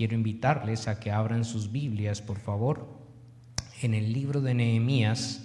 quiero 0.00 0.14
invitarles 0.14 0.88
a 0.88 0.98
que 0.98 1.10
abran 1.10 1.44
sus 1.44 1.72
Biblias, 1.72 2.22
por 2.22 2.38
favor, 2.38 2.88
en 3.82 3.92
el 3.92 4.14
libro 4.14 4.40
de 4.40 4.54
Nehemías. 4.54 5.44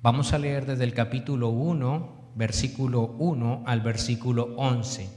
Vamos 0.00 0.32
a 0.32 0.38
leer 0.38 0.64
desde 0.64 0.84
el 0.84 0.94
capítulo 0.94 1.50
1, 1.50 2.30
versículo 2.36 3.02
1 3.18 3.64
al 3.66 3.82
versículo 3.82 4.54
11. 4.56 5.10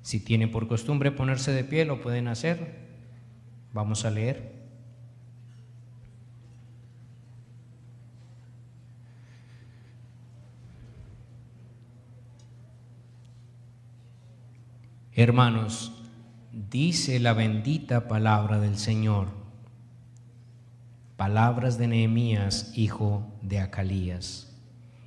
Si 0.00 0.20
tiene 0.20 0.48
por 0.48 0.66
costumbre 0.68 1.12
ponerse 1.12 1.52
de 1.52 1.64
pie, 1.64 1.84
lo 1.84 2.00
pueden 2.00 2.26
hacer. 2.26 2.78
Vamos 3.74 4.06
a 4.06 4.10
leer. 4.10 4.51
Hermanos, 15.14 15.92
dice 16.70 17.20
la 17.20 17.34
bendita 17.34 18.08
palabra 18.08 18.58
del 18.60 18.78
Señor, 18.78 19.28
palabras 21.18 21.76
de 21.76 21.86
Nehemías, 21.86 22.72
hijo 22.78 23.30
de 23.42 23.60
Acalías. 23.60 24.58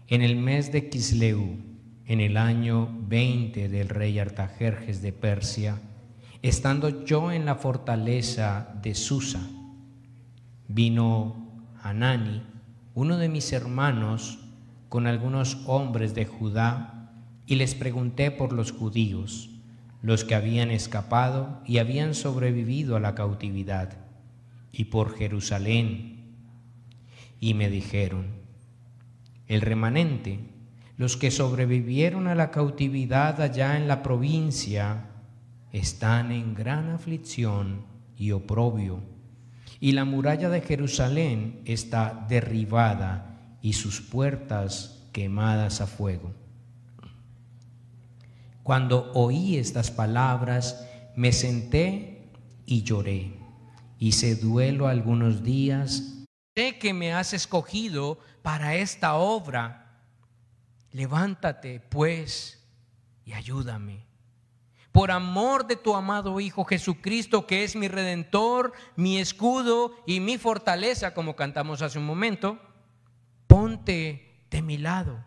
En 0.07 0.21
el 0.21 0.35
mes 0.35 0.71
de 0.71 0.89
Kisleu, 0.89 1.57
en 2.05 2.21
el 2.21 2.37
año 2.37 2.87
20 3.07 3.67
del 3.67 3.89
rey 3.89 4.19
Artajerjes 4.19 5.01
de 5.01 5.11
Persia, 5.11 5.81
estando 6.43 7.03
yo 7.03 7.31
en 7.31 7.45
la 7.45 7.55
fortaleza 7.55 8.75
de 8.83 8.93
Susa, 8.93 9.41
vino 10.67 11.65
Hanani, 11.81 12.43
uno 12.93 13.17
de 13.17 13.27
mis 13.27 13.51
hermanos, 13.53 14.37
con 14.87 15.07
algunos 15.07 15.63
hombres 15.65 16.13
de 16.13 16.27
Judá, 16.27 17.11
y 17.47 17.55
les 17.55 17.73
pregunté 17.73 18.29
por 18.29 18.53
los 18.53 18.71
judíos 18.71 19.49
los 20.05 20.23
que 20.23 20.35
habían 20.35 20.69
escapado 20.69 21.63
y 21.65 21.79
habían 21.79 22.13
sobrevivido 22.13 22.95
a 22.95 22.99
la 22.99 23.15
cautividad, 23.15 23.97
y 24.71 24.85
por 24.85 25.17
Jerusalén. 25.17 26.35
Y 27.39 27.55
me 27.55 27.71
dijeron, 27.71 28.27
el 29.47 29.61
remanente, 29.61 30.41
los 30.95 31.17
que 31.17 31.31
sobrevivieron 31.31 32.27
a 32.27 32.35
la 32.35 32.51
cautividad 32.51 33.41
allá 33.41 33.77
en 33.77 33.87
la 33.87 34.03
provincia, 34.03 35.07
están 35.71 36.31
en 36.31 36.53
gran 36.53 36.91
aflicción 36.91 37.87
y 38.15 38.29
oprobio, 38.29 39.01
y 39.79 39.93
la 39.93 40.05
muralla 40.05 40.49
de 40.49 40.61
Jerusalén 40.61 41.61
está 41.65 42.27
derribada 42.29 43.57
y 43.63 43.73
sus 43.73 44.01
puertas 44.01 45.09
quemadas 45.13 45.81
a 45.81 45.87
fuego. 45.87 46.44
Cuando 48.65 49.11
oí 49.13 49.57
estas 49.57 49.91
palabras, 49.91 50.89
me 51.15 51.31
senté 51.33 52.31
y 52.65 52.81
lloré. 52.81 53.31
Hice 53.99 54.33
duelo 54.33 54.87
algunos 54.87 55.43
días. 55.43 56.25
Sé 56.55 56.79
que 56.79 56.91
me 56.91 57.13
has 57.13 57.33
escogido 57.33 58.17
para 58.41 58.73
esta 58.73 59.13
obra. 59.17 60.01
Levántate, 60.89 61.79
pues, 61.79 62.67
y 63.23 63.33
ayúdame. 63.33 64.07
Por 64.91 65.11
amor 65.11 65.67
de 65.67 65.75
tu 65.75 65.93
amado 65.93 66.39
Hijo 66.39 66.65
Jesucristo, 66.65 67.45
que 67.45 67.63
es 67.65 67.75
mi 67.75 67.87
redentor, 67.87 68.73
mi 68.95 69.19
escudo 69.19 69.95
y 70.07 70.21
mi 70.21 70.39
fortaleza, 70.39 71.13
como 71.13 71.35
cantamos 71.35 71.83
hace 71.83 71.99
un 71.99 72.07
momento, 72.07 72.57
ponte 73.45 74.47
de 74.49 74.63
mi 74.63 74.79
lado 74.79 75.23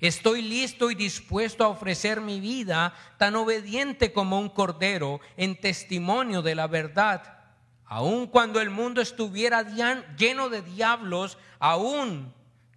Estoy 0.00 0.42
listo 0.42 0.90
y 0.90 0.94
dispuesto 0.94 1.64
a 1.64 1.68
ofrecer 1.68 2.20
mi 2.20 2.38
vida 2.38 2.94
tan 3.16 3.34
obediente 3.34 4.12
como 4.12 4.38
un 4.38 4.48
cordero 4.48 5.20
en 5.36 5.58
testimonio 5.60 6.40
de 6.40 6.54
la 6.54 6.68
verdad. 6.68 7.38
Aun 7.84 8.28
cuando 8.28 8.60
el 8.60 8.70
mundo 8.70 9.00
estuviera 9.00 9.62
lleno 10.16 10.50
de 10.50 10.62
diablos, 10.62 11.36
aun 11.58 12.32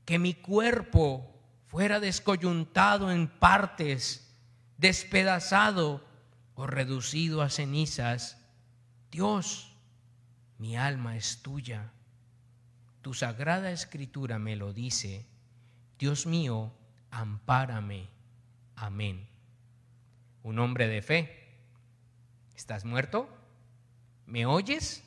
que 0.06 0.18
mi 0.18 0.34
cuerpo 0.34 1.32
fuera 1.68 2.00
descoyuntado 2.00 3.12
en 3.12 3.28
partes, 3.28 4.34
despedazado 4.78 6.04
o 6.56 6.66
reducido 6.66 7.44
a 7.44 7.50
cenizas, 7.50 8.38
Dios, 9.12 9.76
mi 10.58 10.76
alma 10.76 11.18
es 11.18 11.42
tuya. 11.44 11.92
Tu 13.02 13.14
sagrada 13.14 13.72
escritura 13.72 14.40
me 14.40 14.56
lo 14.56 14.74
dice. 14.74 15.28
Dios 16.00 16.26
mío, 16.26 16.74
ampárame. 17.12 18.10
Amén. 18.76 19.28
Un 20.44 20.58
hombre 20.60 20.88
de 20.88 21.02
fe. 21.02 21.60
¿Estás 22.56 22.86
muerto? 22.86 23.30
¿Me 24.26 24.46
oyes? 24.46 25.04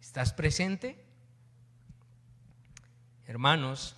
¿Estás 0.00 0.32
presente? 0.32 1.04
Hermanos, 3.26 3.96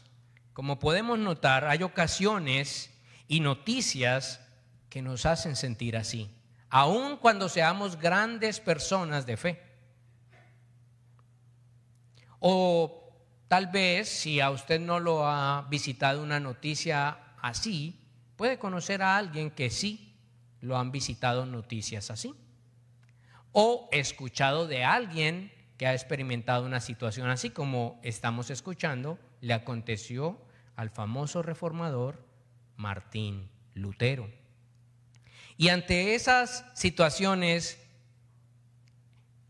como 0.53 0.78
podemos 0.78 1.19
notar, 1.19 1.67
hay 1.67 1.83
ocasiones 1.83 2.91
y 3.27 3.41
noticias 3.41 4.41
que 4.89 5.03
nos 5.03 5.27
hacen 5.27 5.56
sentir 5.56 5.97
así, 5.97 6.31
aun 6.69 7.16
cuando 7.16 7.49
seamos 7.49 7.99
grandes 7.99 8.61
personas 8.61 9.27
de 9.27 9.37
fe. 9.37 9.62
O 12.39 13.03
Tal 13.49 13.66
vez 13.69 14.09
si 14.09 14.41
a 14.41 14.50
usted 14.50 14.81
no 14.81 15.00
lo 15.00 15.27
ha 15.27 15.66
visitado 15.71 16.22
una 16.22 16.41
noticia 16.41 17.19
así, 17.41 18.00
puede 18.37 18.59
conocer 18.59 19.03
a 19.03 19.16
alguien 19.16 19.50
que 19.50 19.71
sí 19.71 20.16
lo 20.60 20.78
han 20.78 20.91
visitado 20.91 21.47
noticias 21.47 22.10
así. 22.10 22.34
O 23.53 23.88
escuchado 23.93 24.66
de 24.66 24.84
alguien 24.84 25.53
que 25.77 25.87
ha 25.87 25.93
experimentado 25.93 26.65
una 26.65 26.81
situación 26.81 27.28
así 27.28 27.50
como 27.50 28.00
estamos 28.03 28.50
escuchando, 28.50 29.19
le 29.41 29.54
aconteció 29.54 30.41
al 30.77 30.91
famoso 30.91 31.43
reformador 31.43 32.25
Martín 32.77 33.50
Lutero. 33.75 34.28
Y 35.56 35.69
ante 35.69 36.15
esas 36.15 36.65
situaciones 36.75 37.78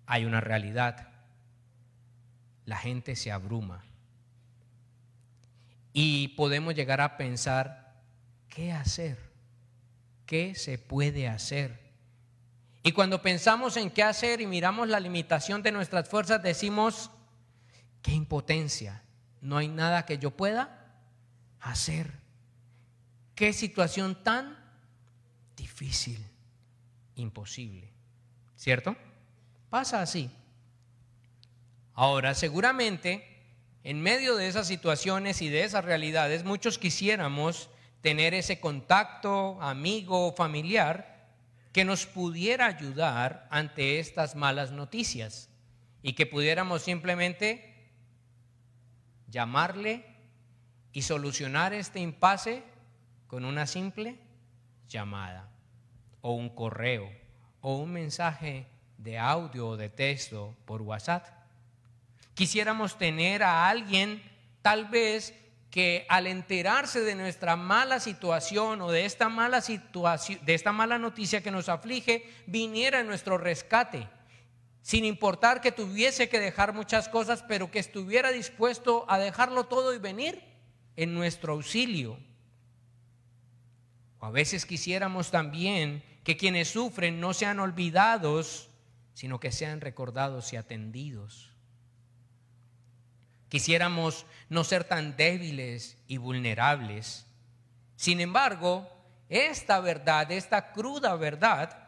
hay 0.07 0.25
una 0.25 0.41
realidad 0.41 1.14
la 2.67 2.77
gente 2.77 3.17
se 3.17 3.31
abruma. 3.31 3.85
Y 5.93 6.29
podemos 6.29 6.75
llegar 6.75 7.01
a 7.01 7.17
pensar, 7.17 7.95
¿qué 8.49 8.73
hacer? 8.73 9.19
¿Qué 10.27 10.55
se 10.55 10.79
puede 10.79 11.29
hacer? 11.29 11.85
Y 12.83 12.93
cuando 12.93 13.23
pensamos 13.23 13.77
en 13.77 13.91
qué 13.91 14.03
hacer 14.03 14.41
y 14.41 14.47
miramos 14.47 14.89
la 14.89 15.01
limitación 15.01 15.63
de 15.63 15.73
nuestras 15.73 16.09
fuerzas, 16.09 16.43
decimos, 16.43 17.11
qué 18.03 18.13
impotencia, 18.13 19.03
no 19.41 19.57
hay 19.57 19.69
nada 19.69 20.05
que 20.05 20.19
yo 20.19 20.31
pueda 20.31 20.85
hacer. 21.61 22.13
Qué 23.35 23.53
situación 23.53 24.23
tan 24.23 24.59
difícil, 25.57 26.25
imposible. 27.17 27.93
¿Cierto? 28.57 28.97
Pasa 29.71 30.03
así. 30.03 30.31
Ahora, 31.95 32.35
seguramente, 32.35 33.27
en 33.83 34.01
medio 34.01 34.37
de 34.37 34.49
esas 34.49 34.67
situaciones 34.67 35.43
y 35.43 35.49
de 35.49 35.65
esas 35.65 35.85
realidades, 35.85 36.45
muchos 36.45 36.79
quisiéramos 36.79 37.71
tener 38.01 38.35
ese 38.35 38.61
contacto 38.61 39.61
amigo 39.63 40.29
o 40.29 40.35
familiar 40.35 41.15
que 41.73 41.85
nos 41.85 42.07
pudiera 42.07 42.67
ayudar 42.67 43.49
ante 43.51 43.99
estas 43.99 44.37
malas 44.37 44.71
noticias 44.71 45.49
y 46.03 46.13
que 46.13 46.27
pudiéramos 46.27 46.83
simplemente 46.83 47.91
llamarle 49.29 50.05
y 50.93 51.03
solucionar 51.03 51.75
este 51.75 51.99
impasse 51.99 52.63
con 53.27 53.45
una 53.45 53.67
simple 53.67 54.19
llamada 54.89 55.49
o 56.21 56.33
un 56.33 56.51
correo 56.51 57.11
o 57.61 57.77
un 57.77 57.93
mensaje 57.93 58.67
de 58.99 59.19
audio 59.19 59.69
o 59.71 59.77
de 59.77 59.89
texto 59.89 60.55
por 60.67 60.83
WhatsApp. 60.83 61.27
Quisiéramos 62.35 62.99
tener 62.99 63.43
a 63.43 63.69
alguien 63.69 64.23
tal 64.63 64.87
vez 64.87 65.35
que 65.71 66.07
al 66.09 66.29
enterarse 66.29 67.01
de 67.01 67.17
nuestra 67.17 67.57
mala 67.57 67.99
situación 67.99 68.81
o 68.81 68.93
de 68.93 69.05
esta 69.05 69.29
mala 69.29 69.61
situación, 69.61 70.39
de 70.45 70.55
esta 70.55 70.71
mala 70.71 70.99
noticia 70.99 71.43
que 71.43 71.51
nos 71.51 71.69
aflige, 71.69 72.31
viniera 72.47 73.01
en 73.01 73.09
nuestro 73.09 73.39
rescate, 73.39 74.09
sin 74.83 75.05
importar 75.05 75.61
que 75.61 75.73
tuviese 75.73 76.29
que 76.29 76.39
dejar 76.39 76.75
muchas 76.75 77.09
cosas, 77.09 77.43
pero 77.43 77.73
que 77.73 77.81
estuviera 77.81 78.31
dispuesto 78.31 79.05
a 79.09 79.19
dejarlo 79.19 79.65
todo 79.65 79.93
y 79.95 79.99
venir 79.99 80.43
en 80.95 81.13
nuestro 81.13 81.55
auxilio. 81.55 82.19
O 84.21 84.27
a 84.27 84.31
veces 84.31 84.67
quisiéramos 84.67 85.31
también 85.31 86.05
que 86.23 86.37
quienes 86.37 86.69
sufren 86.69 87.19
no 87.19 87.35
sean 87.35 87.59
olvidados, 87.59 88.71
sino 89.13 89.41
que 89.41 89.51
sean 89.53 89.81
recordados 89.81 90.53
y 90.53 90.57
atendidos. 90.57 91.54
Quisiéramos 93.55 94.27
no 94.49 94.65
ser 94.65 94.83
tan 94.83 95.17
débiles 95.17 95.97
y 96.09 96.17
vulnerables. 96.17 97.25
Sin 97.95 98.21
embargo, 98.21 98.91
esta 99.29 99.79
verdad, 99.79 100.33
esta 100.33 100.73
cruda 100.73 101.15
verdad, 101.15 101.79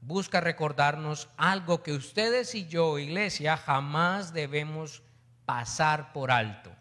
busca 0.00 0.40
recordarnos 0.40 1.28
algo 1.36 1.84
que 1.84 1.92
ustedes 1.92 2.56
y 2.56 2.66
yo, 2.66 2.98
iglesia, 2.98 3.56
jamás 3.56 4.32
debemos 4.32 5.04
pasar 5.44 6.12
por 6.12 6.32
alto. 6.32 6.72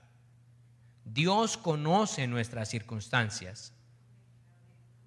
Dios 1.05 1.55
conoce 1.55 2.25
nuestras 2.25 2.67
circunstancias. 2.67 3.73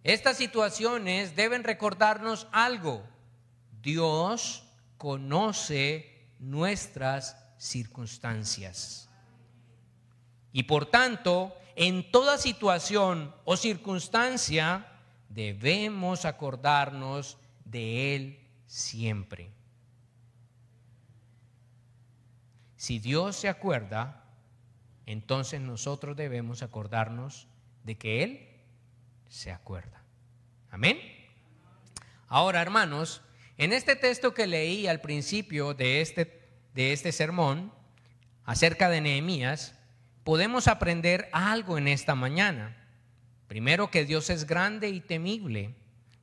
Estas 0.04 0.37
situaciones 0.37 1.34
deben 1.34 1.64
recordarnos 1.64 2.46
algo. 2.52 3.02
Dios 3.82 4.62
conoce 4.96 6.28
nuestras 6.38 7.37
circunstancias. 7.58 9.03
Y 10.54 10.62
por 10.62 10.86
tanto, 10.86 11.52
en 11.74 12.12
toda 12.12 12.38
situación 12.38 13.34
o 13.44 13.56
circunstancia, 13.56 14.86
debemos 15.28 16.24
acordarnos 16.24 17.38
de 17.64 18.14
Él 18.14 18.38
siempre. 18.68 19.50
Si 22.76 23.00
Dios 23.00 23.34
se 23.34 23.48
acuerda, 23.48 24.22
entonces 25.06 25.60
nosotros 25.60 26.16
debemos 26.16 26.62
acordarnos 26.62 27.48
de 27.82 27.96
que 27.96 28.22
Él 28.22 28.48
se 29.28 29.50
acuerda. 29.50 30.04
Amén. 30.70 31.00
Ahora, 32.28 32.62
hermanos, 32.62 33.22
en 33.58 33.72
este 33.72 33.96
texto 33.96 34.32
que 34.34 34.46
leí 34.46 34.86
al 34.86 35.00
principio 35.00 35.74
de 35.74 36.00
este, 36.00 36.46
de 36.74 36.92
este 36.92 37.10
sermón 37.10 37.72
acerca 38.44 38.88
de 38.88 39.00
Nehemías, 39.00 39.74
podemos 40.25 40.69
aprender 40.69 41.29
algo 41.32 41.79
en 41.79 41.87
esta 41.87 42.15
mañana. 42.15 42.76
Primero 43.47 43.91
que 43.91 44.05
Dios 44.05 44.31
es 44.31 44.47
grande 44.47 44.88
y 44.88 45.00
temible, 45.00 45.75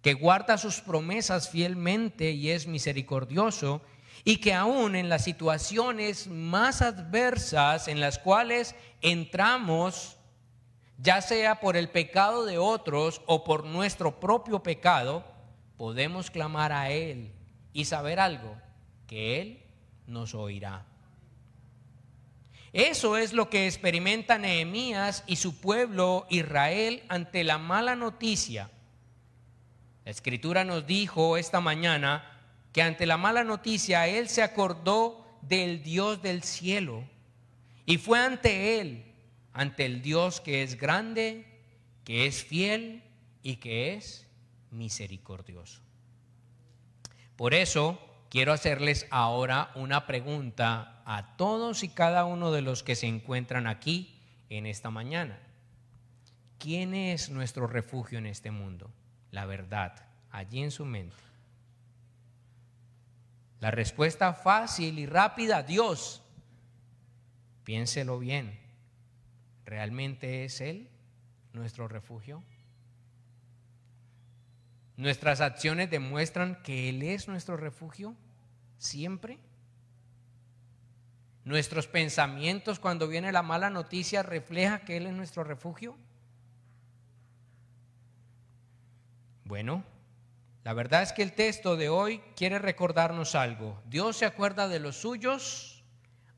que 0.01 0.15
guarda 0.15 0.57
sus 0.57 0.81
promesas 0.81 1.50
fielmente 1.50 2.31
y 2.31 2.50
es 2.50 2.68
misericordioso, 2.68 3.81
y 4.24 4.38
que 4.38 4.53
aún 4.53 4.95
en 4.95 5.09
las 5.09 5.24
situaciones 5.24 6.27
más 6.27 6.81
adversas 6.81 7.88
en 7.88 8.00
las 8.00 8.19
cuales 8.19 8.75
entramos, 9.01 10.18
ya 10.98 11.21
sea 11.21 11.59
por 11.59 11.77
el 11.77 11.89
pecado 11.89 12.45
de 12.45 12.57
otros 12.57 13.21
o 13.25 13.44
por 13.44 13.65
nuestro 13.65 14.19
propio 14.19 14.62
pecado, 14.62 15.24
podemos 15.77 16.30
clamar 16.30 16.71
a 16.71 16.92
Él 16.92 17.31
y 17.74 17.86
saber 17.86 18.19
algo, 18.19 18.56
que 19.07 19.42
Él 19.42 19.63
nos 20.06 20.36
oirá. 20.36 20.90
Eso 22.73 23.18
es 23.18 23.33
lo 23.33 23.50
que 23.50 23.68
experimenta 23.68 24.38
Nehemías 24.38 25.23
y 25.27 25.35
su 25.35 25.59
pueblo 25.59 26.25
Israel 26.29 27.03
ante 27.09 27.44
la 27.44 27.57
mala 27.57 27.95
noticia. 27.95 28.71
La 30.06 30.12
escritura 30.12 30.63
nos 30.63 30.88
dijo 30.88 31.38
esta 31.38 31.59
mañana 31.59 32.39
que 32.71 32.81
ante 32.81 33.06
la 33.06 33.18
mala 33.18 33.44
noticia 33.44 34.07
Él 34.07 34.29
se 34.29 34.41
acordó 34.41 35.39
del 35.41 35.83
Dios 35.83 36.21
del 36.21 36.44
cielo 36.44 37.03
y 37.85 37.97
fue 37.97 38.19
ante 38.19 38.79
Él, 38.79 39.03
ante 39.51 39.85
el 39.85 40.01
Dios 40.01 40.39
que 40.39 40.63
es 40.63 40.79
grande, 40.79 41.45
que 42.06 42.25
es 42.25 42.44
fiel 42.44 43.03
y 43.44 43.57
que 43.57 43.95
es 43.95 44.27
misericordioso. 44.69 45.81
Por 47.35 47.53
eso 47.53 48.00
quiero 48.29 48.53
hacerles 48.53 49.07
ahora 49.09 49.71
una 49.75 50.07
pregunta 50.07 50.90
a 51.06 51.36
todos 51.38 51.83
y 51.83 51.89
cada 51.89 52.25
uno 52.25 52.51
de 52.51 52.62
los 52.62 52.83
que 52.83 52.95
se 52.95 53.07
encuentran 53.07 53.68
aquí 53.68 54.19
en 54.50 54.65
esta 54.65 54.89
mañana. 54.89 55.39
¿Quién 56.57 56.94
es 56.94 57.30
nuestro 57.30 57.68
refugio 57.68 58.19
en 58.19 58.25
este 58.25 58.51
mundo? 58.51 58.92
La 59.31 59.45
verdad, 59.45 60.06
allí 60.30 60.62
en 60.62 60.71
su 60.71 60.86
mente. 60.86 61.15
La 63.59 63.71
respuesta 63.71 64.33
fácil 64.33 65.00
y 65.00 65.06
rápida, 65.06 65.63
Dios. 65.63 66.21
Piénselo 67.63 68.19
bien. 68.19 68.59
¿Realmente 69.65 70.45
es 70.45 70.62
Él 70.62 70.89
nuestro 71.53 71.88
refugio? 71.88 72.44
¿Nuestras 74.98 75.42
acciones 75.42 75.89
demuestran 75.89 76.62
que 76.63 76.89
Él 76.89 77.01
es 77.03 77.27
nuestro 77.27 77.57
refugio 77.57 78.15
siempre? 78.77 79.39
¿Nuestros 81.43 81.88
pensamientos 81.88 82.79
cuando 82.79 83.07
viene 83.07 83.31
la 83.31 83.41
mala 83.41 83.69
noticia 83.69 84.21
refleja 84.21 84.81
que 84.81 84.97
Él 84.97 85.07
es 85.07 85.13
nuestro 85.13 85.43
refugio? 85.43 85.97
Bueno, 89.45 89.83
la 90.63 90.73
verdad 90.73 91.01
es 91.01 91.13
que 91.13 91.23
el 91.23 91.33
texto 91.33 91.75
de 91.75 91.89
hoy 91.89 92.19
quiere 92.35 92.59
recordarnos 92.59 93.33
algo. 93.33 93.81
Dios 93.88 94.17
se 94.17 94.25
acuerda 94.25 94.67
de 94.67 94.79
los 94.79 94.97
suyos 94.97 95.83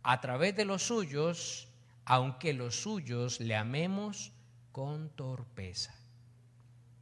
a 0.01 0.21
través 0.21 0.55
de 0.55 0.65
los 0.65 0.83
suyos, 0.83 1.67
aunque 2.05 2.53
los 2.53 2.75
suyos 2.75 3.41
le 3.41 3.55
amemos 3.55 4.31
con 4.71 5.09
torpeza. 5.09 5.93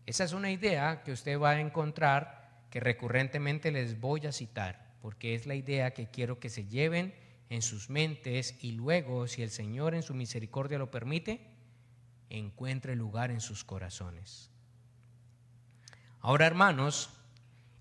Esa 0.07 0.23
es 0.23 0.33
una 0.33 0.49
idea 0.49 1.03
que 1.03 1.11
usted 1.11 1.39
va 1.39 1.51
a 1.51 1.61
encontrar 1.61 2.49
que 2.71 2.79
recurrentemente 2.79 3.71
les 3.71 3.99
voy 3.99 4.25
a 4.25 4.31
citar, 4.31 4.95
porque 5.01 5.35
es 5.35 5.45
la 5.45 5.55
idea 5.55 5.93
que 5.93 6.07
quiero 6.07 6.39
que 6.39 6.49
se 6.49 6.65
lleven 6.65 7.13
en 7.51 7.61
sus 7.61 7.89
mentes 7.89 8.55
y 8.61 8.71
luego, 8.71 9.27
si 9.27 9.43
el 9.43 9.51
Señor 9.51 9.93
en 9.93 10.03
su 10.03 10.13
misericordia 10.13 10.77
lo 10.77 10.89
permite, 10.89 11.45
encuentre 12.29 12.95
lugar 12.95 13.29
en 13.29 13.41
sus 13.41 13.65
corazones. 13.65 14.49
Ahora, 16.21 16.47
hermanos, 16.47 17.09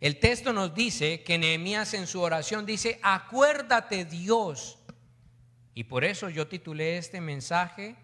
el 0.00 0.18
texto 0.18 0.52
nos 0.52 0.74
dice 0.74 1.22
que 1.22 1.38
Nehemías 1.38 1.94
en 1.94 2.08
su 2.08 2.20
oración 2.20 2.66
dice, 2.66 2.98
acuérdate 3.00 4.04
Dios. 4.04 4.76
Y 5.72 5.84
por 5.84 6.02
eso 6.02 6.28
yo 6.30 6.48
titulé 6.48 6.98
este 6.98 7.20
mensaje, 7.20 7.94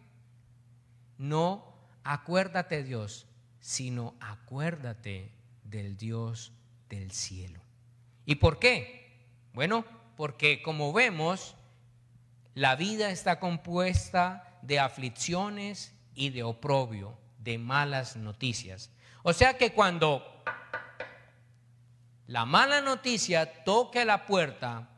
no 1.19 1.75
acuérdate 2.05 2.85
Dios, 2.85 3.27
sino 3.59 4.15
acuérdate 4.21 5.33
del 5.65 5.97
Dios 5.97 6.53
del 6.89 7.11
cielo. 7.11 7.61
¿Y 8.25 8.37
por 8.37 8.61
qué? 8.61 9.27
Bueno, 9.53 9.85
porque 10.17 10.63
como 10.63 10.93
vemos, 10.93 11.55
la 12.55 12.75
vida 12.75 13.11
está 13.11 13.39
compuesta 13.39 14.59
de 14.63 14.81
aflicciones 14.81 15.95
y 16.15 16.31
de 16.31 16.43
oprobio, 16.43 17.19
de 17.39 17.59
malas 17.59 18.17
noticias. 18.17 18.91
O 19.23 19.33
sea 19.33 19.59
que 19.59 19.73
cuando 19.73 20.43
la 22.27 22.45
mala 22.45 22.81
noticia 22.81 23.65
toque 23.65 24.05
la 24.05 24.27
puerta, 24.27 24.89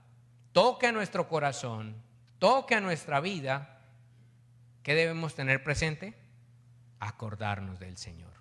toque 0.53 0.93
nuestro 0.93 1.29
corazón, 1.29 1.97
toque 2.39 2.81
nuestra 2.81 3.21
vida, 3.21 3.81
¿qué 4.83 4.95
debemos 4.95 5.35
tener 5.35 5.63
presente? 5.63 6.15
Acordarnos 7.01 7.79
del 7.79 7.97
Señor. 7.97 8.33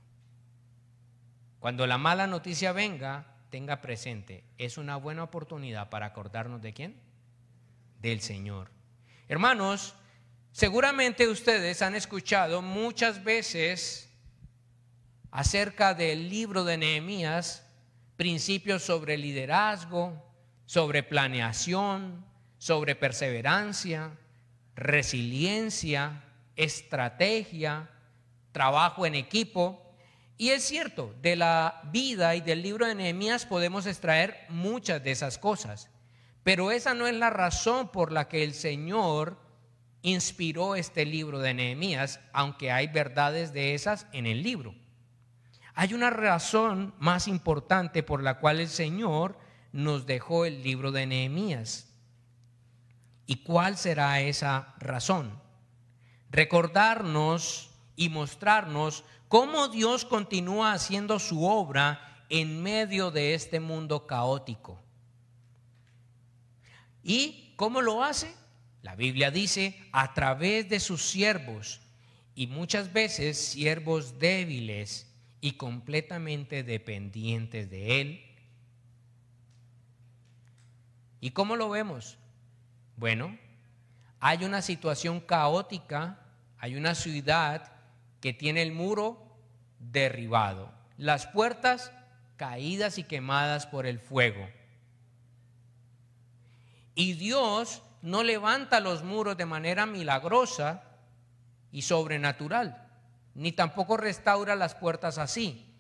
Cuando 1.60 1.88
la 1.88 1.98
mala 1.98 2.28
noticia 2.28 2.72
venga, 2.72 3.26
tenga 3.50 3.82
presente, 3.82 4.44
es 4.58 4.78
una 4.78 4.98
buena 4.98 5.24
oportunidad 5.24 5.90
para 5.90 6.08
acordarnos 6.08 6.62
de 6.62 6.74
quién? 6.74 6.96
Del 8.02 8.22
Señor. 8.22 8.70
Hermanos, 9.28 9.96
seguramente 10.52 11.28
ustedes 11.28 11.82
han 11.82 11.96
escuchado 11.96 12.62
muchas 12.62 13.24
veces 13.24 14.10
acerca 15.32 15.94
del 15.94 16.30
libro 16.30 16.64
de 16.64 16.78
Nehemías 16.78 17.64
principios 18.18 18.84
sobre 18.84 19.18
liderazgo, 19.18 20.26
sobre 20.66 21.04
planeación, 21.04 22.26
sobre 22.58 22.96
perseverancia, 22.96 24.18
resiliencia, 24.76 26.24
estrategia, 26.56 27.90
trabajo 28.52 29.06
en 29.06 29.16
equipo. 29.16 29.87
Y 30.38 30.50
es 30.50 30.64
cierto, 30.64 31.16
de 31.22 31.36
la 31.36 31.82
vida 31.92 32.36
y 32.36 32.42
del 32.42 32.62
libro 32.62 32.86
de 32.86 32.94
Nehemías 32.94 33.46
podemos 33.46 33.88
extraer 33.88 34.46
muchas 34.50 35.04
de 35.04 35.12
esas 35.12 35.40
cosas, 35.40 35.90
pero 36.44 36.72
esa 36.72 36.94
no 36.94 37.08
es 37.08 37.16
la 37.16 37.32
razón 37.32 37.90
por 37.90 38.12
la 38.12 38.28
que 38.28 38.44
el 38.44 38.54
Señor 38.54 39.40
inspiró 40.04 40.76
este 40.76 41.06
libro 41.06 41.40
de 41.40 41.56
Nehemías, 41.56 42.20
aunque 42.34 42.72
hay 42.72 42.88
verdades 42.88 43.52
de 43.52 43.74
esas 43.74 44.06
en 44.14 44.28
el 44.28 44.44
libro. 44.44 44.76
Hay 45.74 45.94
una 45.94 46.12
razón 46.12 46.94
más 47.00 47.28
importante 47.28 48.04
por 48.04 48.24
la 48.24 48.40
cual 48.40 48.60
el 48.60 48.70
Señor 48.70 49.38
nos 49.72 50.06
dejó 50.06 50.46
el 50.46 50.64
libro 50.64 50.92
de 50.92 51.06
Nehemías. 51.06 51.94
¿Y 53.26 53.44
cuál 53.44 53.78
será 53.78 54.22
esa 54.22 54.76
razón? 54.80 55.42
Recordarnos 56.30 57.72
y 57.96 58.10
mostrarnos 58.10 59.04
cómo 59.28 59.68
Dios 59.68 60.06
continúa 60.06 60.74
haciendo 60.74 61.20
su 61.20 61.46
obra 61.46 62.26
en 62.30 62.62
medio 62.62 63.12
de 63.12 63.34
este 63.34 63.60
mundo 63.60 64.06
caótico. 64.08 64.80
¿Y 67.04 67.54
cómo 67.56 67.82
lo 67.82 68.04
hace? 68.04 68.34
La 68.82 68.96
Biblia 68.96 69.32
dice, 69.32 69.80
a 69.92 70.14
través 70.14 70.70
de 70.70 70.80
sus 70.80 71.04
siervos, 71.04 71.82
y 72.36 72.48
muchas 72.48 72.94
veces 72.94 73.38
siervos 73.38 74.20
débiles 74.20 75.08
y 75.42 75.54
completamente 75.54 76.64
dependientes 76.64 77.70
de 77.70 78.02
Él. 78.02 78.22
¿Y 81.20 81.32
cómo 81.32 81.56
lo 81.56 81.70
vemos? 81.70 82.18
Bueno, 82.96 83.38
hay 84.20 84.44
una 84.44 84.62
situación 84.62 85.20
caótica, 85.20 86.20
hay 86.60 86.76
una 86.76 86.94
ciudad 86.94 87.72
que 88.28 88.34
tiene 88.34 88.62
el 88.62 88.74
muro 88.74 89.26
derribado, 89.80 90.70
las 90.98 91.28
puertas 91.28 91.94
caídas 92.36 92.98
y 92.98 93.06
quemadas 93.06 93.68
por 93.68 93.86
el 93.86 94.00
fuego. 94.00 94.50
Y 96.94 97.14
Dios 97.14 97.82
no 98.02 98.24
levanta 98.24 98.82
los 98.82 99.02
muros 99.02 99.38
de 99.38 99.46
manera 99.46 99.86
milagrosa 99.86 100.84
y 101.72 101.84
sobrenatural, 101.84 102.90
ni 103.34 103.54
tampoco 103.54 103.96
restaura 103.96 104.58
las 104.58 104.76
puertas 104.76 105.18
así, 105.18 105.74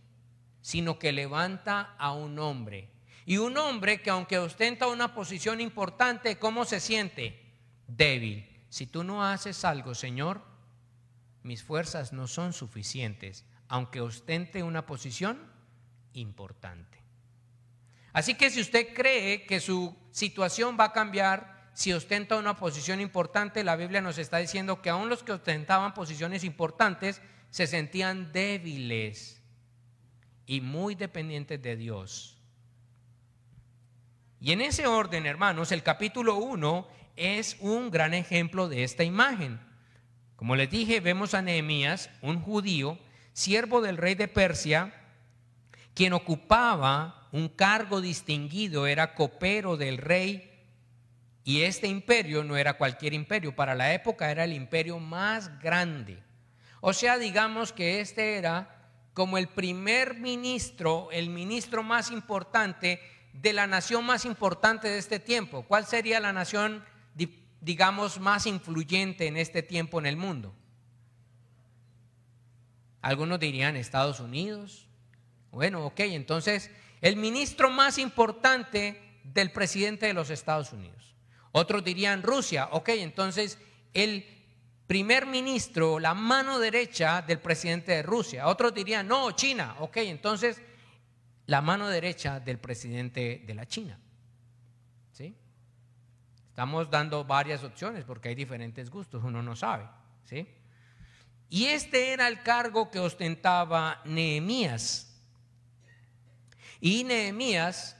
sino 0.61 0.99
que 0.99 1.11
levanta 1.11 1.95
a 1.97 2.13
un 2.13 2.39
hombre. 2.39 2.89
Y 3.25 3.39
un 3.39 3.57
hombre 3.57 4.01
que 4.01 4.09
aunque 4.09 4.39
ostenta 4.39 4.87
una 4.87 5.13
posición 5.13 5.59
importante, 5.59 6.39
¿cómo 6.39 6.63
se 6.63 6.79
siente? 6.79 7.43
Débil. 7.87 8.63
Si 8.69 8.87
tú 8.87 9.03
no 9.03 9.25
haces 9.25 9.65
algo, 9.65 9.93
Señor, 9.93 10.46
mis 11.47 11.63
fuerzas 11.63 12.13
no 12.13 12.27
son 12.27 12.53
suficientes, 12.53 13.45
aunque 13.67 14.01
ostente 14.01 14.63
una 14.63 14.85
posición 14.85 15.39
importante. 16.13 16.97
Así 18.13 18.35
que 18.35 18.49
si 18.49 18.61
usted 18.61 18.93
cree 18.93 19.45
que 19.45 19.59
su 19.59 19.95
situación 20.11 20.77
va 20.79 20.85
a 20.85 20.93
cambiar, 20.93 21.69
si 21.73 21.93
ostenta 21.93 22.37
una 22.37 22.57
posición 22.57 22.99
importante, 22.99 23.63
la 23.63 23.75
Biblia 23.75 24.01
nos 24.01 24.17
está 24.17 24.37
diciendo 24.37 24.81
que 24.81 24.89
aún 24.89 25.09
los 25.09 25.23
que 25.23 25.33
ostentaban 25.33 25.93
posiciones 25.93 26.43
importantes 26.43 27.21
se 27.49 27.67
sentían 27.67 28.31
débiles 28.31 29.41
y 30.45 30.61
muy 30.61 30.95
dependientes 30.95 31.61
de 31.61 31.75
Dios. 31.75 32.41
Y 34.39 34.51
en 34.51 34.61
ese 34.61 34.87
orden, 34.87 35.25
hermanos, 35.25 35.71
el 35.71 35.83
capítulo 35.83 36.35
1 36.35 36.87
es 37.15 37.57
un 37.59 37.91
gran 37.91 38.13
ejemplo 38.13 38.69
de 38.69 38.83
esta 38.83 39.03
imagen. 39.03 39.66
Como 40.37 40.55
les 40.55 40.69
dije, 40.69 40.99
vemos 40.99 41.33
a 41.33 41.41
Nehemías, 41.41 42.09
un 42.21 42.39
judío, 42.39 42.97
siervo 43.33 43.81
del 43.81 43.97
rey 43.97 44.15
de 44.15 44.27
Persia, 44.27 44.93
quien 45.93 46.13
ocupaba 46.13 47.27
un 47.31 47.49
cargo 47.49 48.01
distinguido, 48.01 48.87
era 48.87 49.15
copero 49.15 49.77
del 49.77 49.97
rey, 49.97 50.53
y 51.43 51.63
este 51.63 51.87
imperio 51.87 52.43
no 52.43 52.55
era 52.55 52.77
cualquier 52.77 53.13
imperio, 53.13 53.55
para 53.55 53.73
la 53.73 53.93
época 53.93 54.29
era 54.29 54.43
el 54.43 54.53
imperio 54.53 54.99
más 54.99 55.59
grande. 55.59 56.21
O 56.81 56.93
sea, 56.93 57.17
digamos 57.17 57.73
que 57.73 57.99
este 57.99 58.35
era 58.35 58.91
como 59.13 59.39
el 59.39 59.47
primer 59.47 60.13
ministro, 60.13 61.09
el 61.11 61.29
ministro 61.29 61.81
más 61.81 62.11
importante 62.11 63.01
de 63.33 63.53
la 63.53 63.65
nación 63.65 64.05
más 64.05 64.25
importante 64.25 64.87
de 64.87 64.99
este 64.99 65.19
tiempo. 65.19 65.63
¿Cuál 65.63 65.85
sería 65.85 66.19
la 66.19 66.33
nación, 66.33 66.83
digamos, 67.61 68.19
más 68.19 68.45
influyente 68.45 69.27
en 69.27 69.37
este 69.37 69.63
tiempo 69.63 69.99
en 69.99 70.05
el 70.05 70.17
mundo? 70.17 70.53
Algunos 73.01 73.39
dirían 73.39 73.75
Estados 73.75 74.19
Unidos, 74.19 74.87
bueno, 75.51 75.85
ok, 75.85 75.99
entonces 76.01 76.71
el 77.01 77.15
ministro 77.15 77.69
más 77.69 77.97
importante 77.97 79.01
del 79.23 79.51
presidente 79.51 80.05
de 80.07 80.13
los 80.13 80.29
Estados 80.29 80.73
Unidos. 80.73 81.15
Otros 81.51 81.83
dirían 81.83 82.23
Rusia, 82.23 82.69
ok, 82.71 82.89
entonces 82.89 83.59
el 83.93 84.25
primer 84.87 85.25
ministro, 85.25 85.99
la 85.99 86.13
mano 86.13 86.59
derecha 86.59 87.21
del 87.21 87.39
presidente 87.39 87.91
de 87.93 88.03
Rusia. 88.03 88.47
Otros 88.47 88.73
dirían, 88.73 89.07
no, 89.07 89.31
China, 89.31 89.75
ok, 89.79 89.97
entonces 89.97 90.61
la 91.45 91.61
mano 91.61 91.87
derecha 91.87 92.39
del 92.39 92.57
presidente 92.59 93.43
de 93.45 93.53
la 93.55 93.65
China. 93.65 93.99
Estamos 96.57 96.89
dando 96.89 97.23
varias 97.23 97.63
opciones 97.63 98.03
porque 98.03 98.29
hay 98.29 98.33
diferentes 98.33 98.89
gustos, 98.89 99.23
uno 99.23 99.43
no 99.43 99.55
sabe. 99.55 99.87
¿Sí? 100.25 100.47
Y 101.49 101.65
este 101.65 102.13
era 102.13 102.27
el 102.27 102.41
cargo 102.41 102.89
que 102.89 102.97
ostentaba 102.97 104.01
Nehemías 104.05 105.21
y 106.81 107.03
Nehemías, 107.03 107.95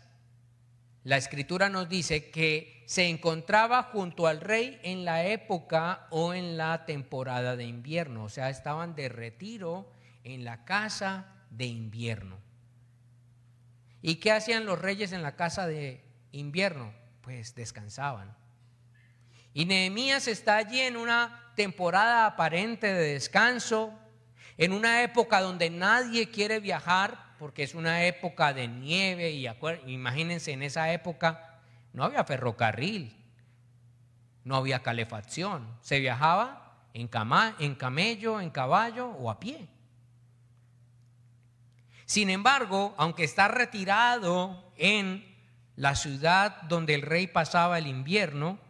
la 1.04 1.18
escritura 1.18 1.70
nos 1.70 1.88
dice 1.88 2.32
que 2.32 2.84
se 2.88 3.08
encontraba 3.08 3.84
junto 3.84 4.26
al 4.26 4.42
rey 4.42 4.80
en 4.82 5.06
la 5.06 5.24
época 5.24 6.08
o 6.10 6.34
en 6.34 6.58
la 6.58 6.84
temporada 6.86 7.56
de 7.56 7.66
invierno, 7.66 8.24
o 8.24 8.30
sea, 8.30 8.50
estaban 8.50 8.96
de 8.96 9.10
retiro 9.10 9.92
en 10.24 10.44
la 10.44 10.66
casa 10.66 11.28
de 11.52 11.66
invierno. 11.68 12.40
¿Y 14.02 14.16
qué 14.16 14.32
hacían 14.32 14.66
los 14.66 14.82
reyes 14.82 15.12
en 15.12 15.22
la 15.22 15.36
casa 15.36 15.68
de 15.68 16.04
invierno? 16.32 16.92
Pues 17.22 17.54
descansaban. 17.54 18.37
Y 19.58 19.66
Nehemías 19.66 20.28
está 20.28 20.58
allí 20.58 20.82
en 20.82 20.96
una 20.96 21.52
temporada 21.56 22.28
aparente 22.28 22.94
de 22.94 23.14
descanso, 23.14 23.92
en 24.56 24.72
una 24.72 25.02
época 25.02 25.42
donde 25.42 25.72
nadie 25.72 26.30
quiere 26.30 26.60
viajar 26.60 27.34
porque 27.40 27.64
es 27.64 27.74
una 27.74 28.04
época 28.04 28.54
de 28.54 28.68
nieve 28.68 29.32
y 29.32 29.48
imagínense 29.88 30.52
en 30.52 30.62
esa 30.62 30.94
época 30.94 31.60
no 31.92 32.04
había 32.04 32.24
ferrocarril, 32.24 33.18
no 34.44 34.58
había 34.58 34.84
calefacción, 34.84 35.68
se 35.82 35.98
viajaba 36.02 36.76
en, 36.94 37.10
en 37.58 37.74
camello, 37.74 38.40
en 38.40 38.52
caballo 38.52 39.08
o 39.08 39.32
a 39.32 39.40
pie. 39.40 39.68
Sin 42.06 42.30
embargo, 42.30 42.94
aunque 43.00 43.24
está 43.24 43.48
retirado 43.48 44.72
en 44.78 45.26
la 45.76 45.96
ciudad 45.96 46.62
donde 46.70 46.94
el 46.94 47.02
rey 47.02 47.26
pasaba 47.26 47.80
el 47.80 47.88
invierno, 47.88 48.67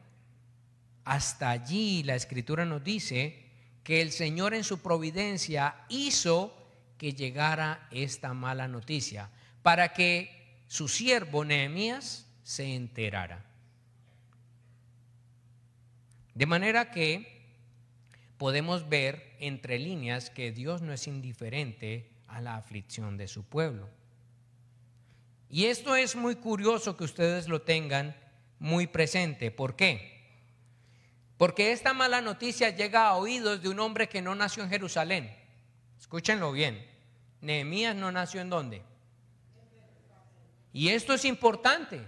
hasta 1.08 1.52
allí 1.52 2.04
la 2.04 2.16
escritura 2.16 2.66
nos 2.66 2.84
dice 2.84 3.46
que 3.84 4.02
el 4.02 4.12
Señor 4.12 4.54
en 4.54 4.66
su 4.66 4.80
providencia 4.80 5.86
hizo 5.88 6.54
que 6.98 7.14
llegara 7.14 7.88
esta 7.92 8.34
mala 8.34 8.68
noticia, 8.68 9.30
para 9.64 9.94
que 9.94 10.60
su 10.68 10.90
siervo 10.90 11.46
Nehemías 11.46 12.28
se 12.44 12.76
enterara. 12.76 13.46
De 16.36 16.46
manera 16.46 16.92
que 16.92 17.56
podemos 18.38 18.90
ver 18.90 19.38
entre 19.40 19.80
líneas 19.80 20.30
que 20.30 20.52
Dios 20.52 20.82
no 20.82 20.92
es 20.92 21.08
indiferente 21.08 22.12
a 22.28 22.42
la 22.42 22.58
aflicción 22.58 23.16
de 23.16 23.30
su 23.30 23.46
pueblo. 23.46 23.88
Y 25.50 25.66
esto 25.68 25.96
es 25.96 26.18
muy 26.18 26.36
curioso 26.36 26.98
que 26.98 27.06
ustedes 27.06 27.48
lo 27.48 27.62
tengan 27.62 28.14
muy 28.60 28.88
presente. 28.88 29.52
¿Por 29.52 29.78
qué? 29.78 30.17
Porque 31.38 31.72
esta 31.72 31.94
mala 31.94 32.22
noticia 32.22 32.70
llega 32.72 33.08
a 33.08 33.16
oídos 33.16 33.62
de 33.62 33.70
un 33.70 33.80
hombre 33.80 34.10
que 34.10 34.22
no 34.22 34.34
nació 34.34 34.64
en 34.64 34.70
Jerusalén. 34.70 35.36
Escúchenlo 36.00 36.52
bien. 36.52 36.86
Nehemías 37.42 37.96
no 37.96 38.12
nació 38.12 38.42
en 38.42 38.50
dónde. 38.50 38.84
Y 40.74 40.90
esto 40.90 41.14
es 41.14 41.26
importante. 41.26 42.02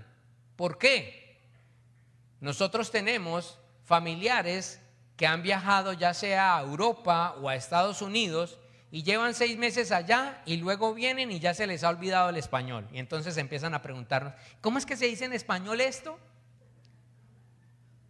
¿Por 0.56 0.78
qué? 0.78 1.40
Nosotros 2.40 2.92
tenemos 2.92 3.60
familiares 3.84 4.82
que 5.16 5.28
han 5.28 5.44
viajado 5.44 5.94
ya 5.94 6.14
sea 6.14 6.58
a 6.58 6.62
Europa 6.62 7.36
o 7.42 7.50
a 7.50 7.56
Estados 7.56 8.02
Unidos 8.02 8.58
y 8.92 9.04
llevan 9.04 9.34
seis 9.34 9.58
meses 9.58 9.92
allá 9.92 10.42
y 10.46 10.58
luego 10.58 10.94
vienen 10.94 11.32
y 11.32 11.40
ya 11.40 11.54
se 11.54 11.68
les 11.68 11.84
ha 11.84 11.90
olvidado 11.90 12.30
el 12.30 12.38
español. 12.38 12.88
Y 12.92 13.00
entonces 13.00 13.38
empiezan 13.38 13.74
a 13.74 13.82
preguntarnos, 13.82 14.34
¿cómo 14.62 14.78
es 14.78 14.86
que 14.86 14.98
se 14.98 15.06
dice 15.06 15.26
en 15.26 15.34
español 15.34 15.82
esto? 15.82 16.18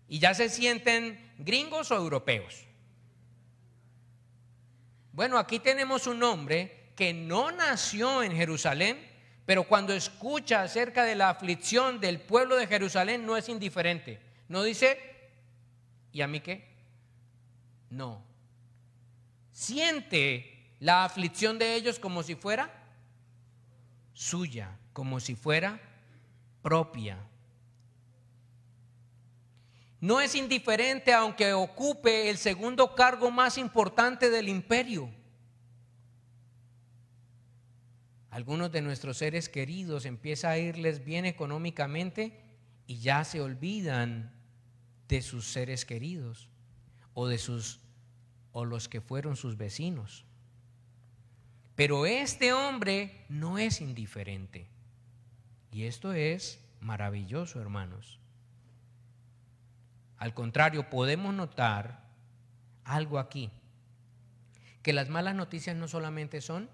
Y 0.10 0.20
ya 0.20 0.34
se 0.34 0.50
sienten 0.50 1.34
gringos 1.38 1.92
o 1.92 1.96
europeos. 1.96 2.66
Bueno, 5.14 5.38
aquí 5.38 5.60
tenemos 5.60 6.08
un 6.08 6.22
hombre 6.24 6.92
que 6.96 7.14
no 7.14 7.52
nació 7.52 8.24
en 8.24 8.36
Jerusalén, 8.36 8.98
pero 9.46 9.64
cuando 9.64 9.94
escucha 9.94 10.64
acerca 10.64 11.06
de 11.06 11.16
la 11.16 11.30
aflicción 11.30 12.00
del 12.00 12.20
pueblo 12.20 12.56
de 12.56 12.68
Jerusalén 12.68 13.26
no 13.26 13.38
es 13.38 13.48
indiferente. 13.50 14.20
No 14.48 14.64
dice, 14.64 15.00
¿y 16.12 16.22
a 16.22 16.28
mí 16.28 16.40
qué? 16.40 16.68
No. 17.90 18.24
Siente 19.52 20.74
la 20.80 21.04
aflicción 21.04 21.60
de 21.60 21.76
ellos 21.76 22.00
como 22.00 22.24
si 22.24 22.36
fuera 22.36 22.70
suya, 24.14 24.78
como 24.94 25.20
si 25.20 25.36
fuera 25.36 25.80
propia. 26.62 27.18
No 30.02 30.22
es 30.22 30.36
indiferente 30.36 31.14
aunque 31.14 31.54
ocupe 31.54 32.30
el 32.30 32.38
segundo 32.38 32.96
cargo 32.96 33.32
más 33.32 33.58
importante 33.58 34.30
del 34.30 34.48
imperio. 34.48 35.10
Algunos 38.30 38.72
de 38.72 38.82
nuestros 38.82 39.18
seres 39.18 39.50
queridos 39.50 40.06
empieza 40.06 40.52
a 40.52 40.58
irles 40.58 41.04
bien 41.04 41.26
económicamente 41.26 42.40
y 42.86 43.00
ya 43.00 43.24
se 43.24 43.42
olvidan 43.42 44.34
de 45.08 45.22
sus 45.22 45.48
seres 45.48 45.84
queridos 45.84 46.50
o 47.14 47.28
de 47.28 47.38
sus 47.38 47.82
o 48.52 48.66
los 48.66 48.88
que 48.88 49.02
fueron 49.02 49.36
sus 49.36 49.58
vecinos. 49.58 50.26
Pero 51.76 52.06
este 52.06 52.54
hombre 52.54 53.26
no 53.30 53.58
es 53.58 53.82
indiferente. 53.82 54.68
Y 55.72 55.84
esto 55.84 56.14
es 56.14 56.60
maravilloso, 56.80 57.62
hermanos. 57.62 58.19
Al 60.20 60.34
contrario, 60.34 60.90
podemos 60.90 61.34
notar 61.34 62.02
algo 62.84 63.20
aquí, 63.20 63.50
que 64.84 64.94
las 64.94 65.10
malas 65.10 65.34
noticias 65.34 65.76
no 65.76 65.88
solamente 65.88 66.42
son 66.42 66.70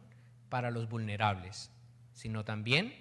para 0.50 0.72
los 0.72 0.90
vulnerables, 0.90 1.72
sino 2.14 2.44
también 2.44 2.96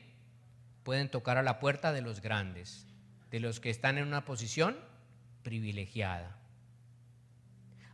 pueden 0.83 1.11
tocar 1.11 1.39
a 1.39 1.43
la 1.43 1.59
puerta 1.59 1.93
de 1.93 2.03
los 2.03 2.21
grandes, 2.21 2.87
de 3.31 3.41
los 3.41 3.59
que 3.59 3.71
están 3.71 3.97
en 3.97 4.07
una 4.07 4.27
posición 4.27 4.77
privilegiada. 5.43 6.37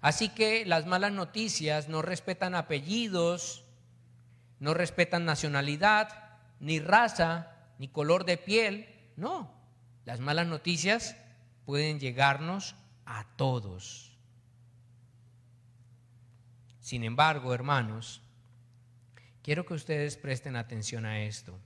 Así 0.00 0.30
que 0.30 0.66
las 0.66 0.86
malas 0.86 1.12
noticias 1.12 1.88
no 1.88 2.02
respetan 2.02 2.54
apellidos, 2.54 3.64
no 4.58 4.74
respetan 4.74 5.24
nacionalidad, 5.24 6.38
ni 6.58 6.80
raza, 6.80 7.52
ni 7.78 7.88
color 7.88 8.24
de 8.24 8.38
piel. 8.38 8.88
No, 9.16 9.54
las 10.04 10.20
malas 10.20 10.46
noticias 10.46 11.16
pueden 11.70 12.00
llegarnos 12.00 12.74
a 13.06 13.24
todos. 13.36 14.18
Sin 16.80 17.04
embargo, 17.04 17.54
hermanos, 17.54 18.22
quiero 19.40 19.64
que 19.64 19.74
ustedes 19.74 20.16
presten 20.16 20.56
atención 20.56 21.06
a 21.06 21.22
esto. 21.22 21.56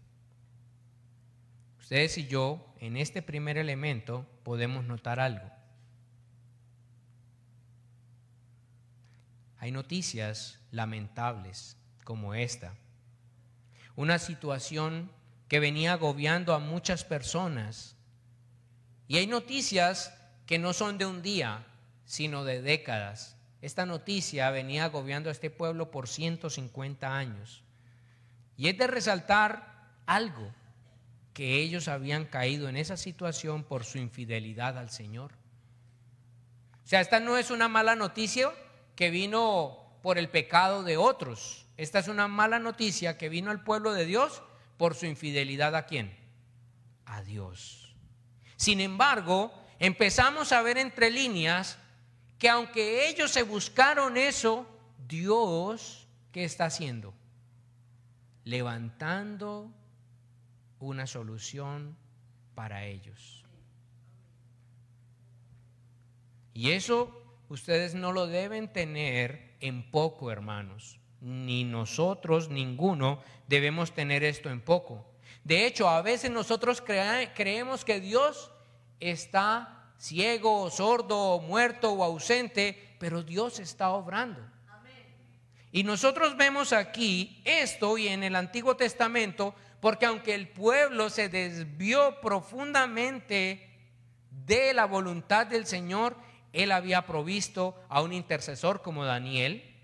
Ustedes 1.78 2.18
y 2.18 2.26
yo, 2.26 2.74
en 2.80 2.98
este 2.98 3.22
primer 3.22 3.56
elemento, 3.56 4.26
podemos 4.42 4.84
notar 4.84 5.20
algo. 5.20 5.50
Hay 9.56 9.72
noticias 9.72 10.60
lamentables 10.70 11.78
como 12.04 12.34
esta. 12.34 12.74
Una 13.96 14.18
situación 14.18 15.10
que 15.48 15.60
venía 15.60 15.94
agobiando 15.94 16.52
a 16.52 16.58
muchas 16.58 17.04
personas. 17.04 17.96
Y 19.08 19.18
hay 19.18 19.26
noticias 19.26 20.12
que 20.46 20.58
no 20.58 20.72
son 20.72 20.98
de 20.98 21.06
un 21.06 21.22
día, 21.22 21.66
sino 22.04 22.44
de 22.44 22.62
décadas. 22.62 23.36
Esta 23.62 23.86
noticia 23.86 24.50
venía 24.50 24.84
agobiando 24.84 25.28
a 25.28 25.32
este 25.32 25.50
pueblo 25.50 25.90
por 25.90 26.08
150 26.08 27.16
años. 27.16 27.62
Y 28.56 28.68
es 28.68 28.78
de 28.78 28.86
resaltar 28.86 29.88
algo, 30.06 30.52
que 31.32 31.56
ellos 31.56 31.88
habían 31.88 32.26
caído 32.26 32.68
en 32.68 32.76
esa 32.76 32.96
situación 32.96 33.64
por 33.64 33.84
su 33.84 33.98
infidelidad 33.98 34.78
al 34.78 34.90
Señor. 34.90 35.32
O 36.84 36.86
sea, 36.86 37.00
esta 37.00 37.18
no 37.18 37.36
es 37.36 37.50
una 37.50 37.68
mala 37.68 37.96
noticia 37.96 38.52
que 38.94 39.10
vino 39.10 39.98
por 40.02 40.18
el 40.18 40.28
pecado 40.28 40.84
de 40.84 40.96
otros. 40.96 41.66
Esta 41.76 41.98
es 41.98 42.08
una 42.08 42.28
mala 42.28 42.60
noticia 42.60 43.18
que 43.18 43.28
vino 43.28 43.50
al 43.50 43.64
pueblo 43.64 43.92
de 43.92 44.04
Dios 44.04 44.42
por 44.76 44.94
su 44.94 45.06
infidelidad 45.06 45.74
a 45.74 45.86
quién? 45.86 46.16
A 47.06 47.22
Dios. 47.22 47.83
Sin 48.64 48.80
embargo, 48.80 49.52
empezamos 49.78 50.50
a 50.50 50.62
ver 50.62 50.78
entre 50.78 51.10
líneas 51.10 51.76
que 52.38 52.48
aunque 52.48 53.10
ellos 53.10 53.30
se 53.30 53.42
buscaron 53.42 54.16
eso, 54.16 54.66
Dios, 55.06 56.08
¿qué 56.32 56.44
está 56.44 56.64
haciendo? 56.64 57.12
Levantando 58.44 59.70
una 60.78 61.06
solución 61.06 61.94
para 62.54 62.86
ellos. 62.86 63.44
Y 66.54 66.70
eso 66.70 67.22
ustedes 67.50 67.94
no 67.94 68.12
lo 68.12 68.26
deben 68.26 68.72
tener 68.72 69.58
en 69.60 69.90
poco, 69.90 70.30
hermanos. 70.30 70.98
Ni 71.20 71.64
nosotros, 71.64 72.48
ninguno, 72.48 73.22
debemos 73.46 73.92
tener 73.92 74.24
esto 74.24 74.48
en 74.48 74.62
poco. 74.62 75.06
De 75.42 75.66
hecho, 75.66 75.90
a 75.90 76.00
veces 76.00 76.30
nosotros 76.30 76.80
creemos 76.80 77.84
que 77.84 78.00
Dios 78.00 78.52
está 79.00 79.92
ciego, 79.98 80.70
sordo, 80.70 81.40
muerto 81.40 81.92
o 81.92 82.04
ausente, 82.04 82.96
pero 82.98 83.22
Dios 83.22 83.58
está 83.58 83.90
obrando. 83.90 84.40
Y 85.72 85.82
nosotros 85.82 86.36
vemos 86.36 86.72
aquí 86.72 87.42
esto 87.44 87.98
y 87.98 88.06
en 88.06 88.22
el 88.22 88.36
Antiguo 88.36 88.76
Testamento, 88.76 89.54
porque 89.80 90.06
aunque 90.06 90.34
el 90.34 90.48
pueblo 90.48 91.10
se 91.10 91.28
desvió 91.28 92.20
profundamente 92.20 93.68
de 94.30 94.72
la 94.72 94.84
voluntad 94.84 95.46
del 95.46 95.66
Señor, 95.66 96.16
él 96.52 96.70
había 96.70 97.06
provisto 97.06 97.82
a 97.88 98.00
un 98.02 98.12
intercesor 98.12 98.82
como 98.82 99.04
Daniel, 99.04 99.74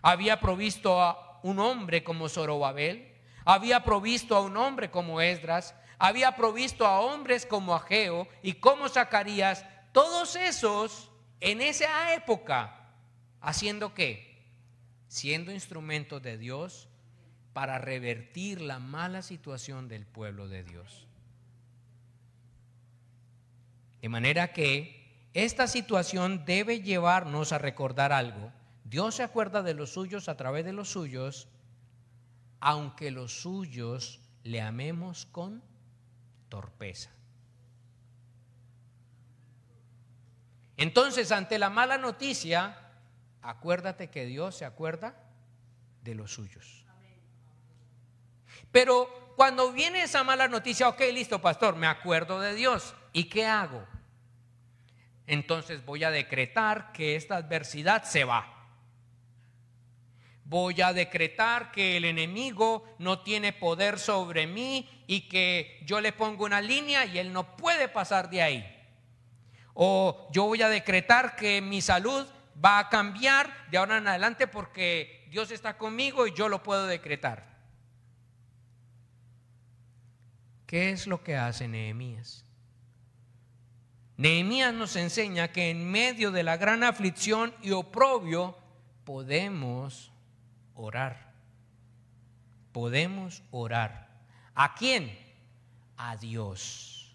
había 0.00 0.38
provisto 0.38 1.02
a 1.02 1.40
un 1.42 1.58
hombre 1.58 2.04
como 2.04 2.28
Zorobabel, 2.28 3.16
había 3.44 3.82
provisto 3.82 4.36
a 4.36 4.40
un 4.40 4.56
hombre 4.56 4.90
como 4.92 5.20
Esdras, 5.20 5.74
había 6.00 6.34
provisto 6.34 6.86
a 6.86 7.00
hombres 7.00 7.44
como 7.44 7.74
Ageo 7.74 8.26
y 8.42 8.54
como 8.54 8.88
Zacarías, 8.88 9.66
todos 9.92 10.34
esos 10.34 11.10
en 11.40 11.60
esa 11.60 12.14
época, 12.14 12.94
haciendo 13.42 13.92
qué? 13.92 14.46
Siendo 15.08 15.52
instrumentos 15.52 16.22
de 16.22 16.38
Dios 16.38 16.88
para 17.52 17.78
revertir 17.78 18.62
la 18.62 18.78
mala 18.78 19.20
situación 19.20 19.88
del 19.88 20.06
pueblo 20.06 20.48
de 20.48 20.64
Dios. 20.64 21.06
De 24.00 24.08
manera 24.08 24.54
que 24.54 25.28
esta 25.34 25.66
situación 25.66 26.46
debe 26.46 26.80
llevarnos 26.80 27.52
a 27.52 27.58
recordar 27.58 28.10
algo. 28.10 28.50
Dios 28.84 29.16
se 29.16 29.22
acuerda 29.22 29.62
de 29.62 29.74
los 29.74 29.90
suyos 29.90 30.30
a 30.30 30.36
través 30.38 30.64
de 30.64 30.72
los 30.72 30.88
suyos, 30.88 31.46
aunque 32.58 33.10
los 33.10 33.42
suyos 33.42 34.20
le 34.42 34.62
amemos 34.62 35.26
con 35.26 35.62
torpeza. 36.50 37.08
Entonces, 40.76 41.32
ante 41.32 41.58
la 41.58 41.70
mala 41.70 41.96
noticia, 41.96 42.76
acuérdate 43.40 44.10
que 44.10 44.26
Dios 44.26 44.54
se 44.56 44.66
acuerda 44.66 45.14
de 46.02 46.14
los 46.14 46.34
suyos. 46.34 46.84
Pero 48.70 49.32
cuando 49.36 49.72
viene 49.72 50.02
esa 50.02 50.24
mala 50.24 50.48
noticia, 50.48 50.88
ok, 50.88 51.00
listo, 51.14 51.40
pastor, 51.40 51.76
me 51.76 51.86
acuerdo 51.86 52.38
de 52.40 52.54
Dios. 52.54 52.94
¿Y 53.14 53.30
qué 53.30 53.46
hago? 53.46 53.86
entonces 55.30 55.84
voy 55.84 56.02
a 56.02 56.10
decretar 56.10 56.90
que 56.92 57.14
esta 57.14 57.36
adversidad 57.36 58.02
se 58.02 58.24
va. 58.24 58.59
Voy 60.50 60.80
a 60.80 60.92
decretar 60.92 61.70
que 61.70 61.96
el 61.96 62.04
enemigo 62.04 62.84
no 62.98 63.20
tiene 63.20 63.52
poder 63.52 64.00
sobre 64.00 64.48
mí 64.48 64.90
y 65.06 65.28
que 65.28 65.80
yo 65.86 66.00
le 66.00 66.12
pongo 66.12 66.44
una 66.44 66.60
línea 66.60 67.06
y 67.06 67.18
él 67.18 67.32
no 67.32 67.56
puede 67.56 67.86
pasar 67.86 68.28
de 68.30 68.42
ahí. 68.42 68.76
O 69.74 70.28
yo 70.32 70.46
voy 70.46 70.60
a 70.62 70.68
decretar 70.68 71.36
que 71.36 71.60
mi 71.60 71.80
salud 71.80 72.26
va 72.62 72.80
a 72.80 72.88
cambiar 72.88 73.68
de 73.70 73.78
ahora 73.78 73.98
en 73.98 74.08
adelante 74.08 74.48
porque 74.48 75.24
Dios 75.30 75.52
está 75.52 75.78
conmigo 75.78 76.26
y 76.26 76.32
yo 76.32 76.48
lo 76.48 76.64
puedo 76.64 76.88
decretar. 76.88 77.46
¿Qué 80.66 80.90
es 80.90 81.06
lo 81.06 81.22
que 81.22 81.36
hace 81.36 81.68
Nehemías? 81.68 82.44
Nehemías 84.16 84.74
nos 84.74 84.96
enseña 84.96 85.52
que 85.52 85.70
en 85.70 85.88
medio 85.88 86.32
de 86.32 86.42
la 86.42 86.56
gran 86.56 86.82
aflicción 86.82 87.54
y 87.62 87.70
oprobio 87.70 88.58
podemos 89.04 90.10
orar. 90.80 91.32
Podemos 92.72 93.42
orar. 93.50 94.08
¿A 94.54 94.74
quién? 94.74 95.16
A 95.96 96.16
Dios. 96.16 97.14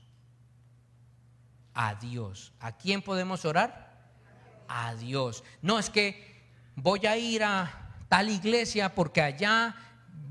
A 1.73 1.95
Dios. 1.95 2.53
¿A 2.59 2.77
quién 2.77 3.01
podemos 3.01 3.45
orar? 3.45 3.93
A 4.67 4.95
Dios. 4.95 5.43
No 5.61 5.79
es 5.79 5.89
que 5.89 6.43
voy 6.75 7.05
a 7.05 7.17
ir 7.17 7.43
a 7.43 7.91
tal 8.07 8.29
iglesia 8.29 8.93
porque 8.93 9.21
allá 9.21 9.75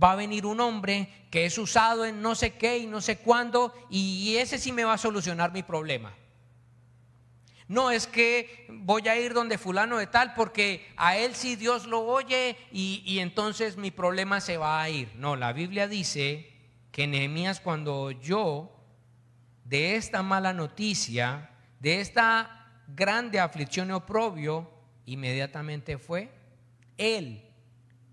va 0.02 0.12
a 0.12 0.16
venir 0.16 0.46
un 0.46 0.60
hombre 0.60 1.26
que 1.30 1.46
es 1.46 1.58
usado 1.58 2.04
en 2.04 2.22
no 2.22 2.34
sé 2.34 2.54
qué 2.54 2.78
y 2.78 2.86
no 2.86 3.00
sé 3.00 3.18
cuándo 3.18 3.74
y 3.90 4.36
ese 4.36 4.58
sí 4.58 4.72
me 4.72 4.84
va 4.84 4.94
a 4.94 4.98
solucionar 4.98 5.52
mi 5.52 5.62
problema. 5.62 6.12
No 7.66 7.90
es 7.90 8.06
que 8.06 8.66
voy 8.68 9.08
a 9.08 9.18
ir 9.18 9.32
donde 9.32 9.56
fulano 9.56 9.96
de 9.96 10.06
tal 10.06 10.34
porque 10.34 10.86
a 10.96 11.16
él 11.16 11.34
sí 11.34 11.56
Dios 11.56 11.86
lo 11.86 12.00
oye 12.00 12.56
y, 12.70 13.18
entonces 13.20 13.76
mi 13.76 13.90
problema 13.90 14.40
se 14.40 14.58
va 14.58 14.82
a 14.82 14.90
ir. 14.90 15.10
No, 15.16 15.34
la 15.34 15.52
Biblia 15.52 15.88
dice 15.88 16.52
que 16.92 17.06
Nehemías 17.06 17.60
cuando 17.60 17.96
oyó 17.96 18.70
de 19.64 19.96
esta 19.96 20.22
mala 20.22 20.52
noticia, 20.52 21.50
de 21.80 22.00
esta 22.00 22.82
grande 22.88 23.40
aflicción 23.40 23.88
y 23.88 23.92
oprobio, 23.92 24.70
inmediatamente 25.06 25.96
fue 25.96 26.30
él 26.98 27.42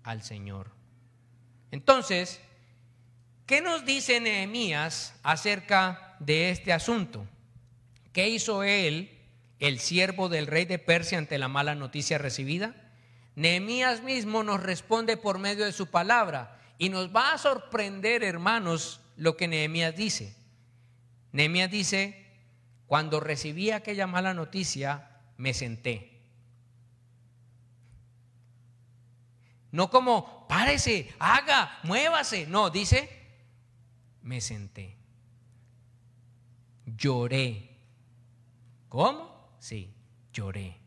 al 0.02 0.22
Señor. 0.22 0.70
Entonces, 1.70 2.40
¿qué 3.44 3.60
nos 3.60 3.84
dice 3.84 4.18
Nehemías 4.18 5.14
acerca 5.22 6.16
de 6.20 6.50
este 6.50 6.72
asunto? 6.72 7.26
¿Qué 8.14 8.28
hizo 8.28 8.62
él? 8.62 9.11
El 9.62 9.78
siervo 9.78 10.28
del 10.28 10.48
rey 10.48 10.64
de 10.64 10.80
Persia 10.80 11.18
ante 11.18 11.38
la 11.38 11.46
mala 11.46 11.76
noticia 11.76 12.18
recibida? 12.18 12.74
Nehemías 13.36 14.02
mismo 14.02 14.42
nos 14.42 14.60
responde 14.60 15.16
por 15.16 15.38
medio 15.38 15.64
de 15.64 15.70
su 15.70 15.86
palabra 15.86 16.60
y 16.78 16.88
nos 16.88 17.14
va 17.14 17.32
a 17.32 17.38
sorprender, 17.38 18.24
hermanos, 18.24 19.00
lo 19.16 19.36
que 19.36 19.46
Nehemías 19.46 19.94
dice. 19.94 20.34
Nehemías 21.30 21.70
dice, 21.70 22.26
cuando 22.88 23.20
recibí 23.20 23.70
aquella 23.70 24.08
mala 24.08 24.34
noticia, 24.34 25.20
me 25.36 25.54
senté. 25.54 26.20
No 29.70 29.90
como, 29.90 30.48
párese, 30.48 31.14
haga, 31.20 31.78
muévase. 31.84 32.48
No, 32.48 32.68
dice, 32.68 33.08
me 34.22 34.40
senté. 34.40 34.96
Lloré. 36.84 37.70
¿Cómo? 38.88 39.31
Sí, 39.62 39.94
lloré. 40.32 40.80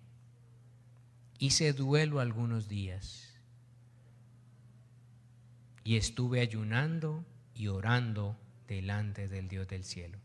Hice 1.39 1.71
duelo 1.71 2.19
algunos 2.19 2.67
días. 2.67 3.33
Y 5.85 5.95
estuve 5.95 6.41
ayunando 6.41 7.23
y 7.53 7.67
orando 7.67 8.37
delante 8.67 9.29
del 9.29 9.47
Dios 9.47 9.69
del 9.69 9.85
cielo. 9.85 10.17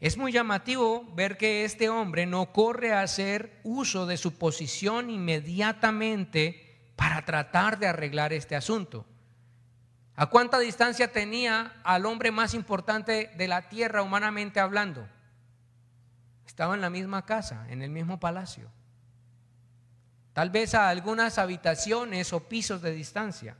Es 0.00 0.16
muy 0.16 0.32
llamativo 0.32 1.08
ver 1.14 1.36
que 1.36 1.64
este 1.64 1.88
hombre 1.88 2.26
no 2.26 2.52
corre 2.52 2.92
a 2.92 3.02
hacer 3.02 3.60
uso 3.62 4.06
de 4.06 4.16
su 4.16 4.36
posición 4.36 5.10
inmediatamente 5.10 6.90
para 6.96 7.24
tratar 7.24 7.78
de 7.78 7.86
arreglar 7.86 8.32
este 8.32 8.56
asunto. 8.56 9.06
¿A 10.16 10.26
cuánta 10.26 10.60
distancia 10.60 11.10
tenía 11.10 11.80
al 11.82 12.06
hombre 12.06 12.30
más 12.30 12.54
importante 12.54 13.32
de 13.36 13.48
la 13.48 13.68
tierra 13.68 14.02
humanamente 14.02 14.60
hablando? 14.60 15.08
Estaba 16.46 16.74
en 16.74 16.80
la 16.80 16.90
misma 16.90 17.24
casa, 17.24 17.66
en 17.68 17.82
el 17.82 17.90
mismo 17.90 18.20
palacio. 18.20 18.70
Tal 20.32 20.50
vez 20.50 20.74
a 20.74 20.88
algunas 20.88 21.38
habitaciones 21.38 22.32
o 22.32 22.48
pisos 22.48 22.80
de 22.80 22.92
distancia. 22.92 23.56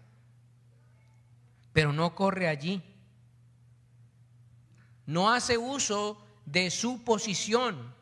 Pero 1.72 1.92
no 1.92 2.14
corre 2.14 2.46
allí. 2.46 2.82
No 5.06 5.32
hace 5.32 5.58
uso 5.58 6.24
de 6.46 6.70
su 6.70 7.02
posición, 7.04 7.94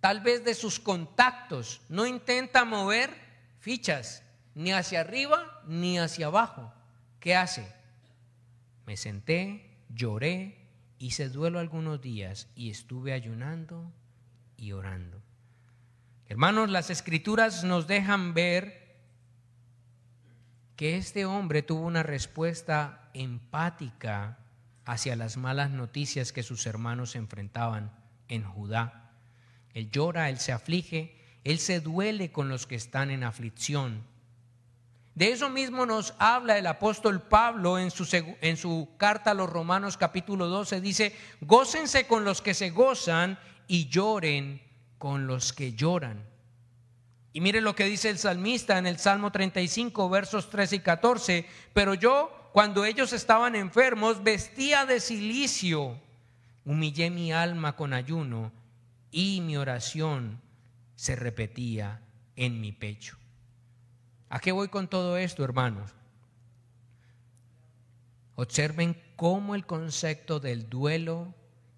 tal 0.00 0.20
vez 0.20 0.44
de 0.44 0.54
sus 0.54 0.80
contactos. 0.80 1.82
No 1.90 2.06
intenta 2.06 2.64
mover 2.64 3.14
fichas, 3.58 4.22
ni 4.54 4.72
hacia 4.72 5.00
arriba 5.00 5.62
ni 5.66 5.98
hacia 5.98 6.26
abajo. 6.26 6.72
¿Qué 7.22 7.36
hace? 7.36 7.72
Me 8.84 8.96
senté, 8.96 9.70
lloré, 9.88 10.58
hice 10.98 11.28
duelo 11.28 11.60
algunos 11.60 12.02
días 12.02 12.48
y 12.56 12.68
estuve 12.68 13.12
ayunando 13.12 13.92
y 14.56 14.72
orando. 14.72 15.22
Hermanos, 16.26 16.68
las 16.68 16.90
escrituras 16.90 17.62
nos 17.62 17.86
dejan 17.86 18.34
ver 18.34 18.96
que 20.74 20.96
este 20.96 21.24
hombre 21.24 21.62
tuvo 21.62 21.86
una 21.86 22.02
respuesta 22.02 23.08
empática 23.14 24.40
hacia 24.84 25.14
las 25.14 25.36
malas 25.36 25.70
noticias 25.70 26.32
que 26.32 26.42
sus 26.42 26.66
hermanos 26.66 27.14
enfrentaban 27.14 27.92
en 28.26 28.42
Judá. 28.42 29.12
Él 29.74 29.92
llora, 29.92 30.28
él 30.28 30.38
se 30.38 30.50
aflige, 30.50 31.16
él 31.44 31.60
se 31.60 31.78
duele 31.78 32.32
con 32.32 32.48
los 32.48 32.66
que 32.66 32.74
están 32.74 33.12
en 33.12 33.22
aflicción. 33.22 34.10
De 35.14 35.30
eso 35.30 35.50
mismo 35.50 35.84
nos 35.84 36.14
habla 36.18 36.56
el 36.56 36.66
apóstol 36.66 37.20
Pablo 37.20 37.78
en 37.78 37.90
su, 37.90 38.88
carta 38.96 39.32
a 39.32 39.34
los 39.34 39.50
Romanos 39.50 39.98
capítulo 39.98 40.48
12. 40.48 40.80
Dice, 40.80 41.14
gócense 41.42 42.06
con 42.06 42.24
los 42.24 42.40
que 42.40 42.54
se 42.54 42.70
gozan 42.70 43.38
y 43.66 43.88
lloren 43.88 44.62
con 44.96 45.26
los 45.26 45.52
que 45.52 45.74
lloran. 45.74 46.24
Y 47.34 47.40
mire 47.40 47.60
lo 47.60 47.74
que 47.74 47.84
dice 47.84 48.08
el 48.08 48.18
salmista 48.18 48.78
en 48.78 48.86
el 48.86 48.98
Salmo 48.98 49.32
35, 49.32 50.08
versos 50.08 50.48
13 50.48 50.76
y 50.76 50.80
14. 50.80 51.46
Pero 51.74 51.94
yo 51.94 52.48
cuando 52.52 52.84
ellos 52.84 53.12
estaban 53.12 53.54
enfermos, 53.54 54.22
vestía 54.22 54.86
de 54.86 55.00
silicio. 55.00 55.98
Humillé 56.64 57.10
mi 57.10 57.32
alma 57.32 57.76
con 57.76 57.92
ayuno 57.92 58.52
y 59.10 59.40
mi 59.40 59.56
oración 59.56 60.40
se 60.94 61.16
repetía 61.16 62.00
en 62.36 62.60
mi 62.60 62.72
pecho. 62.72 63.21
¿A 64.32 64.40
qué 64.40 64.50
voy 64.50 64.68
con 64.68 64.88
todo 64.88 65.18
esto, 65.18 65.44
hermanos? 65.44 65.90
Observen 68.34 68.98
cómo 69.14 69.54
el 69.54 69.66
concepto 69.66 70.40
del 70.40 70.70
duelo, 70.70 71.34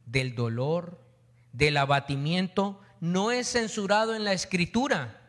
del 0.07 0.37
dolor, 0.37 1.05
del 1.53 1.77
abatimiento 1.77 2.81
no 3.01 3.33
es 3.33 3.49
censurado 3.49 4.15
en 4.15 4.23
la 4.23 4.35
escritura. 4.35 5.21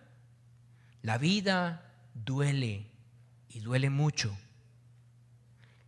La 1.02 1.18
vida 1.18 1.96
duele 2.14 2.92
y 3.50 3.60
duele 3.62 3.90
mucho. 3.90 4.38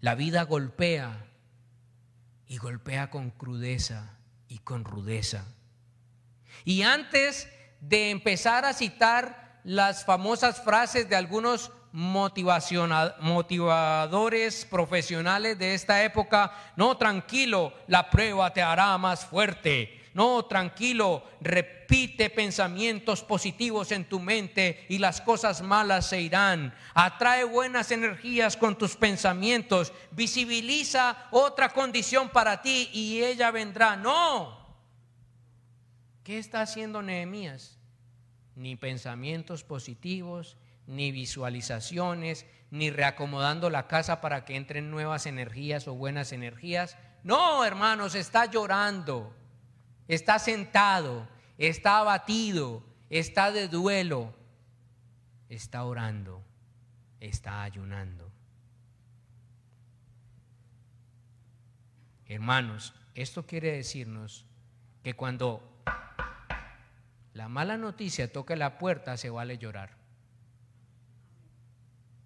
La 0.02 0.16
vida 0.16 0.42
golpea 0.42 1.28
y 2.48 2.58
golpea 2.58 3.12
con 3.12 3.30
crudeza 3.30 4.18
y 4.48 4.58
con 4.58 4.86
rudeza. 4.86 5.46
Y 6.66 6.82
antes 6.82 7.48
de 7.80 8.10
empezar 8.10 8.66
a 8.66 8.74
citar 8.74 9.47
las 9.68 10.04
famosas 10.06 10.62
frases 10.62 11.10
de 11.10 11.16
algunos 11.18 11.74
motivadores 11.92 14.64
profesionales 14.64 15.60
de 15.60 15.74
esta 15.74 16.06
época, 16.06 16.54
no, 16.78 16.96
tranquilo, 16.96 17.74
la 17.88 18.10
prueba 18.10 18.54
te 18.54 18.62
hará 18.62 18.98
más 18.98 19.26
fuerte. 19.26 20.06
No, 20.14 20.46
tranquilo, 20.46 21.22
repite 21.42 22.30
pensamientos 22.30 23.24
positivos 23.24 23.92
en 23.92 24.06
tu 24.06 24.22
mente 24.22 24.86
y 24.88 25.00
las 25.00 25.20
cosas 25.20 25.62
malas 25.62 26.08
se 26.08 26.22
irán. 26.22 26.74
Atrae 26.94 27.44
buenas 27.44 27.92
energías 27.92 28.56
con 28.56 28.78
tus 28.78 28.96
pensamientos. 28.96 29.92
Visibiliza 30.12 31.28
otra 31.30 31.74
condición 31.74 32.30
para 32.30 32.62
ti 32.62 32.90
y 32.94 33.22
ella 33.22 33.52
vendrá. 33.52 33.98
No. 33.98 34.66
¿Qué 36.24 36.40
está 36.40 36.62
haciendo 36.62 37.02
Nehemías? 37.02 37.77
Ni 38.58 38.76
pensamientos 38.76 39.64
positivos, 39.64 40.58
ni 40.86 41.14
visualizaciones, 41.14 42.46
ni 42.72 42.90
reacomodando 42.90 43.70
la 43.70 43.88
casa 43.88 44.20
para 44.20 44.44
que 44.44 44.58
entren 44.58 44.92
nuevas 44.92 45.26
energías 45.26 45.88
o 45.88 45.96
buenas 45.96 46.34
energías. 46.34 46.98
No, 47.24 47.64
hermanos, 47.64 48.14
está 48.14 48.46
llorando 48.46 49.34
está 50.08 50.40
sentado, 50.40 51.28
está 51.58 52.00
abatido, 52.00 52.84
está 53.10 53.52
de 53.52 53.68
duelo, 53.68 54.34
está 55.50 55.84
orando, 55.84 56.44
está 57.20 57.64
ayunando. 57.64 58.32
Hermanos, 62.26 62.94
esto 63.16 63.46
quiere 63.46 63.72
decirnos 63.72 64.46
que 65.04 65.16
cuando 65.16 65.77
la 67.38 67.48
mala 67.48 67.78
noticia 67.78 68.32
toque 68.32 68.56
la 68.56 68.80
puerta, 68.80 69.16
se 69.16 69.30
vale 69.30 69.60
llorar, 69.60 69.92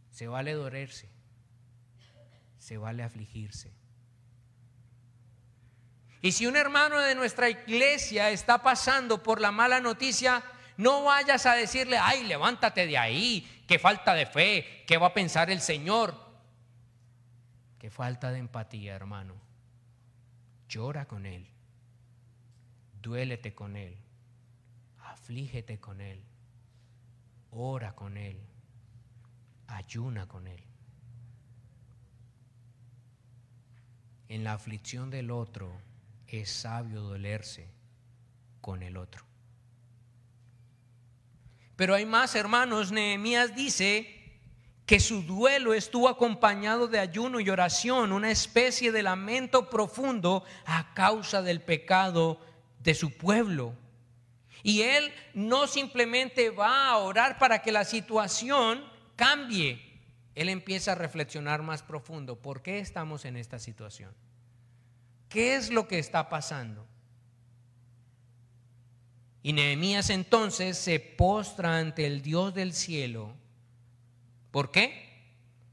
se 0.09 0.25
vale 0.25 0.53
dolerse, 0.53 1.09
se 2.57 2.77
vale 2.77 3.03
afligirse. 3.03 3.73
Y 6.21 6.31
si 6.31 6.47
un 6.47 6.55
hermano 6.55 6.97
de 6.99 7.13
nuestra 7.15 7.49
iglesia 7.49 8.29
está 8.29 8.63
pasando 8.63 9.21
por 9.21 9.41
la 9.41 9.51
mala 9.51 9.81
noticia, 9.81 10.43
no 10.77 11.03
vayas 11.03 11.45
a 11.45 11.55
decirle, 11.55 11.97
ay, 11.97 12.23
levántate 12.23 12.87
de 12.87 12.97
ahí, 12.97 13.65
qué 13.67 13.79
falta 13.79 14.13
de 14.13 14.25
fe, 14.25 14.85
qué 14.87 14.97
va 14.97 15.07
a 15.07 15.13
pensar 15.13 15.51
el 15.51 15.59
Señor. 15.59 16.15
Qué 17.79 17.89
falta 17.89 18.31
de 18.31 18.39
empatía, 18.39 18.95
hermano. 18.95 19.35
Llora 20.69 21.05
con 21.05 21.25
Él, 21.25 21.49
duélete 23.01 23.53
con 23.53 23.75
Él, 23.75 23.97
aflígete 25.21 25.79
con 25.79 26.01
Él, 26.01 26.19
ora 27.51 27.93
con 27.93 28.17
Él, 28.17 28.39
ayuna 29.67 30.27
con 30.27 30.47
Él. 30.47 30.63
En 34.29 34.43
la 34.43 34.53
aflicción 34.53 35.11
del 35.11 35.29
otro, 35.29 35.71
es 36.27 36.49
sabio 36.49 37.01
dolerse 37.01 37.69
con 38.61 38.81
el 38.81 38.97
otro. 38.97 39.23
Pero 41.75 41.93
hay 41.93 42.05
más, 42.05 42.33
hermanos. 42.35 42.91
Nehemías 42.91 43.53
dice 43.53 44.39
que 44.87 44.99
su 44.99 45.21
duelo 45.21 45.73
estuvo 45.73 46.09
acompañado 46.09 46.87
de 46.87 46.99
ayuno 46.99 47.39
y 47.39 47.49
oración, 47.49 48.11
una 48.11 48.31
especie 48.31 48.91
de 48.91 49.03
lamento 49.03 49.69
profundo 49.69 50.43
a 50.65 50.93
causa 50.93 51.41
del 51.41 51.61
pecado 51.61 52.39
de 52.79 52.95
su 52.95 53.15
pueblo. 53.17 53.75
Y 54.63 54.81
él 54.81 55.13
no 55.33 55.67
simplemente 55.67 56.49
va 56.49 56.89
a 56.89 56.97
orar 56.97 57.37
para 57.39 57.61
que 57.61 57.71
la 57.71 57.83
situación 57.83 58.83
cambie, 59.15 59.81
él 60.35 60.49
empieza 60.49 60.93
a 60.93 60.95
reflexionar 60.95 61.61
más 61.61 61.83
profundo. 61.83 62.35
¿Por 62.35 62.61
qué 62.61 62.79
estamos 62.79 63.25
en 63.25 63.37
esta 63.37 63.59
situación? 63.59 64.13
¿Qué 65.29 65.55
es 65.55 65.69
lo 65.69 65.87
que 65.87 65.99
está 65.99 66.29
pasando? 66.29 66.87
Y 69.43 69.53
Nehemías 69.53 70.09
entonces 70.09 70.77
se 70.77 70.99
postra 70.99 71.77
ante 71.77 72.05
el 72.05 72.21
Dios 72.21 72.53
del 72.53 72.73
cielo. 72.73 73.33
¿Por 74.51 74.71
qué? 74.71 75.09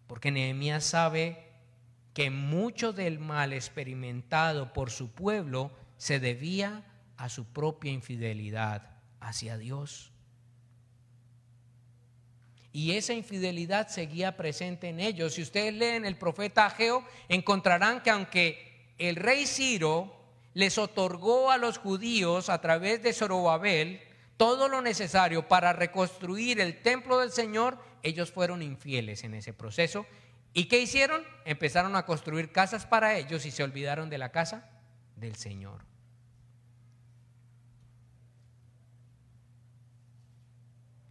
Porque 0.06 0.30
Nehemías 0.30 0.84
sabe 0.84 1.44
que 2.14 2.30
mucho 2.30 2.92
del 2.92 3.18
mal 3.18 3.52
experimentado 3.52 4.72
por 4.72 4.90
su 4.90 5.10
pueblo 5.10 5.70
se 5.98 6.18
debía 6.18 6.84
a 7.18 7.28
su 7.28 7.44
propia 7.44 7.92
infidelidad 7.92 8.96
hacia 9.20 9.58
Dios. 9.58 10.12
Y 12.72 12.92
esa 12.92 13.12
infidelidad 13.12 13.88
seguía 13.88 14.36
presente 14.36 14.88
en 14.88 15.00
ellos. 15.00 15.34
Si 15.34 15.42
ustedes 15.42 15.74
leen 15.74 16.04
el 16.04 16.16
profeta 16.16 16.66
Ageo, 16.66 17.04
encontrarán 17.28 18.02
que 18.02 18.10
aunque 18.10 18.94
el 18.98 19.16
rey 19.16 19.46
Ciro 19.46 20.14
les 20.54 20.78
otorgó 20.78 21.50
a 21.50 21.58
los 21.58 21.78
judíos 21.78 22.48
a 22.48 22.60
través 22.60 23.02
de 23.02 23.12
Zorobabel 23.12 24.00
todo 24.36 24.68
lo 24.68 24.80
necesario 24.80 25.48
para 25.48 25.72
reconstruir 25.72 26.60
el 26.60 26.80
templo 26.80 27.18
del 27.18 27.32
Señor, 27.32 27.78
ellos 28.04 28.30
fueron 28.30 28.62
infieles 28.62 29.24
en 29.24 29.34
ese 29.34 29.52
proceso. 29.52 30.06
¿Y 30.52 30.66
qué 30.66 30.80
hicieron? 30.80 31.24
Empezaron 31.44 31.96
a 31.96 32.06
construir 32.06 32.52
casas 32.52 32.86
para 32.86 33.16
ellos 33.16 33.44
y 33.44 33.50
se 33.50 33.64
olvidaron 33.64 34.08
de 34.08 34.18
la 34.18 34.30
casa 34.30 34.70
del 35.16 35.34
Señor. 35.34 35.87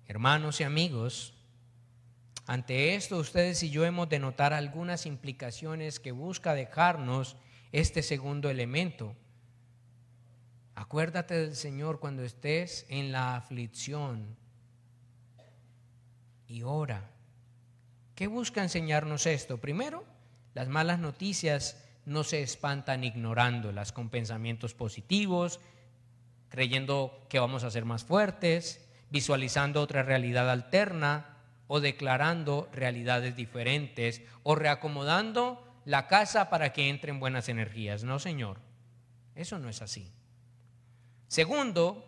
Hermanos 0.10 0.62
y 0.62 0.64
amigos, 0.64 1.34
ante 2.46 2.96
esto 2.96 3.18
ustedes 3.18 3.62
y 3.64 3.70
yo 3.70 3.84
hemos 3.84 4.08
de 4.08 4.20
notar 4.20 4.54
algunas 4.54 5.06
implicaciones 5.06 6.00
que 6.00 6.14
busca 6.14 6.54
dejarnos 6.54 7.36
este 7.74 8.02
segundo 8.02 8.50
elemento. 8.50 9.18
Acuérdate 10.76 11.34
del 11.34 11.58
Señor 11.58 12.00
cuando 12.00 12.24
estés 12.24 12.86
en 12.88 13.12
la 13.12 13.36
aflicción 13.36 14.38
y 16.48 16.64
ora. 16.64 17.12
¿Qué 18.16 18.28
busca 18.28 18.64
enseñarnos 18.64 19.26
esto? 19.26 19.58
Primero, 19.58 20.06
las 20.54 20.70
malas 20.70 21.00
noticias 21.00 21.84
no 22.06 22.24
se 22.24 22.42
espantan 22.42 23.04
ignorándolas 23.04 23.92
con 23.92 24.08
pensamientos 24.08 24.74
positivos, 24.74 25.60
creyendo 26.48 27.28
que 27.28 27.40
vamos 27.40 27.66
a 27.66 27.72
ser 27.72 27.84
más 27.84 28.06
fuertes, 28.06 28.87
visualizando 29.10 29.82
otra 29.82 30.04
realidad 30.04 30.50
alterna 30.50 31.38
o 31.68 31.80
declarando 31.80 32.70
realidades 32.74 33.36
diferentes 33.36 34.22
o 34.44 34.56
reacomodando 34.56 35.64
la 35.86 36.08
casa 36.08 36.50
para 36.50 36.74
que 36.74 36.90
entren 36.90 37.20
buenas 37.20 37.50
energías. 37.50 38.04
No, 38.04 38.20
Señor, 38.20 38.60
eso 39.36 39.60
no 39.60 39.70
es 39.70 39.82
así. 39.82 40.12
Segundo, 41.28 42.04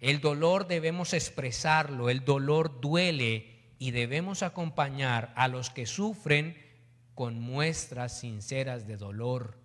el 0.00 0.20
dolor 0.20 0.66
debemos 0.66 1.12
expresarlo, 1.12 2.10
el 2.10 2.24
dolor 2.24 2.80
duele 2.80 3.74
y 3.78 3.92
debemos 3.92 4.42
acompañar 4.42 5.32
a 5.36 5.48
los 5.48 5.70
que 5.70 5.86
sufren 5.86 6.56
con 7.14 7.40
muestras 7.40 8.18
sinceras 8.18 8.86
de 8.86 8.96
dolor. 8.96 9.58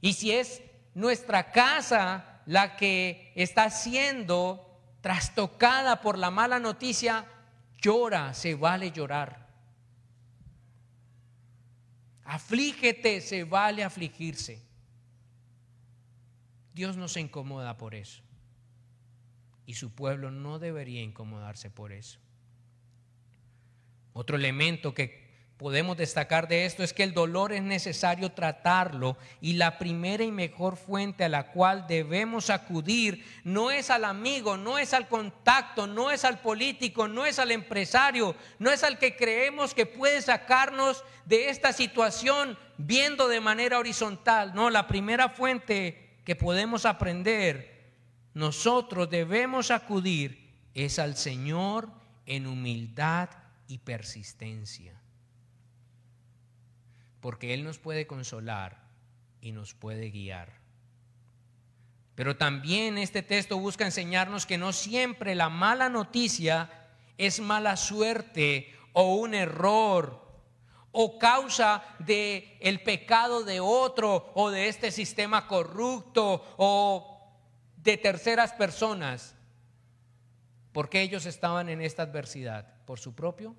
Y 0.00 0.12
si 0.14 0.32
es 0.32 0.62
nuestra 0.94 1.52
casa 1.52 2.29
la 2.46 2.76
que 2.76 3.32
está 3.34 3.70
siendo 3.70 4.66
trastocada 5.00 6.00
por 6.00 6.18
la 6.18 6.30
mala 6.30 6.58
noticia, 6.58 7.26
llora, 7.80 8.34
se 8.34 8.54
vale 8.54 8.90
llorar. 8.90 9.48
Aflígete, 12.24 13.20
se 13.20 13.44
vale 13.44 13.82
afligirse. 13.82 14.62
Dios 16.72 16.96
no 16.96 17.08
se 17.08 17.20
incomoda 17.20 17.76
por 17.76 17.94
eso. 17.94 18.22
Y 19.66 19.74
su 19.74 19.94
pueblo 19.94 20.30
no 20.30 20.58
debería 20.58 21.02
incomodarse 21.02 21.70
por 21.70 21.92
eso. 21.92 22.18
Otro 24.12 24.36
elemento 24.36 24.94
que 24.94 25.29
podemos 25.60 25.98
destacar 25.98 26.48
de 26.48 26.64
esto 26.64 26.82
es 26.82 26.94
que 26.94 27.02
el 27.02 27.12
dolor 27.12 27.52
es 27.52 27.62
necesario 27.62 28.32
tratarlo 28.32 29.18
y 29.42 29.52
la 29.52 29.76
primera 29.76 30.24
y 30.24 30.30
mejor 30.30 30.78
fuente 30.78 31.22
a 31.22 31.28
la 31.28 31.48
cual 31.52 31.86
debemos 31.86 32.48
acudir 32.48 33.26
no 33.44 33.70
es 33.70 33.90
al 33.90 34.06
amigo, 34.06 34.56
no 34.56 34.78
es 34.78 34.94
al 34.94 35.06
contacto, 35.06 35.86
no 35.86 36.10
es 36.10 36.24
al 36.24 36.40
político, 36.40 37.08
no 37.08 37.26
es 37.26 37.38
al 37.38 37.50
empresario, 37.50 38.34
no 38.58 38.70
es 38.70 38.82
al 38.82 38.98
que 38.98 39.16
creemos 39.16 39.74
que 39.74 39.84
puede 39.84 40.22
sacarnos 40.22 41.04
de 41.26 41.50
esta 41.50 41.74
situación 41.74 42.58
viendo 42.78 43.28
de 43.28 43.42
manera 43.42 43.78
horizontal. 43.78 44.54
No, 44.54 44.70
la 44.70 44.88
primera 44.88 45.28
fuente 45.28 46.22
que 46.24 46.36
podemos 46.36 46.86
aprender, 46.86 47.92
nosotros 48.32 49.10
debemos 49.10 49.70
acudir 49.70 50.54
es 50.72 50.98
al 50.98 51.18
Señor 51.18 51.90
en 52.24 52.46
humildad 52.46 53.28
y 53.68 53.76
persistencia. 53.76 54.99
Porque 57.20 57.54
Él 57.54 57.64
nos 57.64 57.78
puede 57.78 58.06
consolar 58.06 58.82
y 59.40 59.52
nos 59.52 59.74
puede 59.74 60.10
guiar. 60.10 60.60
Pero 62.14 62.36
también 62.36 62.98
este 62.98 63.22
texto 63.22 63.58
busca 63.58 63.84
enseñarnos 63.84 64.44
que 64.44 64.58
no 64.58 64.72
siempre 64.72 65.34
la 65.34 65.48
mala 65.48 65.88
noticia 65.88 66.70
es 67.16 67.40
mala 67.40 67.76
suerte 67.76 68.74
o 68.92 69.14
un 69.16 69.34
error 69.34 70.20
o 70.92 71.18
causa 71.18 71.84
de 71.98 72.58
el 72.60 72.82
pecado 72.82 73.44
de 73.44 73.60
otro 73.60 74.32
o 74.34 74.50
de 74.50 74.68
este 74.68 74.90
sistema 74.90 75.46
corrupto 75.46 76.44
o 76.56 77.32
de 77.76 77.96
terceras 77.96 78.52
personas. 78.52 79.34
porque 80.72 81.00
ellos 81.00 81.26
estaban 81.26 81.68
en 81.68 81.80
esta 81.80 82.02
adversidad? 82.04 82.84
Por 82.84 83.00
su 83.00 83.14
propio 83.14 83.56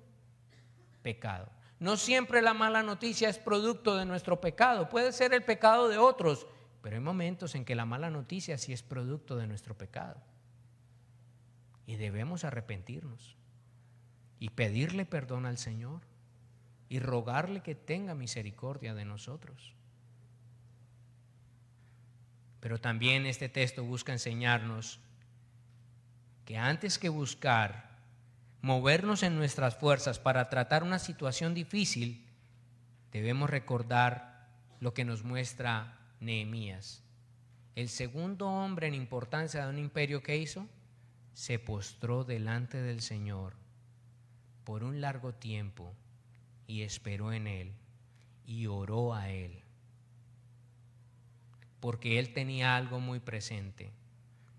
pecado. 1.02 1.50
No 1.82 1.96
siempre 1.96 2.42
la 2.42 2.54
mala 2.54 2.84
noticia 2.84 3.28
es 3.28 3.40
producto 3.40 3.96
de 3.96 4.04
nuestro 4.04 4.40
pecado, 4.40 4.88
puede 4.88 5.10
ser 5.10 5.34
el 5.34 5.42
pecado 5.42 5.88
de 5.88 5.98
otros, 5.98 6.46
pero 6.80 6.94
hay 6.94 7.02
momentos 7.02 7.56
en 7.56 7.64
que 7.64 7.74
la 7.74 7.84
mala 7.84 8.08
noticia 8.08 8.56
sí 8.56 8.72
es 8.72 8.84
producto 8.84 9.34
de 9.34 9.48
nuestro 9.48 9.76
pecado. 9.76 10.22
Y 11.84 11.96
debemos 11.96 12.44
arrepentirnos 12.44 13.36
y 14.38 14.50
pedirle 14.50 15.06
perdón 15.06 15.44
al 15.44 15.58
Señor 15.58 16.02
y 16.88 17.00
rogarle 17.00 17.62
que 17.62 17.74
tenga 17.74 18.14
misericordia 18.14 18.94
de 18.94 19.04
nosotros. 19.04 19.74
Pero 22.60 22.80
también 22.80 23.26
este 23.26 23.48
texto 23.48 23.82
busca 23.82 24.12
enseñarnos 24.12 25.00
que 26.44 26.56
antes 26.56 27.00
que 27.00 27.08
buscar 27.08 27.91
movernos 28.62 29.24
en 29.24 29.36
nuestras 29.36 29.76
fuerzas 29.76 30.20
para 30.20 30.48
tratar 30.48 30.84
una 30.84 31.00
situación 31.00 31.52
difícil, 31.52 32.24
debemos 33.10 33.50
recordar 33.50 34.48
lo 34.78 34.94
que 34.94 35.04
nos 35.04 35.24
muestra 35.24 35.98
Nehemías. 36.20 37.02
El 37.74 37.88
segundo 37.88 38.48
hombre 38.48 38.86
en 38.86 38.94
importancia 38.94 39.64
de 39.64 39.70
un 39.70 39.78
imperio 39.78 40.22
que 40.22 40.36
hizo, 40.36 40.68
se 41.34 41.58
postró 41.58 42.24
delante 42.24 42.80
del 42.80 43.00
Señor 43.00 43.54
por 44.64 44.84
un 44.84 45.00
largo 45.00 45.34
tiempo 45.34 45.94
y 46.68 46.82
esperó 46.82 47.32
en 47.32 47.48
Él 47.48 47.72
y 48.46 48.66
oró 48.66 49.14
a 49.14 49.30
Él. 49.30 49.60
Porque 51.80 52.20
Él 52.20 52.32
tenía 52.32 52.76
algo 52.76 53.00
muy 53.00 53.18
presente. 53.18 53.90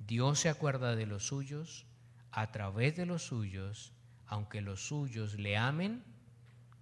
Dios 0.06 0.40
se 0.40 0.50
acuerda 0.50 0.96
de 0.98 1.06
los 1.06 1.28
suyos 1.28 1.86
a 2.34 2.52
través 2.52 2.96
de 2.96 3.06
los 3.06 3.22
suyos, 3.24 3.94
aunque 4.26 4.62
los 4.62 4.88
suyos 4.88 5.36
le 5.36 5.56
amen 5.56 6.04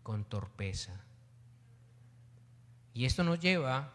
con 0.01 0.23
torpeza. 0.23 1.03
Y 2.93 3.03
esto 3.03 3.25
nos 3.25 3.39
lleva 3.39 3.91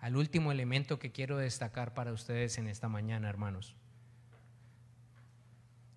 al 0.00 0.16
último 0.16 0.50
elemento 0.50 0.98
que 0.98 1.12
quiero 1.12 1.36
destacar 1.36 1.92
para 1.92 2.12
ustedes 2.12 2.56
en 2.56 2.66
esta 2.66 2.88
mañana, 2.88 3.28
hermanos. 3.28 3.74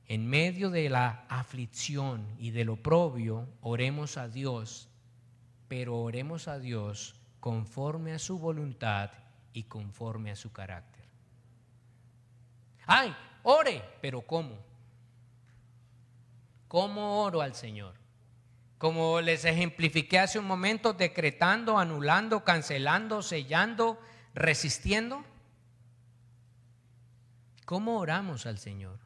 En 0.06 0.28
medio 0.28 0.70
de 0.70 0.90
la 0.90 1.26
aflicción 1.30 2.28
y 2.38 2.52
del 2.52 2.70
oprobio, 2.70 3.48
oremos 3.62 4.18
a 4.18 4.28
Dios, 4.28 4.90
pero 5.70 5.98
oremos 5.98 6.50
a 6.50 6.60
Dios 6.60 7.16
conforme 7.40 8.12
a 8.12 8.20
su 8.20 8.38
voluntad 8.38 9.12
y 9.54 9.64
conforme 9.64 10.32
a 10.32 10.36
su 10.36 10.52
carácter. 10.52 11.06
Ay, 12.86 13.16
ore, 13.44 13.84
pero 14.02 14.22
¿cómo? 14.22 14.58
¿Cómo 16.68 17.24
oro 17.24 17.42
al 17.42 17.56
Señor? 17.56 17.96
Como 18.78 19.22
les 19.22 19.46
ejemplifiqué 19.46 20.20
hace 20.20 20.40
un 20.40 20.46
momento, 20.46 20.94
decretando, 20.94 21.78
anulando, 21.78 22.44
cancelando, 22.44 23.22
sellando, 23.22 24.00
resistiendo. 24.34 25.24
¿Cómo 27.66 28.00
oramos 28.00 28.46
al 28.46 28.58
Señor? 28.58 29.00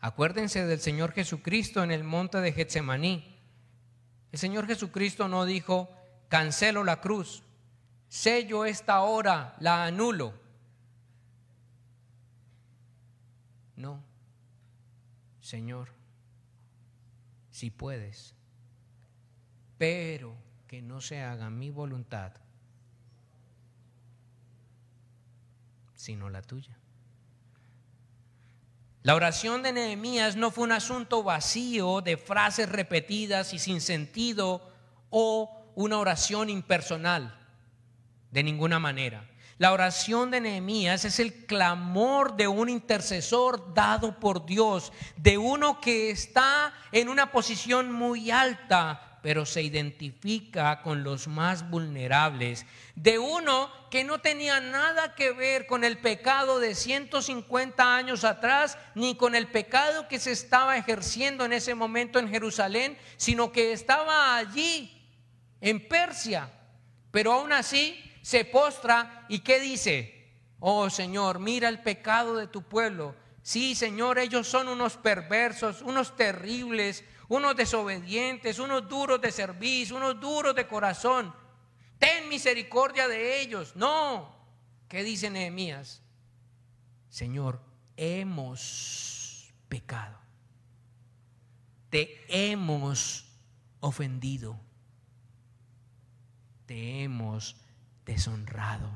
Acuérdense 0.00 0.64
del 0.66 0.80
Señor 0.80 1.12
Jesucristo 1.12 1.82
en 1.82 1.90
el 1.90 2.04
monte 2.04 2.40
de 2.40 2.52
Getsemaní. 2.52 3.38
El 4.32 4.38
Señor 4.38 4.66
Jesucristo 4.66 5.28
no 5.28 5.44
dijo, 5.44 5.90
cancelo 6.28 6.84
la 6.84 7.00
cruz. 7.00 7.42
sello 8.08 8.64
esta 8.64 9.02
hora, 9.02 9.56
la 9.60 9.84
anulo. 9.84 10.39
No, 13.80 14.02
Señor, 15.40 15.88
si 17.50 17.70
puedes, 17.70 18.34
pero 19.78 20.34
que 20.66 20.82
no 20.82 21.00
se 21.00 21.22
haga 21.22 21.48
mi 21.48 21.70
voluntad, 21.70 22.32
sino 25.94 26.28
la 26.28 26.42
tuya. 26.42 26.76
La 29.02 29.14
oración 29.14 29.62
de 29.62 29.72
Nehemías 29.72 30.36
no 30.36 30.50
fue 30.50 30.64
un 30.64 30.72
asunto 30.72 31.22
vacío 31.22 32.02
de 32.02 32.18
frases 32.18 32.68
repetidas 32.68 33.54
y 33.54 33.58
sin 33.58 33.80
sentido 33.80 34.70
o 35.08 35.72
una 35.74 35.96
oración 35.96 36.50
impersonal, 36.50 37.34
de 38.30 38.42
ninguna 38.42 38.78
manera. 38.78 39.29
La 39.60 39.74
oración 39.74 40.30
de 40.30 40.40
Nehemías 40.40 41.04
es 41.04 41.20
el 41.20 41.44
clamor 41.44 42.34
de 42.34 42.48
un 42.48 42.70
intercesor 42.70 43.74
dado 43.74 44.18
por 44.18 44.46
Dios, 44.46 44.90
de 45.18 45.36
uno 45.36 45.82
que 45.82 46.10
está 46.10 46.72
en 46.92 47.10
una 47.10 47.30
posición 47.30 47.92
muy 47.92 48.30
alta, 48.30 49.18
pero 49.22 49.44
se 49.44 49.60
identifica 49.60 50.80
con 50.80 51.04
los 51.04 51.28
más 51.28 51.68
vulnerables, 51.68 52.64
de 52.94 53.18
uno 53.18 53.70
que 53.90 54.02
no 54.02 54.22
tenía 54.22 54.60
nada 54.60 55.14
que 55.14 55.32
ver 55.32 55.66
con 55.66 55.84
el 55.84 55.98
pecado 55.98 56.58
de 56.58 56.74
150 56.74 57.96
años 57.96 58.24
atrás, 58.24 58.78
ni 58.94 59.14
con 59.14 59.34
el 59.34 59.46
pecado 59.46 60.08
que 60.08 60.18
se 60.18 60.32
estaba 60.32 60.78
ejerciendo 60.78 61.44
en 61.44 61.52
ese 61.52 61.74
momento 61.74 62.18
en 62.18 62.30
Jerusalén, 62.30 62.96
sino 63.18 63.52
que 63.52 63.72
estaba 63.72 64.38
allí, 64.38 65.06
en 65.60 65.86
Persia. 65.86 66.50
Pero 67.10 67.34
aún 67.34 67.52
así 67.52 68.06
se 68.22 68.44
postra 68.44 69.26
y 69.28 69.40
¿qué 69.40 69.60
dice? 69.60 70.32
Oh 70.58 70.90
Señor, 70.90 71.38
mira 71.38 71.68
el 71.68 71.82
pecado 71.82 72.36
de 72.36 72.46
tu 72.46 72.62
pueblo. 72.62 73.14
Sí, 73.42 73.74
Señor, 73.74 74.18
ellos 74.18 74.46
son 74.46 74.68
unos 74.68 74.96
perversos, 74.96 75.82
unos 75.82 76.14
terribles, 76.14 77.04
unos 77.28 77.56
desobedientes, 77.56 78.58
unos 78.58 78.88
duros 78.88 79.20
de 79.20 79.32
servicio, 79.32 79.96
unos 79.96 80.20
duros 80.20 80.54
de 80.54 80.66
corazón. 80.66 81.34
Ten 81.98 82.28
misericordia 82.28 83.08
de 83.08 83.40
ellos. 83.40 83.76
No. 83.76 84.34
¿Qué 84.88 85.04
dice 85.04 85.30
Nehemías? 85.30 86.02
Señor, 87.08 87.60
hemos 87.96 89.52
pecado. 89.68 90.18
Te 91.88 92.24
hemos 92.28 93.26
ofendido. 93.80 94.58
Te 96.66 97.02
hemos 97.02 97.56
deshonrado. 98.10 98.88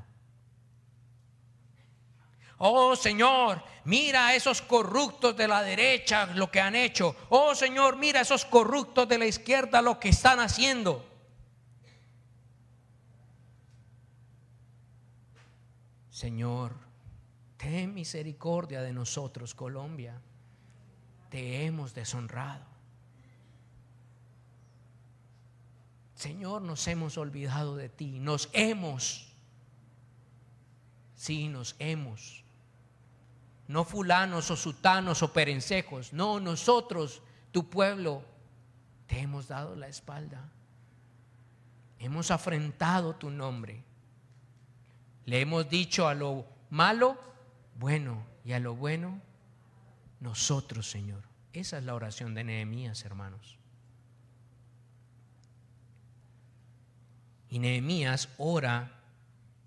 Oh 2.59 2.97
Señor, 2.97 3.63
mira 3.85 4.29
a 4.29 4.35
esos 4.35 4.63
corruptos 4.63 5.37
de 5.37 5.47
la 5.47 5.63
derecha 5.63 6.27
lo 6.27 6.51
que 6.51 6.61
han 6.61 6.75
hecho. 6.75 7.17
Oh 7.29 7.55
Señor, 7.55 7.97
mira 7.97 8.21
a 8.21 8.23
esos 8.23 8.45
corruptos 8.45 9.09
de 9.09 9.19
la 9.19 9.27
izquierda 9.27 9.83
lo 9.83 10.01
que 10.01 10.09
están 10.09 10.41
haciendo. 10.41 11.05
Señor, 16.11 16.75
ten 17.57 17.93
misericordia 17.93 18.83
de 18.83 18.93
nosotros, 18.93 19.55
Colombia. 19.55 20.21
Te 21.29 21.65
hemos 21.65 21.93
deshonrado. 21.93 22.74
Señor, 26.25 26.63
nos 26.63 26.87
hemos 26.89 27.19
olvidado 27.19 27.77
de 27.77 27.89
ti. 27.89 28.19
Nos 28.19 28.49
hemos. 28.53 29.29
Sí, 31.15 31.49
nos 31.49 31.77
hemos 31.79 32.45
no 33.67 33.85
fulanos 33.85 34.51
o 34.51 34.57
sutanos 34.57 35.23
o 35.23 35.33
perencejos, 35.33 36.13
no, 36.13 36.41
nosotros, 36.41 37.23
tu 37.51 37.71
pueblo, 37.71 38.23
te 39.07 39.21
hemos 39.21 39.49
dado 39.49 39.75
la 39.77 39.89
espalda. 39.89 40.51
Hemos 41.99 42.31
afrentado 42.31 43.15
tu 43.15 43.31
nombre. 43.31 43.83
Le 45.25 45.41
hemos 45.41 45.69
dicho 45.69 46.07
a 46.07 46.15
lo 46.15 46.45
malo, 46.69 47.19
bueno, 47.79 48.27
y 48.45 48.53
a 48.53 48.59
lo 48.59 48.75
bueno, 48.75 49.21
nosotros, 50.21 50.91
Señor. 50.91 51.23
Esa 51.55 51.79
es 51.79 51.85
la 51.85 51.95
oración 51.95 52.35
de 52.35 52.45
Nehemías, 52.45 53.05
hermanos. 53.05 53.59
Y 57.55 57.61
Nehemías 57.61 58.31
ora 58.37 58.91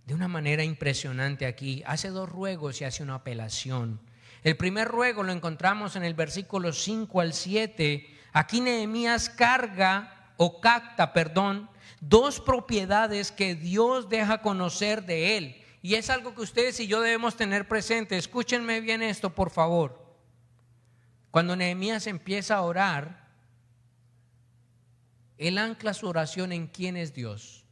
de 0.05 0.13
una 0.13 0.27
manera 0.27 0.61
impresionante 0.61 1.45
aquí. 1.45 1.83
Hace 1.85 2.09
dos 2.09 2.27
ruegos 2.27 2.81
y 2.81 2.83
hace 2.83 3.01
una 3.01 3.15
apelación. 3.15 4.01
El 4.43 4.57
primer 4.57 4.89
ruego 4.89 5.23
lo 5.23 5.31
encontramos 5.31 5.95
en 5.95 6.03
el 6.03 6.13
versículo 6.13 6.73
5 6.73 7.21
al 7.21 7.31
7. 7.31 8.13
Aquí 8.33 8.59
Nehemías 8.59 9.29
carga 9.29 10.33
o 10.35 10.59
capta, 10.59 11.13
perdón, 11.13 11.69
dos 12.01 12.41
propiedades 12.41 13.31
que 13.31 13.55
Dios 13.55 14.09
deja 14.09 14.41
conocer 14.41 15.05
de 15.05 15.37
él. 15.37 15.63
Y 15.81 15.95
es 15.95 16.09
algo 16.09 16.35
que 16.35 16.41
ustedes 16.41 16.77
y 16.81 16.87
yo 16.87 16.99
debemos 16.99 17.37
tener 17.37 17.69
presente. 17.69 18.17
Escúchenme 18.17 18.81
bien 18.81 19.01
esto, 19.01 19.33
por 19.33 19.49
favor. 19.49 20.13
Cuando 21.31 21.55
Nehemías 21.55 22.05
empieza 22.07 22.55
a 22.55 22.63
orar, 22.63 23.29
él 25.37 25.57
ancla 25.57 25.93
su 25.93 26.05
oración 26.05 26.51
en 26.51 26.67
quién 26.67 26.97
es 26.97 27.13
Dios. 27.13 27.63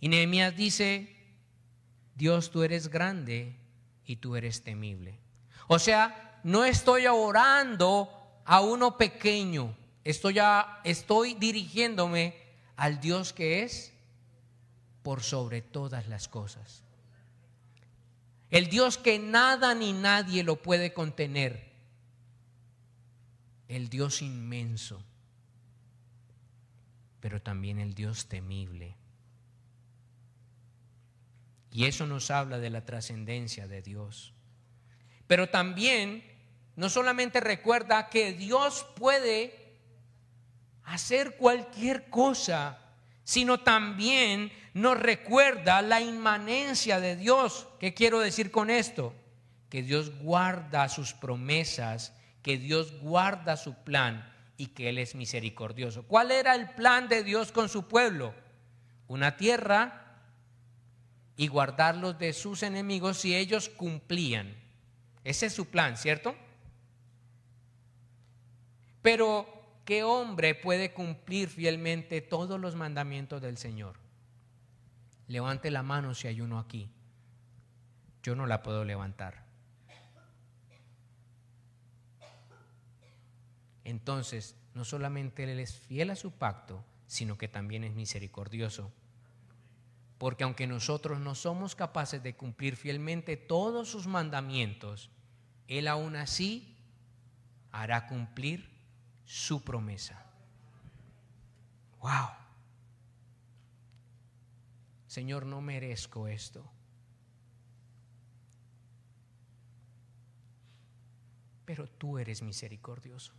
Y 0.00 0.08
Nehemías 0.08 0.56
dice, 0.56 1.14
Dios, 2.14 2.50
tú 2.50 2.62
eres 2.62 2.88
grande 2.88 3.56
y 4.04 4.16
tú 4.16 4.36
eres 4.36 4.62
temible. 4.62 5.18
O 5.66 5.78
sea, 5.78 6.40
no 6.44 6.64
estoy 6.64 7.06
orando 7.06 8.10
a 8.44 8.60
uno 8.60 8.96
pequeño, 8.96 9.76
estoy, 10.04 10.34
ya, 10.34 10.80
estoy 10.84 11.34
dirigiéndome 11.34 12.34
al 12.76 13.00
Dios 13.00 13.32
que 13.32 13.62
es 13.62 13.92
por 15.02 15.22
sobre 15.22 15.62
todas 15.62 16.08
las 16.08 16.28
cosas. 16.28 16.82
El 18.50 18.68
Dios 18.68 18.96
que 18.96 19.18
nada 19.18 19.74
ni 19.74 19.92
nadie 19.92 20.42
lo 20.42 20.56
puede 20.56 20.92
contener. 20.92 21.68
El 23.68 23.90
Dios 23.90 24.22
inmenso, 24.22 25.02
pero 27.20 27.42
también 27.42 27.78
el 27.78 27.94
Dios 27.94 28.26
temible. 28.26 28.96
Y 31.70 31.84
eso 31.84 32.06
nos 32.06 32.30
habla 32.30 32.58
de 32.58 32.70
la 32.70 32.84
trascendencia 32.84 33.66
de 33.66 33.82
Dios. 33.82 34.32
Pero 35.26 35.48
también 35.48 36.24
no 36.76 36.88
solamente 36.88 37.40
recuerda 37.40 38.08
que 38.08 38.32
Dios 38.32 38.86
puede 38.96 39.68
hacer 40.84 41.36
cualquier 41.36 42.08
cosa, 42.08 42.78
sino 43.24 43.60
también 43.60 44.50
nos 44.72 44.98
recuerda 44.98 45.82
la 45.82 46.00
inmanencia 46.00 47.00
de 47.00 47.16
Dios. 47.16 47.66
¿Qué 47.78 47.92
quiero 47.92 48.20
decir 48.20 48.50
con 48.50 48.70
esto? 48.70 49.14
Que 49.68 49.82
Dios 49.82 50.16
guarda 50.22 50.88
sus 50.88 51.12
promesas, 51.12 52.14
que 52.42 52.56
Dios 52.56 52.98
guarda 53.00 53.56
su 53.58 53.74
plan 53.74 54.32
y 54.56 54.68
que 54.68 54.88
Él 54.88 54.98
es 54.98 55.14
misericordioso. 55.14 56.04
¿Cuál 56.04 56.30
era 56.30 56.54
el 56.54 56.70
plan 56.70 57.08
de 57.08 57.22
Dios 57.22 57.52
con 57.52 57.68
su 57.68 57.86
pueblo? 57.86 58.34
Una 59.08 59.36
tierra 59.36 60.07
y 61.38 61.46
guardarlos 61.46 62.18
de 62.18 62.32
sus 62.32 62.64
enemigos 62.64 63.18
si 63.18 63.34
ellos 63.34 63.68
cumplían. 63.68 64.56
Ese 65.22 65.46
es 65.46 65.52
su 65.52 65.66
plan, 65.66 65.96
¿cierto? 65.96 66.34
Pero, 69.02 69.46
¿qué 69.84 70.02
hombre 70.02 70.56
puede 70.56 70.92
cumplir 70.92 71.48
fielmente 71.48 72.20
todos 72.20 72.58
los 72.58 72.74
mandamientos 72.74 73.40
del 73.40 73.56
Señor? 73.56 74.00
Levante 75.28 75.70
la 75.70 75.84
mano 75.84 76.12
si 76.12 76.26
hay 76.26 76.40
uno 76.40 76.58
aquí. 76.58 76.90
Yo 78.24 78.34
no 78.34 78.44
la 78.48 78.64
puedo 78.64 78.84
levantar. 78.84 79.44
Entonces, 83.84 84.56
no 84.74 84.84
solamente 84.84 85.44
Él 85.44 85.60
es 85.60 85.78
fiel 85.78 86.10
a 86.10 86.16
su 86.16 86.32
pacto, 86.32 86.84
sino 87.06 87.38
que 87.38 87.46
también 87.46 87.84
es 87.84 87.94
misericordioso 87.94 88.92
porque 90.18 90.42
aunque 90.42 90.66
nosotros 90.66 91.20
no 91.20 91.34
somos 91.34 91.76
capaces 91.76 92.22
de 92.22 92.36
cumplir 92.36 92.76
fielmente 92.76 93.36
todos 93.36 93.88
sus 93.88 94.06
mandamientos, 94.08 95.10
Él 95.68 95.86
aún 95.86 96.16
así 96.16 96.76
hará 97.70 98.08
cumplir 98.08 98.68
su 99.24 99.62
promesa. 99.62 100.26
Wow. 102.00 102.30
Señor, 105.06 105.46
no 105.46 105.60
merezco 105.60 106.26
esto. 106.26 106.68
Pero 111.64 111.86
tú 111.86 112.18
eres 112.18 112.42
misericordioso. 112.42 113.32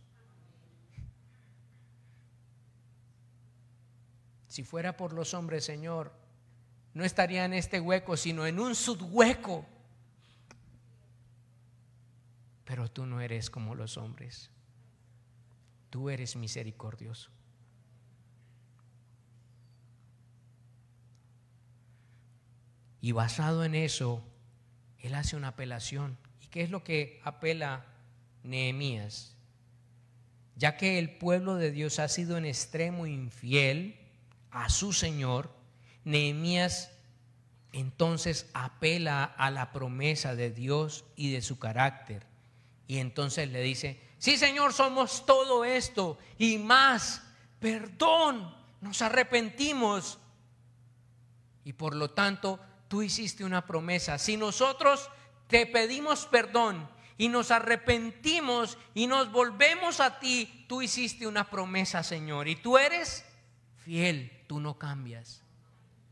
Si 4.48 4.64
fuera 4.64 4.96
por 4.96 5.12
los 5.12 5.34
hombres, 5.34 5.64
Señor, 5.64 6.19
no 6.94 7.04
estaría 7.04 7.44
en 7.44 7.54
este 7.54 7.80
hueco, 7.80 8.16
sino 8.16 8.46
en 8.46 8.58
un 8.58 8.74
subhueco. 8.74 9.64
Pero 12.64 12.90
tú 12.90 13.06
no 13.06 13.20
eres 13.20 13.50
como 13.50 13.74
los 13.74 13.96
hombres. 13.96 14.50
Tú 15.90 16.10
eres 16.10 16.36
misericordioso. 16.36 17.30
Y 23.00 23.12
basado 23.12 23.64
en 23.64 23.74
eso, 23.74 24.22
él 24.98 25.14
hace 25.14 25.36
una 25.36 25.48
apelación. 25.48 26.18
¿Y 26.42 26.46
qué 26.48 26.62
es 26.62 26.70
lo 26.70 26.84
que 26.84 27.20
apela 27.24 27.86
Nehemías? 28.42 29.36
Ya 30.56 30.76
que 30.76 30.98
el 30.98 31.16
pueblo 31.16 31.54
de 31.54 31.70
Dios 31.70 31.98
ha 31.98 32.08
sido 32.08 32.36
en 32.36 32.44
extremo 32.44 33.06
infiel 33.06 33.96
a 34.50 34.68
su 34.68 34.92
Señor, 34.92 35.50
Nehemías 36.04 36.90
entonces 37.72 38.46
apela 38.52 39.24
a 39.24 39.50
la 39.50 39.72
promesa 39.72 40.34
de 40.34 40.50
Dios 40.50 41.04
y 41.16 41.32
de 41.32 41.42
su 41.42 41.58
carácter. 41.58 42.26
Y 42.86 42.98
entonces 42.98 43.48
le 43.50 43.62
dice, 43.62 44.00
sí 44.18 44.36
Señor, 44.36 44.72
somos 44.72 45.24
todo 45.24 45.64
esto 45.64 46.18
y 46.38 46.58
más, 46.58 47.22
perdón, 47.60 48.52
nos 48.80 49.02
arrepentimos. 49.02 50.18
Y 51.64 51.74
por 51.74 51.94
lo 51.94 52.10
tanto, 52.10 52.58
tú 52.88 53.02
hiciste 53.02 53.44
una 53.44 53.66
promesa. 53.66 54.18
Si 54.18 54.36
nosotros 54.36 55.08
te 55.46 55.66
pedimos 55.66 56.26
perdón 56.26 56.88
y 57.16 57.28
nos 57.28 57.52
arrepentimos 57.52 58.78
y 58.94 59.06
nos 59.06 59.30
volvemos 59.30 60.00
a 60.00 60.18
ti, 60.18 60.64
tú 60.68 60.82
hiciste 60.82 61.26
una 61.26 61.48
promesa, 61.48 62.02
Señor. 62.02 62.48
Y 62.48 62.56
tú 62.56 62.78
eres 62.78 63.24
fiel, 63.84 64.44
tú 64.48 64.58
no 64.58 64.78
cambias. 64.78 65.44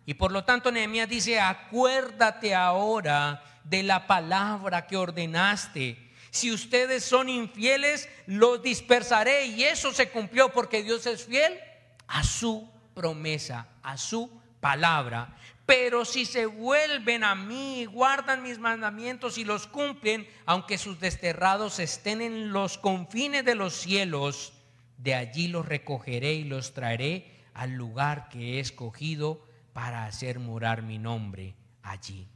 Y 0.08 0.14
por 0.14 0.32
lo 0.32 0.42
tanto 0.42 0.72
Nehemías 0.72 1.06
dice, 1.06 1.38
acuérdate 1.38 2.54
ahora 2.54 3.44
de 3.62 3.82
la 3.82 4.06
palabra 4.06 4.86
que 4.86 4.96
ordenaste. 4.96 5.98
Si 6.30 6.50
ustedes 6.50 7.04
son 7.04 7.28
infieles, 7.28 8.08
los 8.24 8.62
dispersaré. 8.62 9.44
Y 9.48 9.64
eso 9.64 9.92
se 9.92 10.08
cumplió 10.08 10.50
porque 10.50 10.82
Dios 10.82 11.04
es 11.04 11.26
fiel 11.26 11.60
a 12.06 12.24
su 12.24 12.66
promesa, 12.94 13.68
a 13.82 13.98
su 13.98 14.30
palabra. 14.60 15.36
Pero 15.66 16.06
si 16.06 16.24
se 16.24 16.46
vuelven 16.46 17.22
a 17.22 17.34
mí, 17.34 17.84
guardan 17.84 18.42
mis 18.42 18.58
mandamientos 18.58 19.36
y 19.36 19.44
los 19.44 19.66
cumplen, 19.66 20.26
aunque 20.46 20.78
sus 20.78 20.98
desterrados 21.00 21.80
estén 21.80 22.22
en 22.22 22.50
los 22.50 22.78
confines 22.78 23.44
de 23.44 23.54
los 23.54 23.74
cielos, 23.74 24.54
de 24.96 25.14
allí 25.14 25.48
los 25.48 25.66
recogeré 25.66 26.32
y 26.32 26.44
los 26.44 26.72
traeré 26.72 27.30
al 27.52 27.72
lugar 27.72 28.30
que 28.30 28.54
he 28.54 28.60
escogido 28.60 29.46
para 29.72 30.06
hacer 30.06 30.38
morar 30.38 30.82
mi 30.82 30.98
nombre 30.98 31.54
allí. 31.82 32.28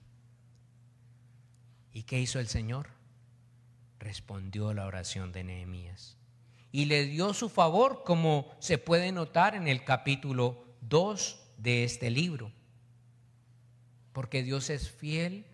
¿Y 1.93 2.05
qué 2.05 2.21
hizo 2.21 2.39
el 2.39 2.49
Señor? 2.49 2.89
Respondió 3.99 4.73
la 4.75 4.87
oración 4.87 5.33
de 5.33 5.45
Nehemías 5.45 6.17
y 6.71 6.87
le 6.87 7.05
dio 7.05 7.35
su 7.35 7.49
favor, 7.49 8.03
como 8.05 8.51
se 8.59 8.79
puede 8.79 9.13
notar 9.13 9.55
en 9.55 9.69
el 9.69 9.85
capítulo 9.85 10.65
2 10.81 11.41
de 11.59 11.85
este 11.85 12.11
libro 12.11 12.53
porque 14.13 14.43
Dios 14.43 14.71
es 14.71 14.91
fiel 14.91 15.47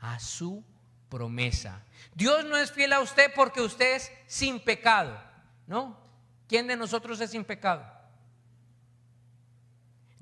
a 0.00 0.18
su 0.18 0.64
promesa. 1.08 1.84
Dios 2.14 2.44
no 2.44 2.56
es 2.56 2.72
fiel 2.72 2.92
a 2.92 3.00
usted 3.00 3.30
porque 3.34 3.60
usted 3.60 3.96
es 3.96 4.10
sin 4.26 4.60
pecado, 4.60 5.18
¿no? 5.66 5.98
¿Quién 6.48 6.66
de 6.66 6.76
nosotros 6.76 7.20
es 7.20 7.30
sin 7.30 7.44
pecado? 7.44 7.84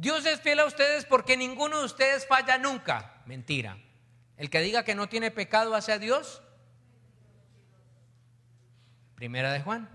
Dios 0.04 0.24
es 0.26 0.40
fiel 0.40 0.60
a 0.60 0.66
ustedes 0.66 1.04
porque 1.04 1.36
ninguno 1.36 1.80
de 1.80 1.86
ustedes 1.86 2.26
falla 2.28 2.58
nunca. 2.58 3.20
Mentira. 3.26 3.76
El 4.36 4.50
que 4.50 4.60
diga 4.60 4.84
que 4.84 4.94
no 4.94 5.08
tiene 5.08 5.32
pecado 5.32 5.74
hacia 5.74 5.98
Dios. 5.98 6.42
Primera 9.16 9.52
de 9.52 9.60
Juan. 9.60 9.88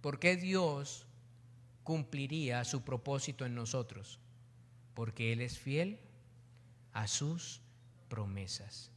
¿Por 0.00 0.20
qué 0.20 0.36
Dios 0.36 1.06
cumpliría 1.82 2.62
su 2.64 2.84
propósito 2.84 3.44
en 3.44 3.56
nosotros? 3.56 4.20
porque 4.94 5.32
Él 5.32 5.40
es 5.40 5.58
fiel 5.58 5.98
a 6.92 7.06
sus 7.08 7.60
promesas. 8.08 8.90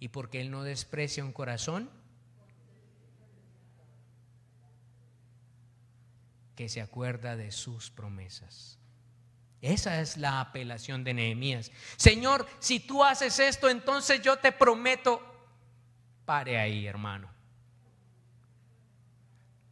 Y 0.00 0.08
porque 0.08 0.40
Él 0.40 0.50
no 0.50 0.64
desprecia 0.64 1.24
un 1.24 1.32
corazón 1.32 1.88
que 6.54 6.68
se 6.68 6.80
acuerda 6.80 7.36
de 7.36 7.50
sus 7.52 7.90
promesas. 7.90 8.78
Esa 9.60 10.00
es 10.00 10.16
la 10.16 10.40
apelación 10.40 11.04
de 11.04 11.14
Nehemías. 11.14 11.72
Señor, 11.96 12.46
si 12.58 12.80
tú 12.80 13.02
haces 13.02 13.38
esto, 13.38 13.70
entonces 13.70 14.20
yo 14.20 14.36
te 14.38 14.52
prometo, 14.52 15.22
pare 16.26 16.58
ahí, 16.58 16.86
hermano. 16.86 17.30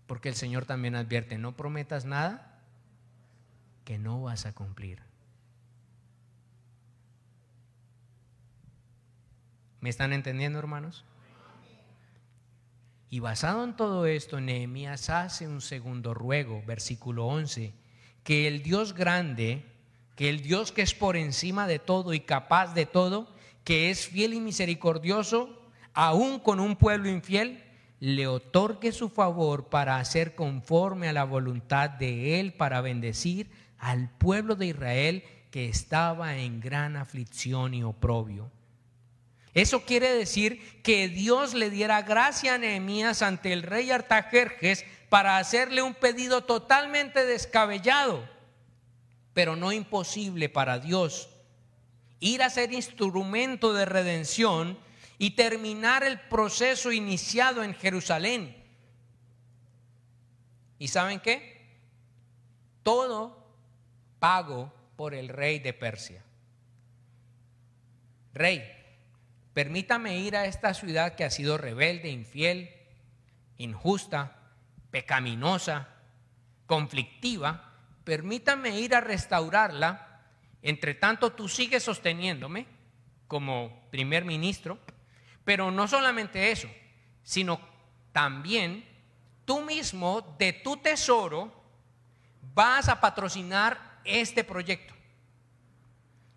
Porque 0.07 0.31
el 0.31 0.35
Señor 0.35 0.65
también 0.65 0.95
advierte, 0.95 1.37
no 1.37 1.57
prometas 1.57 2.05
nada 2.05 2.59
que 3.85 3.99
no 3.99 4.23
vas 4.23 4.47
a 4.47 4.55
cumplir. 4.55 5.03
¿Me 9.81 9.91
están 9.91 10.13
entendiendo, 10.13 10.59
hermanos? 10.59 11.05
Y 13.13 13.21
basado 13.21 13.63
en 13.63 13.77
todo 13.77 14.07
esto, 14.07 14.41
Nehemías 14.41 15.11
hace 15.11 15.47
un 15.47 15.61
segundo 15.61 16.15
ruego, 16.15 16.63
versículo 16.67 17.27
11, 17.27 17.75
que 18.25 18.49
el 18.49 18.63
Dios 18.63 18.95
grande, 18.95 19.67
que 20.17 20.31
el 20.31 20.41
Dios 20.41 20.73
que 20.73 20.81
es 20.81 20.95
por 20.95 21.19
encima 21.19 21.67
de 21.67 21.79
todo 21.79 22.15
y 22.15 22.21
capaz 22.21 22.73
de 22.73 22.87
todo, 22.87 23.29
que 23.65 23.91
es 23.91 24.07
fiel 24.07 24.33
y 24.33 24.41
misericordioso, 24.41 25.51
aún 25.93 26.39
con 26.39 26.59
un 26.59 26.75
pueblo 26.75 27.11
infiel, 27.11 27.63
le 28.01 28.27
otorgue 28.29 28.93
su 28.93 29.11
favor 29.11 29.69
para 29.69 29.99
hacer 29.99 30.35
conforme 30.35 31.07
a 31.07 31.13
la 31.13 31.25
voluntad 31.25 31.91
de 31.91 32.41
Él, 32.41 32.55
para 32.55 32.81
bendecir 32.81 33.51
al 33.77 34.09
pueblo 34.09 34.57
de 34.57 34.69
Israel 34.69 35.23
que 35.51 35.69
estaba 35.69 36.39
en 36.39 36.61
gran 36.61 36.97
aflicción 36.97 37.75
y 37.75 37.83
oprobio. 37.83 38.51
Eso 39.55 39.83
quiere 39.85 40.15
decir 40.15 40.81
que 40.83 41.09
Dios 41.09 41.53
le 41.53 41.69
diera 41.69 42.03
gracia 42.03 42.55
a 42.55 42.59
Nehemías 42.59 43.21
ante 43.21 43.53
el 43.53 43.63
rey 43.63 43.91
Artajerjes 43.91 44.85
para 45.11 45.37
hacerle 45.37 45.83
un 45.83 45.95
pedido 45.95 46.45
totalmente 46.45 47.27
descabellado, 47.27 48.27
pero 49.35 49.55
no 49.55 49.73
imposible 49.73 50.49
para 50.49 50.79
Dios. 50.79 51.29
Ir 52.19 52.43
a 52.43 52.49
ser 52.49 52.73
instrumento 52.73 53.75
de 53.75 53.85
redención 53.85 54.79
y 55.19 55.33
terminar 55.33 56.03
el 56.03 56.19
proceso 56.19 56.91
iniciado 56.91 57.63
en 57.63 57.75
Jerusalén. 57.75 58.57
¿Y 60.79 60.89
saben 60.89 61.21
qué? 61.21 61.61
Todo 62.83 63.47
pago 64.19 64.73
por 64.97 65.15
el 65.15 65.29
rey 65.29 65.59
de 65.59 65.75
Persia. 65.75 66.25
Rey, 68.33 68.82
Permítame 69.55 70.19
ir 70.19 70.37
a 70.37 70.47
esta 70.47 70.73
ciudad 70.73 71.15
que 71.15 71.25
ha 71.25 71.31
sido 71.31 71.59
rebelde, 71.59 72.11
infiel, 72.11 72.71
injusta, 73.59 74.37
pecaminosa, 74.91 75.89
conflictiva. 76.67 77.75
Permítame 78.05 78.81
ir 78.81 78.95
a 78.95 79.01
restaurarla. 79.01 80.23
Entre 80.63 80.95
tanto, 80.95 81.33
tú 81.33 81.49
sigues 81.49 81.83
sosteniéndome 81.83 82.67
como 83.29 83.89
primer 83.91 84.25
ministro. 84.25 84.79
Pero 85.45 85.71
no 85.71 85.89
solamente 85.89 86.51
eso, 86.53 86.69
sino 87.23 87.61
también 88.13 88.85
tú 89.45 89.61
mismo 89.61 90.37
de 90.39 90.53
tu 90.53 90.77
tesoro 90.77 91.53
vas 92.55 92.89
a 92.89 93.01
patrocinar 93.01 94.01
este 94.05 94.45
proyecto. 94.45 94.95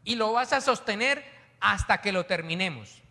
Y 0.03 0.15
lo 0.15 0.33
vas 0.33 0.53
a 0.53 0.61
sostener 0.61 1.23
hasta 1.59 2.01
que 2.01 2.11
lo 2.11 2.25
terminemos. 2.25 3.04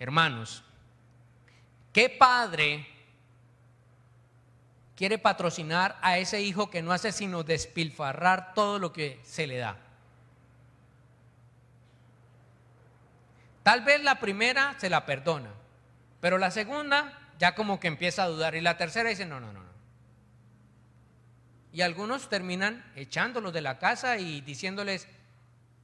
Hermanos, 0.00 0.64
¿qué 1.92 2.08
padre 2.08 2.86
quiere 4.96 5.18
patrocinar 5.18 5.98
a 6.00 6.16
ese 6.16 6.40
hijo 6.40 6.70
que 6.70 6.80
no 6.80 6.92
hace 6.92 7.12
sino 7.12 7.42
despilfarrar 7.42 8.54
todo 8.54 8.78
lo 8.78 8.94
que 8.94 9.20
se 9.24 9.46
le 9.46 9.58
da? 9.58 9.76
Tal 13.62 13.82
vez 13.82 14.02
la 14.02 14.18
primera 14.18 14.74
se 14.78 14.88
la 14.88 15.04
perdona, 15.04 15.50
pero 16.22 16.38
la 16.38 16.50
segunda 16.50 17.18
ya 17.38 17.54
como 17.54 17.78
que 17.78 17.88
empieza 17.88 18.22
a 18.22 18.28
dudar 18.28 18.54
y 18.54 18.62
la 18.62 18.78
tercera 18.78 19.10
dice, 19.10 19.26
no, 19.26 19.38
no, 19.38 19.52
no. 19.52 19.62
no. 19.62 19.70
Y 21.74 21.82
algunos 21.82 22.30
terminan 22.30 22.90
echándolos 22.96 23.52
de 23.52 23.60
la 23.60 23.78
casa 23.78 24.16
y 24.16 24.40
diciéndoles, 24.40 25.08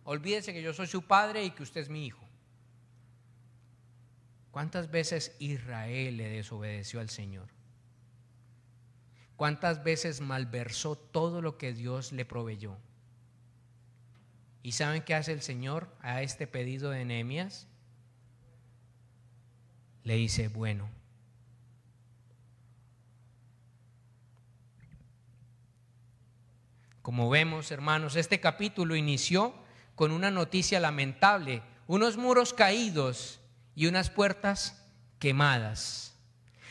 olvídese 0.05 0.55
que 0.55 0.63
yo 0.63 0.73
soy 0.73 0.87
su 0.87 1.03
padre 1.03 1.45
y 1.45 1.51
que 1.51 1.63
usted 1.63 1.83
es 1.83 1.91
mi 1.91 2.07
hijo. 2.07 2.26
¿Cuántas 4.57 4.91
veces 4.91 5.37
Israel 5.39 6.17
le 6.17 6.31
desobedeció 6.31 7.01
al 7.01 7.11
Señor? 7.11 7.47
¿Cuántas 9.37 9.85
veces 9.85 10.23
malversó 10.23 10.97
todo 10.97 11.43
lo 11.43 11.59
que 11.59 11.75
Dios 11.75 12.11
le 12.11 12.25
proveyó? 12.25 12.79
¿Y 14.63 14.73
saben 14.73 15.03
qué 15.03 15.15
hace 15.15 15.33
el 15.33 15.43
Señor 15.43 15.95
a 16.01 16.23
este 16.23 16.47
pedido 16.47 16.89
de 16.89 17.05
Nehemías? 17.05 17.69
Le 20.05 20.15
dice, 20.15 20.49
bueno, 20.49 20.89
como 27.03 27.29
vemos 27.29 27.71
hermanos, 27.71 28.17
este 28.17 28.41
capítulo 28.41 28.97
inició 28.97 29.55
con 29.95 30.13
una 30.13 30.31
noticia 30.31 30.81
lamentable, 30.81 31.61
unos 31.87 32.17
muros 32.17 32.55
caídos 32.55 33.43
y 33.77 33.87
unas 33.87 34.11
puertas 34.11 34.83
quemadas. 35.21 36.15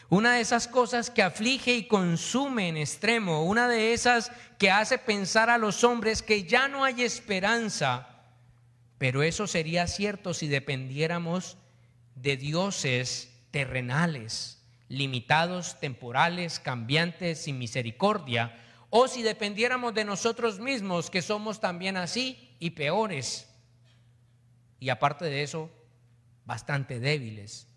Una 0.09 0.33
de 0.33 0.41
esas 0.41 0.67
cosas 0.67 1.09
que 1.09 1.23
aflige 1.23 1.75
y 1.75 1.87
consume 1.87 2.67
en 2.67 2.77
extremo, 2.77 3.45
una 3.45 3.67
de 3.67 3.93
esas 3.93 4.31
que 4.57 4.69
hace 4.69 4.97
pensar 4.97 5.49
a 5.49 5.57
los 5.57 5.83
hombres 5.83 6.21
que 6.21 6.43
ya 6.43 6.67
no 6.67 6.83
hay 6.83 7.03
esperanza. 7.03 8.07
Pero 8.97 9.23
eso 9.23 9.47
sería 9.47 9.87
cierto 9.87 10.33
si 10.33 10.47
dependiéramos 10.47 11.57
de 12.15 12.37
dioses 12.37 13.31
terrenales, 13.51 14.61
limitados, 14.89 15.79
temporales, 15.79 16.59
cambiantes, 16.59 17.43
sin 17.43 17.57
misericordia, 17.57 18.61
o 18.89 19.07
si 19.07 19.23
dependiéramos 19.23 19.93
de 19.93 20.05
nosotros 20.05 20.59
mismos, 20.59 21.09
que 21.09 21.21
somos 21.21 21.59
también 21.59 21.97
así 21.97 22.55
y 22.59 22.71
peores. 22.71 23.49
Y 24.79 24.89
aparte 24.89 25.25
de 25.25 25.43
eso, 25.43 25.69
bastante 26.45 26.99
débiles. 26.99 27.67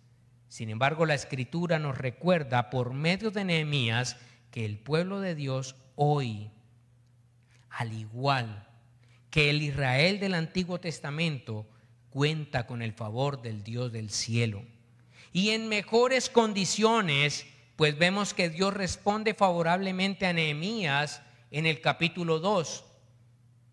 Sin 0.49 0.71
embargo, 0.71 1.07
la 1.07 1.15
escritura 1.15 1.79
nos 1.79 1.99
recuerda 1.99 2.71
por 2.71 2.95
medio 2.95 3.31
de 3.31 3.45
Nehemías 3.45 4.17
que 4.51 4.65
el 4.65 4.79
pueblo 4.79 5.21
de 5.21 5.35
Dios 5.35 5.77
hoy, 5.95 6.51
al 7.71 7.93
igual 7.93 8.67
que 9.31 9.51
el 9.51 9.63
Israel 9.63 10.21
del 10.21 10.35
Antiguo 10.35 10.81
Testamento, 10.81 11.67
cuenta 12.11 12.67
con 12.67 12.81
el 12.81 12.93
favor 12.93 13.43
del 13.43 13.63
Dios 13.63 13.93
del 13.93 14.11
cielo. 14.11 14.65
Y 15.33 15.51
en 15.51 15.69
mejores 15.69 16.31
condiciones, 16.31 17.47
pues 17.77 17.99
vemos 17.99 18.33
que 18.33 18.49
Dios 18.49 18.73
responde 18.73 19.35
favorablemente 19.35 20.27
a 20.27 20.33
Nehemías 20.33 21.23
en 21.51 21.67
el 21.67 21.81
capítulo 21.81 22.41
2. 22.41 22.85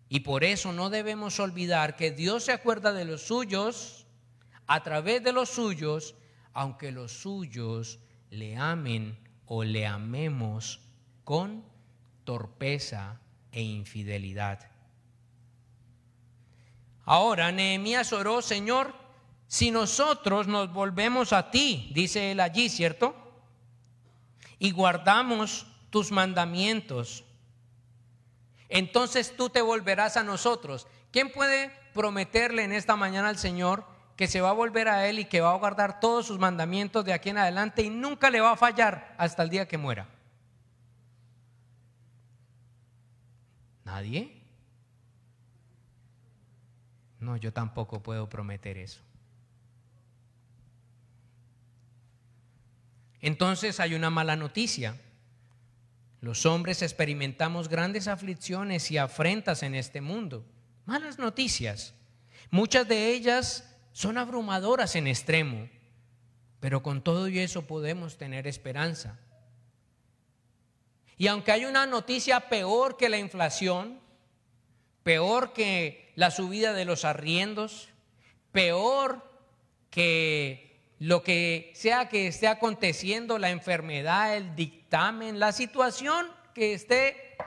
Y 0.08 0.20
por 0.20 0.44
eso 0.44 0.72
no 0.72 0.90
debemos 0.90 1.40
olvidar 1.40 1.96
que 1.96 2.10
Dios 2.10 2.44
se 2.44 2.52
acuerda 2.52 2.92
de 2.92 3.06
los 3.06 3.22
suyos 3.22 4.05
a 4.66 4.82
través 4.82 5.22
de 5.22 5.32
los 5.32 5.48
suyos 5.50 6.14
aunque 6.56 6.90
los 6.90 7.12
suyos 7.12 7.98
le 8.30 8.56
amen 8.56 9.18
o 9.44 9.62
le 9.62 9.86
amemos 9.86 10.80
con 11.22 11.62
torpeza 12.24 13.20
e 13.52 13.60
infidelidad. 13.60 14.70
Ahora 17.04 17.52
Nehemías 17.52 18.10
oró, 18.14 18.40
Señor, 18.40 18.94
si 19.46 19.70
nosotros 19.70 20.48
nos 20.48 20.72
volvemos 20.72 21.34
a 21.34 21.50
ti, 21.50 21.90
dice 21.94 22.32
él 22.32 22.40
allí, 22.40 22.70
¿cierto? 22.70 23.14
Y 24.58 24.70
guardamos 24.70 25.66
tus 25.90 26.10
mandamientos, 26.10 27.22
entonces 28.70 29.36
tú 29.36 29.50
te 29.50 29.60
volverás 29.60 30.16
a 30.16 30.24
nosotros. 30.24 30.86
¿Quién 31.12 31.30
puede 31.30 31.70
prometerle 31.92 32.64
en 32.64 32.72
esta 32.72 32.96
mañana 32.96 33.28
al 33.28 33.38
Señor 33.38 33.95
que 34.16 34.26
se 34.26 34.40
va 34.40 34.50
a 34.50 34.54
volver 34.54 34.88
a 34.88 35.06
Él 35.08 35.18
y 35.18 35.26
que 35.26 35.42
va 35.42 35.52
a 35.52 35.58
guardar 35.58 36.00
todos 36.00 36.26
sus 36.26 36.38
mandamientos 36.38 37.04
de 37.04 37.12
aquí 37.12 37.28
en 37.28 37.38
adelante 37.38 37.82
y 37.82 37.90
nunca 37.90 38.30
le 38.30 38.40
va 38.40 38.52
a 38.52 38.56
fallar 38.56 39.14
hasta 39.18 39.42
el 39.42 39.50
día 39.50 39.68
que 39.68 39.76
muera. 39.76 40.08
¿Nadie? 43.84 44.42
No, 47.20 47.36
yo 47.36 47.52
tampoco 47.52 48.02
puedo 48.02 48.28
prometer 48.28 48.78
eso. 48.78 49.00
Entonces 53.20 53.80
hay 53.80 53.94
una 53.94 54.08
mala 54.10 54.36
noticia. 54.36 54.98
Los 56.20 56.46
hombres 56.46 56.82
experimentamos 56.82 57.68
grandes 57.68 58.08
aflicciones 58.08 58.90
y 58.90 58.98
afrentas 58.98 59.62
en 59.62 59.74
este 59.74 60.00
mundo. 60.00 60.44
Malas 60.86 61.18
noticias. 61.18 61.94
Muchas 62.50 62.88
de 62.88 63.12
ellas 63.12 63.75
son 63.96 64.18
abrumadoras 64.18 64.94
en 64.94 65.06
extremo, 65.06 65.70
pero 66.60 66.82
con 66.82 67.00
todo 67.00 67.28
y 67.28 67.38
eso 67.38 67.66
podemos 67.66 68.18
tener 68.18 68.46
esperanza. 68.46 69.18
Y 71.16 71.28
aunque 71.28 71.50
hay 71.50 71.64
una 71.64 71.86
noticia 71.86 72.50
peor 72.50 72.98
que 72.98 73.08
la 73.08 73.16
inflación, 73.16 73.98
peor 75.02 75.54
que 75.54 76.12
la 76.14 76.30
subida 76.30 76.74
de 76.74 76.84
los 76.84 77.06
arriendos, 77.06 77.88
peor 78.52 79.24
que 79.88 80.92
lo 80.98 81.22
que 81.22 81.72
sea 81.74 82.10
que 82.10 82.26
esté 82.26 82.48
aconteciendo, 82.48 83.38
la 83.38 83.48
enfermedad, 83.48 84.36
el 84.36 84.54
dictamen, 84.54 85.40
la 85.40 85.52
situación 85.52 86.26
que 86.52 86.74
esté 86.74 87.38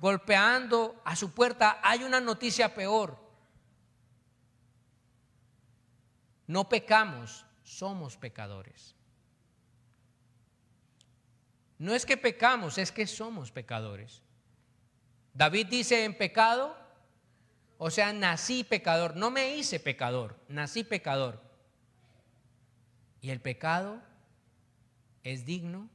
golpeando 0.00 1.02
a 1.04 1.16
su 1.16 1.34
puerta, 1.34 1.80
hay 1.82 2.02
una 2.02 2.22
noticia 2.22 2.74
peor. 2.74 3.21
No 6.52 6.68
pecamos, 6.68 7.46
somos 7.62 8.18
pecadores. 8.18 8.94
No 11.78 11.94
es 11.94 12.04
que 12.04 12.18
pecamos, 12.18 12.76
es 12.76 12.92
que 12.92 13.06
somos 13.06 13.50
pecadores. 13.50 14.20
David 15.32 15.68
dice 15.68 16.04
en 16.04 16.14
pecado, 16.14 16.76
o 17.78 17.90
sea, 17.90 18.12
nací 18.12 18.64
pecador, 18.64 19.16
no 19.16 19.30
me 19.30 19.56
hice 19.56 19.80
pecador, 19.80 20.38
nací 20.46 20.84
pecador. 20.84 21.42
Y 23.22 23.30
el 23.30 23.40
pecado 23.40 24.02
es 25.22 25.46
digno 25.46 25.88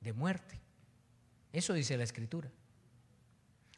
de 0.00 0.12
muerte. 0.12 0.60
Eso 1.52 1.74
dice 1.74 1.96
la 1.96 2.04
escritura. 2.04 2.52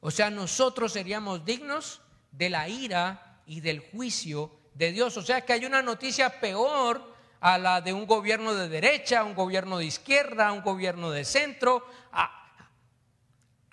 O 0.00 0.10
sea, 0.10 0.28
nosotros 0.28 0.92
seríamos 0.92 1.46
dignos 1.46 2.02
de 2.30 2.50
la 2.50 2.68
ira 2.68 3.40
y 3.46 3.62
del 3.62 3.80
juicio 3.80 4.63
de 4.74 4.92
Dios. 4.92 5.16
O 5.16 5.22
sea 5.22 5.40
que 5.42 5.52
hay 5.52 5.64
una 5.64 5.82
noticia 5.82 6.40
peor 6.40 7.14
a 7.40 7.58
la 7.58 7.80
de 7.80 7.92
un 7.92 8.06
gobierno 8.06 8.54
de 8.54 8.68
derecha, 8.68 9.24
un 9.24 9.34
gobierno 9.34 9.78
de 9.78 9.86
izquierda, 9.86 10.52
un 10.52 10.62
gobierno 10.62 11.10
de 11.10 11.24
centro, 11.24 11.86
a, 12.12 12.50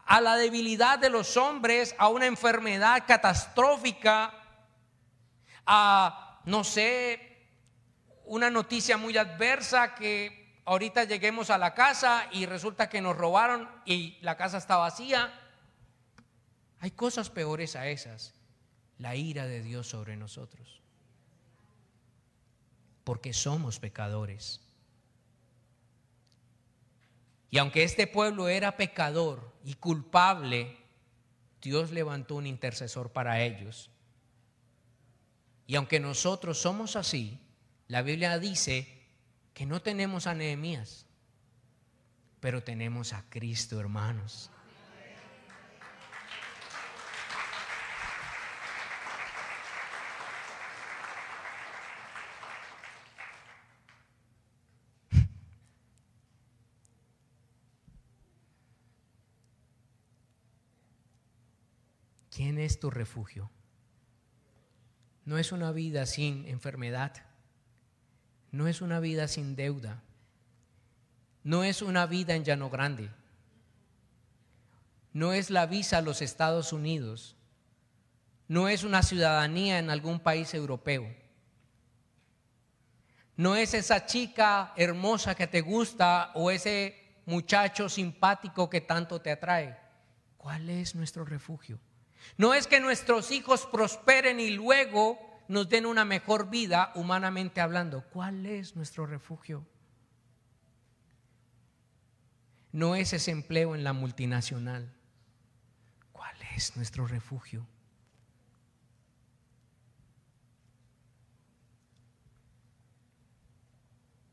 a 0.05 0.21
la 0.21 0.35
debilidad 0.35 0.99
de 0.99 1.09
los 1.09 1.37
hombres, 1.37 1.95
a 1.97 2.09
una 2.09 2.25
enfermedad 2.25 3.03
catastrófica, 3.07 4.33
a, 5.65 6.41
no 6.45 6.63
sé, 6.63 7.47
una 8.25 8.49
noticia 8.49 8.97
muy 8.97 9.17
adversa 9.17 9.95
que 9.95 10.61
ahorita 10.65 11.05
lleguemos 11.05 11.49
a 11.49 11.57
la 11.57 11.73
casa 11.73 12.27
y 12.31 12.45
resulta 12.45 12.89
que 12.89 13.01
nos 13.01 13.15
robaron 13.15 13.69
y 13.85 14.17
la 14.21 14.37
casa 14.37 14.57
está 14.57 14.77
vacía. 14.77 15.33
Hay 16.79 16.91
cosas 16.91 17.29
peores 17.29 17.75
a 17.75 17.87
esas, 17.87 18.33
la 18.97 19.15
ira 19.15 19.45
de 19.45 19.61
Dios 19.61 19.87
sobre 19.87 20.17
nosotros 20.17 20.80
porque 23.11 23.33
somos 23.33 23.77
pecadores. 23.77 24.61
Y 27.49 27.57
aunque 27.57 27.83
este 27.83 28.07
pueblo 28.07 28.47
era 28.47 28.77
pecador 28.77 29.53
y 29.65 29.73
culpable, 29.73 30.77
Dios 31.61 31.91
levantó 31.91 32.35
un 32.35 32.47
intercesor 32.47 33.11
para 33.11 33.41
ellos. 33.43 33.89
Y 35.67 35.75
aunque 35.75 35.99
nosotros 35.99 36.57
somos 36.59 36.95
así, 36.95 37.37
la 37.89 38.01
Biblia 38.01 38.39
dice 38.39 38.87
que 39.53 39.65
no 39.65 39.81
tenemos 39.81 40.25
a 40.25 40.33
Nehemías, 40.33 41.05
pero 42.39 42.63
tenemos 42.63 43.11
a 43.11 43.25
Cristo, 43.29 43.77
hermanos. 43.77 44.51
¿Quién 62.41 62.57
es 62.57 62.79
tu 62.79 62.89
refugio? 62.89 63.51
No 65.25 65.37
es 65.37 65.51
una 65.51 65.71
vida 65.71 66.07
sin 66.07 66.47
enfermedad. 66.47 67.13
No 68.49 68.67
es 68.67 68.81
una 68.81 68.99
vida 68.99 69.27
sin 69.27 69.55
deuda. 69.55 70.01
No 71.43 71.63
es 71.63 71.83
una 71.83 72.07
vida 72.07 72.33
en 72.33 72.43
Llano 72.43 72.71
Grande. 72.71 73.11
No 75.13 75.33
es 75.33 75.51
la 75.51 75.67
visa 75.67 75.99
a 75.99 76.01
los 76.01 76.23
Estados 76.23 76.73
Unidos. 76.73 77.35
No 78.47 78.69
es 78.69 78.83
una 78.83 79.03
ciudadanía 79.03 79.77
en 79.77 79.91
algún 79.91 80.19
país 80.19 80.51
europeo. 80.55 81.15
No 83.37 83.55
es 83.55 83.75
esa 83.75 84.07
chica 84.07 84.73
hermosa 84.77 85.35
que 85.35 85.45
te 85.45 85.61
gusta 85.61 86.31
o 86.33 86.49
ese 86.49 87.21
muchacho 87.27 87.87
simpático 87.87 88.67
que 88.67 88.81
tanto 88.81 89.21
te 89.21 89.29
atrae. 89.29 89.77
¿Cuál 90.37 90.71
es 90.71 90.95
nuestro 90.95 91.23
refugio? 91.23 91.79
No 92.37 92.53
es 92.53 92.67
que 92.67 92.79
nuestros 92.79 93.31
hijos 93.31 93.65
prosperen 93.65 94.39
y 94.39 94.51
luego 94.51 95.19
nos 95.47 95.67
den 95.69 95.85
una 95.85 96.05
mejor 96.05 96.49
vida 96.49 96.91
humanamente 96.95 97.61
hablando. 97.61 98.03
¿Cuál 98.09 98.45
es 98.45 98.75
nuestro 98.75 99.05
refugio? 99.05 99.65
No 102.71 102.95
es 102.95 103.11
ese 103.13 103.31
empleo 103.31 103.75
en 103.75 103.83
la 103.83 103.93
multinacional. 103.93 104.93
¿Cuál 106.13 106.35
es 106.55 106.77
nuestro 106.77 107.05
refugio? 107.05 107.67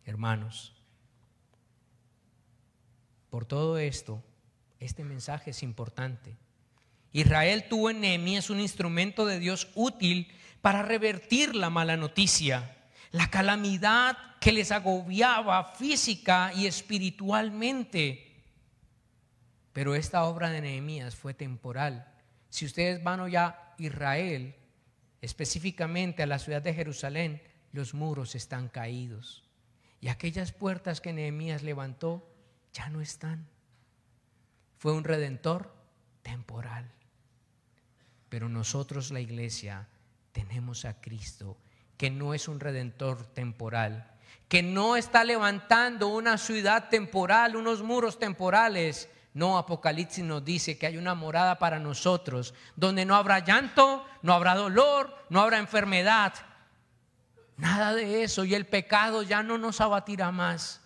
Hermanos, 0.04 0.74
por 3.28 3.44
todo 3.44 3.76
esto, 3.76 4.22
este 4.78 5.04
mensaje 5.04 5.50
es 5.50 5.62
importante. 5.62 6.38
Israel 7.20 7.64
tuvo 7.68 7.90
en 7.90 8.00
Nehemías 8.00 8.48
un 8.48 8.60
instrumento 8.60 9.26
de 9.26 9.40
Dios 9.40 9.68
útil 9.74 10.32
para 10.60 10.82
revertir 10.82 11.56
la 11.56 11.68
mala 11.68 11.96
noticia, 11.96 12.76
la 13.10 13.28
calamidad 13.28 14.16
que 14.40 14.52
les 14.52 14.70
agobiaba 14.70 15.72
física 15.72 16.52
y 16.54 16.66
espiritualmente. 16.66 18.44
Pero 19.72 19.96
esta 19.96 20.24
obra 20.24 20.50
de 20.50 20.60
Nehemías 20.60 21.16
fue 21.16 21.34
temporal. 21.34 22.06
Si 22.50 22.64
ustedes 22.64 23.02
van 23.02 23.18
hoy 23.18 23.34
a 23.34 23.74
Israel, 23.78 24.54
específicamente 25.20 26.22
a 26.22 26.26
la 26.26 26.38
ciudad 26.38 26.62
de 26.62 26.74
Jerusalén, 26.74 27.42
los 27.72 27.94
muros 27.94 28.36
están 28.36 28.68
caídos. 28.68 29.44
Y 30.00 30.06
aquellas 30.06 30.52
puertas 30.52 31.00
que 31.00 31.12
Nehemías 31.12 31.64
levantó 31.64 32.32
ya 32.72 32.88
no 32.90 33.00
están. 33.00 33.48
Fue 34.76 34.92
un 34.92 35.02
redentor 35.02 35.74
temporal. 36.22 36.92
Pero 38.28 38.48
nosotros, 38.48 39.10
la 39.10 39.20
iglesia, 39.20 39.88
tenemos 40.32 40.84
a 40.84 41.00
Cristo, 41.00 41.56
que 41.96 42.10
no 42.10 42.34
es 42.34 42.48
un 42.48 42.60
redentor 42.60 43.24
temporal, 43.26 44.10
que 44.48 44.62
no 44.62 44.96
está 44.96 45.24
levantando 45.24 46.08
una 46.08 46.38
ciudad 46.38 46.88
temporal, 46.88 47.56
unos 47.56 47.82
muros 47.82 48.18
temporales. 48.18 49.08
No, 49.34 49.58
Apocalipsis 49.58 50.24
nos 50.24 50.44
dice 50.44 50.78
que 50.78 50.86
hay 50.86 50.96
una 50.96 51.14
morada 51.14 51.58
para 51.58 51.78
nosotros, 51.78 52.54
donde 52.76 53.04
no 53.04 53.14
habrá 53.14 53.40
llanto, 53.40 54.06
no 54.22 54.32
habrá 54.32 54.54
dolor, 54.54 55.14
no 55.28 55.40
habrá 55.40 55.58
enfermedad. 55.58 56.34
Nada 57.56 57.94
de 57.94 58.22
eso. 58.22 58.44
Y 58.44 58.54
el 58.54 58.66
pecado 58.66 59.22
ya 59.22 59.42
no 59.42 59.58
nos 59.58 59.80
abatirá 59.80 60.30
más, 60.30 60.80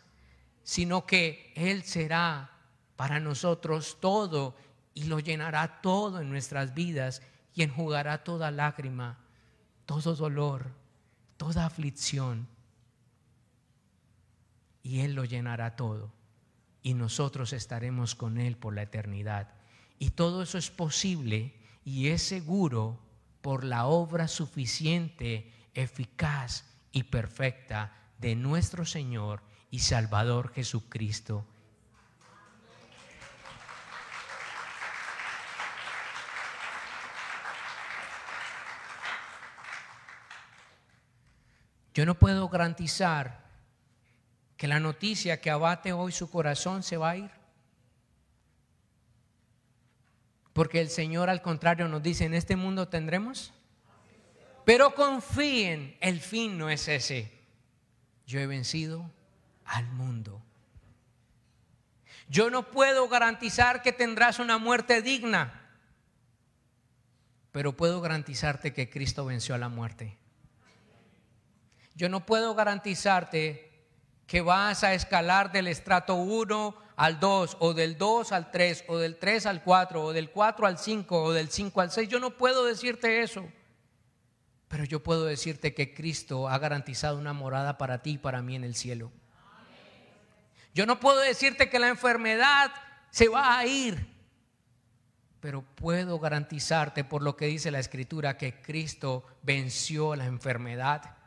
sino 0.62 1.06
que 1.06 1.52
Él 1.54 1.84
será 1.84 2.50
para 2.96 3.20
nosotros 3.20 3.98
todo 4.00 4.56
y 4.94 5.04
lo 5.04 5.18
llenará 5.18 5.80
todo 5.80 6.20
en 6.20 6.30
nuestras 6.30 6.74
vidas 6.74 7.22
y 7.54 7.62
enjugará 7.62 8.24
toda 8.24 8.50
lágrima, 8.50 9.18
todo 9.86 10.14
dolor, 10.14 10.72
toda 11.36 11.66
aflicción. 11.66 12.48
Y 14.82 15.00
Él 15.00 15.14
lo 15.14 15.24
llenará 15.24 15.76
todo. 15.76 16.12
Y 16.82 16.94
nosotros 16.94 17.52
estaremos 17.52 18.14
con 18.14 18.38
Él 18.38 18.56
por 18.56 18.74
la 18.74 18.82
eternidad. 18.82 19.54
Y 19.98 20.10
todo 20.10 20.42
eso 20.42 20.58
es 20.58 20.70
posible 20.70 21.54
y 21.84 22.08
es 22.08 22.22
seguro 22.22 22.98
por 23.40 23.64
la 23.64 23.86
obra 23.86 24.28
suficiente, 24.28 25.52
eficaz 25.74 26.64
y 26.90 27.04
perfecta 27.04 27.92
de 28.18 28.34
nuestro 28.34 28.84
Señor 28.84 29.42
y 29.70 29.80
Salvador 29.80 30.52
Jesucristo 30.52 31.46
Yo 41.94 42.06
no 42.06 42.18
puedo 42.18 42.48
garantizar 42.48 43.42
que 44.56 44.68
la 44.68 44.80
noticia 44.80 45.40
que 45.40 45.50
abate 45.50 45.92
hoy 45.92 46.12
su 46.12 46.30
corazón 46.30 46.82
se 46.82 46.96
va 46.96 47.10
a 47.10 47.16
ir. 47.16 47.30
Porque 50.52 50.80
el 50.80 50.88
Señor 50.88 51.30
al 51.30 51.42
contrario 51.42 51.88
nos 51.88 52.02
dice, 52.02 52.24
en 52.24 52.34
este 52.34 52.56
mundo 52.56 52.88
tendremos. 52.88 53.52
Pero 54.64 54.94
confíen, 54.94 55.96
el 56.00 56.20
fin 56.20 56.56
no 56.58 56.70
es 56.70 56.88
ese. 56.88 57.32
Yo 58.26 58.38
he 58.38 58.46
vencido 58.46 59.10
al 59.64 59.86
mundo. 59.88 60.42
Yo 62.28 62.48
no 62.48 62.70
puedo 62.70 63.08
garantizar 63.08 63.82
que 63.82 63.92
tendrás 63.92 64.38
una 64.38 64.58
muerte 64.58 65.02
digna, 65.02 65.70
pero 67.50 67.76
puedo 67.76 68.00
garantizarte 68.00 68.72
que 68.72 68.88
Cristo 68.88 69.24
venció 69.26 69.54
a 69.54 69.58
la 69.58 69.68
muerte. 69.68 70.16
Yo 72.02 72.08
no 72.08 72.26
puedo 72.26 72.56
garantizarte 72.56 73.70
que 74.26 74.40
vas 74.40 74.82
a 74.82 74.92
escalar 74.92 75.52
del 75.52 75.68
estrato 75.68 76.16
1 76.16 76.74
al 76.96 77.20
2, 77.20 77.58
o 77.60 77.74
del 77.74 77.96
2 77.96 78.32
al 78.32 78.50
3, 78.50 78.86
o 78.88 78.98
del 78.98 79.20
3 79.20 79.46
al 79.46 79.62
4, 79.62 80.02
o 80.02 80.12
del 80.12 80.32
4 80.32 80.66
al 80.66 80.78
5, 80.78 81.22
o 81.22 81.32
del 81.32 81.48
5 81.48 81.80
al 81.80 81.92
6. 81.92 82.08
Yo 82.08 82.18
no 82.18 82.36
puedo 82.36 82.64
decirte 82.66 83.22
eso. 83.22 83.48
Pero 84.66 84.82
yo 84.82 85.00
puedo 85.00 85.26
decirte 85.26 85.74
que 85.74 85.94
Cristo 85.94 86.48
ha 86.48 86.58
garantizado 86.58 87.16
una 87.18 87.34
morada 87.34 87.78
para 87.78 88.02
ti 88.02 88.14
y 88.14 88.18
para 88.18 88.42
mí 88.42 88.56
en 88.56 88.64
el 88.64 88.74
cielo. 88.74 89.12
Yo 90.74 90.86
no 90.86 90.98
puedo 90.98 91.20
decirte 91.20 91.70
que 91.70 91.78
la 91.78 91.86
enfermedad 91.86 92.72
se 93.12 93.28
va 93.28 93.56
a 93.56 93.64
ir. 93.64 94.08
Pero 95.38 95.62
puedo 95.62 96.18
garantizarte 96.18 97.04
por 97.04 97.22
lo 97.22 97.36
que 97.36 97.46
dice 97.46 97.70
la 97.70 97.78
Escritura 97.78 98.36
que 98.36 98.60
Cristo 98.60 99.24
venció 99.44 100.16
la 100.16 100.24
enfermedad 100.24 101.21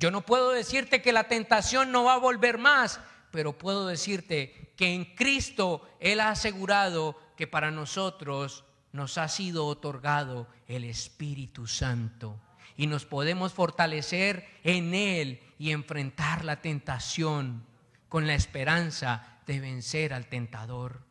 yo 0.00 0.10
no 0.10 0.22
puedo 0.22 0.50
decirte 0.50 1.02
que 1.02 1.12
la 1.12 1.28
tentación 1.28 1.92
no 1.92 2.04
va 2.04 2.14
a 2.14 2.18
volver 2.18 2.56
más, 2.56 3.00
pero 3.30 3.58
puedo 3.58 3.86
decirte 3.86 4.72
que 4.74 4.94
en 4.94 5.04
Cristo 5.04 5.86
Él 6.00 6.20
ha 6.20 6.30
asegurado 6.30 7.20
que 7.36 7.46
para 7.46 7.70
nosotros 7.70 8.64
nos 8.92 9.18
ha 9.18 9.28
sido 9.28 9.66
otorgado 9.66 10.48
el 10.66 10.84
Espíritu 10.84 11.66
Santo 11.66 12.40
y 12.78 12.86
nos 12.86 13.04
podemos 13.04 13.52
fortalecer 13.52 14.48
en 14.64 14.94
Él 14.94 15.42
y 15.58 15.70
enfrentar 15.70 16.46
la 16.46 16.62
tentación 16.62 17.66
con 18.08 18.26
la 18.26 18.32
esperanza 18.32 19.42
de 19.46 19.60
vencer 19.60 20.14
al 20.14 20.30
tentador, 20.30 21.02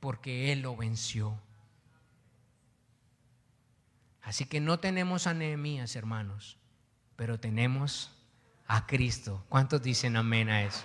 porque 0.00 0.50
Él 0.50 0.62
lo 0.62 0.74
venció. 0.74 1.40
Así 4.20 4.46
que 4.46 4.60
no 4.60 4.80
tenemos 4.80 5.28
anemías, 5.28 5.94
hermanos 5.94 6.58
pero 7.22 7.38
tenemos 7.38 8.10
a 8.66 8.84
Cristo. 8.84 9.44
¿Cuántos 9.48 9.80
dicen 9.80 10.16
amén 10.16 10.48
a 10.50 10.64
eso? 10.64 10.82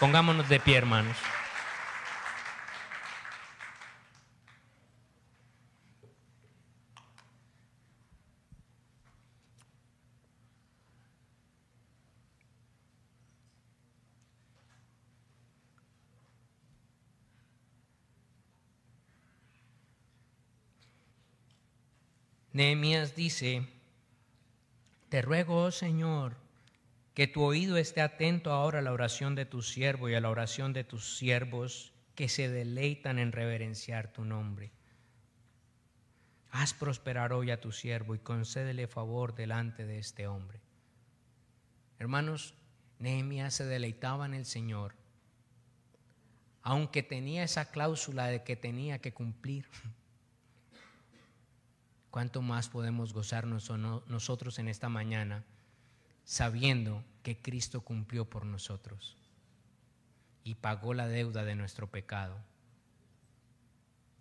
Pongámonos 0.00 0.48
de 0.48 0.58
pie, 0.58 0.78
hermanos. 0.78 1.16
Nehemías 22.52 23.14
dice, 23.14 23.68
te 25.10 25.22
ruego, 25.22 25.64
oh 25.64 25.70
Señor, 25.72 26.36
que 27.14 27.26
tu 27.26 27.42
oído 27.42 27.76
esté 27.76 28.00
atento 28.00 28.52
ahora 28.52 28.78
a 28.78 28.82
la 28.82 28.92
oración 28.92 29.34
de 29.34 29.44
tu 29.44 29.60
siervo 29.60 30.08
y 30.08 30.14
a 30.14 30.20
la 30.20 30.30
oración 30.30 30.72
de 30.72 30.84
tus 30.84 31.18
siervos 31.18 31.92
que 32.14 32.28
se 32.28 32.48
deleitan 32.48 33.18
en 33.18 33.32
reverenciar 33.32 34.12
tu 34.12 34.24
nombre. 34.24 34.70
Haz 36.52 36.74
prosperar 36.74 37.32
hoy 37.32 37.50
a 37.50 37.60
tu 37.60 37.72
siervo 37.72 38.14
y 38.14 38.20
concédele 38.20 38.86
favor 38.86 39.34
delante 39.34 39.84
de 39.84 39.98
este 39.98 40.28
hombre. 40.28 40.60
Hermanos, 41.98 42.54
Nehemías 43.00 43.54
se 43.54 43.64
deleitaba 43.64 44.26
en 44.26 44.34
el 44.34 44.46
Señor, 44.46 44.94
aunque 46.62 47.02
tenía 47.02 47.42
esa 47.42 47.70
cláusula 47.72 48.26
de 48.28 48.44
que 48.44 48.54
tenía 48.54 49.00
que 49.00 49.12
cumplir. 49.12 49.66
¿Cuánto 52.10 52.42
más 52.42 52.68
podemos 52.68 53.12
gozarnos 53.12 53.70
nosotros 54.06 54.58
en 54.58 54.68
esta 54.68 54.88
mañana 54.88 55.44
sabiendo 56.24 57.04
que 57.22 57.40
Cristo 57.40 57.82
cumplió 57.82 58.28
por 58.28 58.44
nosotros 58.44 59.16
y 60.42 60.56
pagó 60.56 60.94
la 60.94 61.06
deuda 61.06 61.44
de 61.44 61.54
nuestro 61.54 61.90
pecado 61.90 62.38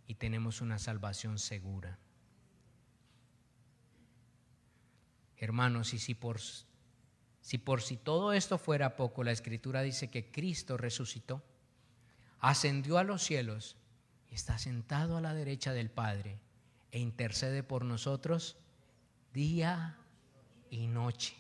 y 0.07 0.15
tenemos 0.15 0.61
una 0.61 0.79
salvación 0.79 1.39
segura? 1.39 1.97
Hermanos, 5.37 5.93
y 5.93 5.99
si 5.99 6.13
por 6.13 6.39
Si 7.41 7.57
por 7.57 7.81
si 7.81 7.97
todo 7.97 8.33
esto 8.33 8.57
fuera 8.57 8.95
poco, 8.95 9.23
la 9.23 9.31
escritura 9.31 9.81
dice 9.81 10.09
que 10.09 10.29
Cristo 10.29 10.77
resucitó, 10.77 11.41
ascendió 12.39 12.97
a 12.97 13.03
los 13.03 13.23
cielos 13.23 13.77
y 14.29 14.35
está 14.35 14.59
sentado 14.59 15.17
a 15.17 15.21
la 15.21 15.33
derecha 15.33 15.73
del 15.73 15.89
Padre 15.89 16.39
e 16.91 16.99
intercede 16.99 17.63
por 17.63 17.85
nosotros 17.85 18.57
día 19.33 19.97
y 20.69 20.87
noche. 20.87 21.35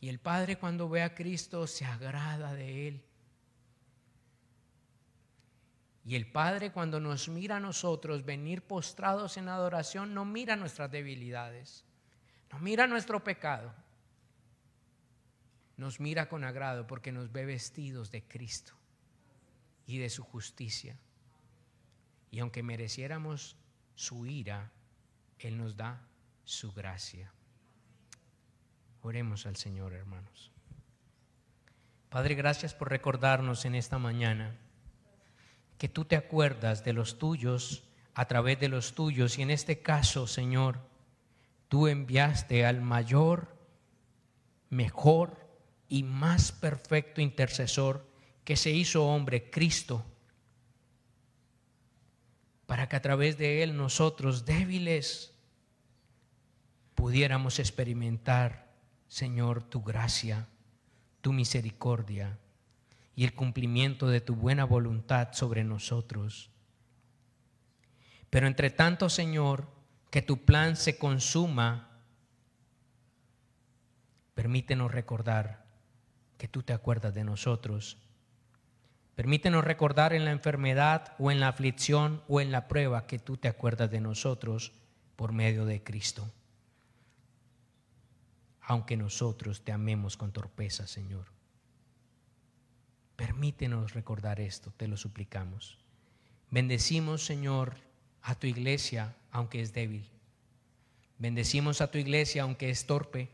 Y 0.00 0.08
el 0.08 0.20
Padre 0.20 0.58
cuando 0.58 0.88
ve 0.88 1.02
a 1.02 1.14
Cristo 1.14 1.66
se 1.66 1.84
agrada 1.84 2.54
de 2.54 2.88
Él. 2.88 3.04
Y 6.04 6.14
el 6.14 6.30
Padre 6.30 6.72
cuando 6.72 7.00
nos 7.00 7.28
mira 7.28 7.56
a 7.56 7.60
nosotros 7.60 8.24
venir 8.24 8.62
postrados 8.62 9.36
en 9.36 9.48
adoración, 9.48 10.14
no 10.14 10.24
mira 10.24 10.56
nuestras 10.56 10.90
debilidades, 10.90 11.84
no 12.50 12.58
mira 12.60 12.86
nuestro 12.86 13.22
pecado, 13.22 13.74
nos 15.76 16.00
mira 16.00 16.28
con 16.28 16.44
agrado 16.44 16.86
porque 16.86 17.12
nos 17.12 17.30
ve 17.30 17.44
vestidos 17.44 18.10
de 18.10 18.22
Cristo 18.22 18.72
y 19.86 19.98
de 19.98 20.08
su 20.08 20.22
justicia. 20.22 20.96
Y 22.30 22.40
aunque 22.40 22.62
mereciéramos 22.62 23.56
su 23.94 24.26
ira, 24.26 24.70
Él 25.38 25.58
nos 25.58 25.76
da 25.76 26.06
su 26.44 26.72
gracia. 26.72 27.32
Oremos 29.02 29.46
al 29.46 29.56
Señor, 29.56 29.92
hermanos. 29.92 30.50
Padre, 32.08 32.34
gracias 32.34 32.74
por 32.74 32.90
recordarnos 32.90 33.64
en 33.64 33.74
esta 33.74 33.98
mañana 33.98 34.56
que 35.76 35.88
tú 35.88 36.04
te 36.04 36.16
acuerdas 36.16 36.84
de 36.84 36.92
los 36.92 37.18
tuyos 37.18 37.84
a 38.14 38.26
través 38.26 38.58
de 38.58 38.68
los 38.68 38.94
tuyos 38.94 39.38
y 39.38 39.42
en 39.42 39.50
este 39.50 39.80
caso, 39.80 40.26
Señor, 40.26 40.80
tú 41.68 41.86
enviaste 41.86 42.66
al 42.66 42.80
mayor, 42.80 43.56
mejor 44.70 45.48
y 45.88 46.02
más 46.02 46.50
perfecto 46.50 47.20
intercesor 47.20 48.06
que 48.44 48.56
se 48.56 48.70
hizo 48.70 49.06
hombre, 49.06 49.50
Cristo, 49.50 50.04
para 52.68 52.86
que 52.88 52.96
a 52.96 53.02
través 53.02 53.38
de 53.38 53.62
él 53.62 53.76
nosotros 53.76 54.44
débiles 54.44 55.34
pudiéramos 56.94 57.58
experimentar 57.58 58.68
Señor, 59.08 59.62
tu 59.62 59.82
gracia, 59.82 60.48
tu 61.22 61.32
misericordia 61.32 62.38
y 63.16 63.24
el 63.24 63.34
cumplimiento 63.34 64.06
de 64.08 64.20
tu 64.20 64.36
buena 64.36 64.64
voluntad 64.64 65.32
sobre 65.32 65.64
nosotros. 65.64 66.50
Pero 68.28 68.46
entre 68.46 68.68
tanto, 68.68 69.08
Señor, 69.08 69.66
que 70.10 70.20
tu 70.20 70.44
plan 70.44 70.76
se 70.76 70.98
consuma, 70.98 72.02
permítenos 74.34 74.92
recordar 74.92 75.64
que 76.36 76.48
tú 76.48 76.62
te 76.62 76.74
acuerdas 76.74 77.14
de 77.14 77.24
nosotros. 77.24 77.96
Permítenos 79.18 79.64
recordar 79.64 80.12
en 80.12 80.24
la 80.24 80.30
enfermedad 80.30 81.16
o 81.18 81.32
en 81.32 81.40
la 81.40 81.48
aflicción 81.48 82.22
o 82.28 82.40
en 82.40 82.52
la 82.52 82.68
prueba 82.68 83.08
que 83.08 83.18
tú 83.18 83.36
te 83.36 83.48
acuerdas 83.48 83.90
de 83.90 84.00
nosotros 84.00 84.70
por 85.16 85.32
medio 85.32 85.64
de 85.66 85.82
Cristo 85.82 86.30
aunque 88.68 88.98
nosotros 88.98 89.62
te 89.62 89.72
amemos 89.72 90.18
con 90.18 90.30
torpeza, 90.30 90.86
Señor. 90.86 91.24
Permítenos 93.16 93.94
recordar 93.94 94.40
esto, 94.40 94.70
te 94.76 94.86
lo 94.86 94.98
suplicamos. 94.98 95.78
Bendecimos, 96.50 97.24
Señor, 97.24 97.76
a 98.20 98.34
tu 98.34 98.46
iglesia, 98.46 99.16
aunque 99.30 99.62
es 99.62 99.72
débil. 99.72 100.06
Bendecimos 101.16 101.80
a 101.80 101.90
tu 101.90 101.96
iglesia, 101.96 102.42
aunque 102.42 102.68
es 102.68 102.84
torpe. 102.84 103.30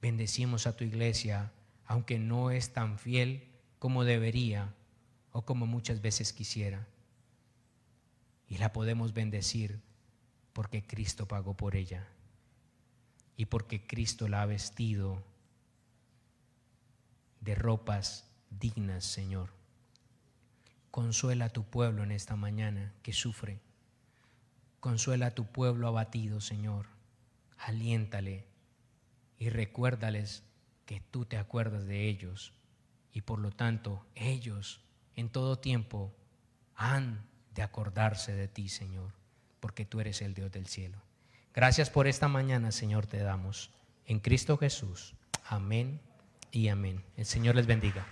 Bendecimos 0.00 0.66
a 0.66 0.74
tu 0.74 0.84
iglesia, 0.84 1.52
aunque 1.84 2.18
no 2.18 2.50
es 2.50 2.72
tan 2.72 2.98
fiel 2.98 3.49
como 3.80 4.04
debería 4.04 4.74
o 5.32 5.42
como 5.42 5.66
muchas 5.66 6.02
veces 6.02 6.32
quisiera. 6.32 6.86
Y 8.46 8.58
la 8.58 8.72
podemos 8.72 9.14
bendecir 9.14 9.80
porque 10.52 10.86
Cristo 10.86 11.26
pagó 11.26 11.56
por 11.56 11.74
ella 11.74 12.06
y 13.36 13.46
porque 13.46 13.86
Cristo 13.86 14.28
la 14.28 14.42
ha 14.42 14.46
vestido 14.46 15.24
de 17.40 17.54
ropas 17.54 18.28
dignas, 18.50 19.04
Señor. 19.04 19.50
Consuela 20.90 21.46
a 21.46 21.52
tu 21.52 21.64
pueblo 21.64 22.02
en 22.02 22.12
esta 22.12 22.36
mañana 22.36 22.92
que 23.02 23.14
sufre. 23.14 23.60
Consuela 24.80 25.28
a 25.28 25.34
tu 25.34 25.46
pueblo 25.46 25.88
abatido, 25.88 26.42
Señor. 26.42 26.86
Aliéntale 27.56 28.44
y 29.38 29.48
recuérdales 29.48 30.42
que 30.84 31.00
tú 31.00 31.24
te 31.24 31.38
acuerdas 31.38 31.86
de 31.86 32.08
ellos 32.08 32.52
y 33.12 33.22
por 33.22 33.38
lo 33.38 33.50
tanto 33.50 34.06
ellos 34.14 34.80
en 35.16 35.28
todo 35.28 35.58
tiempo 35.58 36.14
han 36.74 37.26
de 37.54 37.62
acordarse 37.62 38.34
de 38.34 38.48
ti, 38.48 38.68
Señor, 38.68 39.12
porque 39.60 39.84
tú 39.84 40.00
eres 40.00 40.22
el 40.22 40.34
Dios 40.34 40.50
del 40.52 40.66
cielo. 40.66 40.98
Gracias 41.52 41.90
por 41.90 42.06
esta 42.06 42.28
mañana, 42.28 42.72
Señor, 42.72 43.06
te 43.06 43.18
damos. 43.18 43.70
En 44.06 44.20
Cristo 44.20 44.56
Jesús. 44.56 45.14
Amén 45.46 46.00
y 46.52 46.68
amén. 46.68 47.04
El 47.16 47.26
Señor 47.26 47.56
les 47.56 47.66
bendiga. 47.66 48.06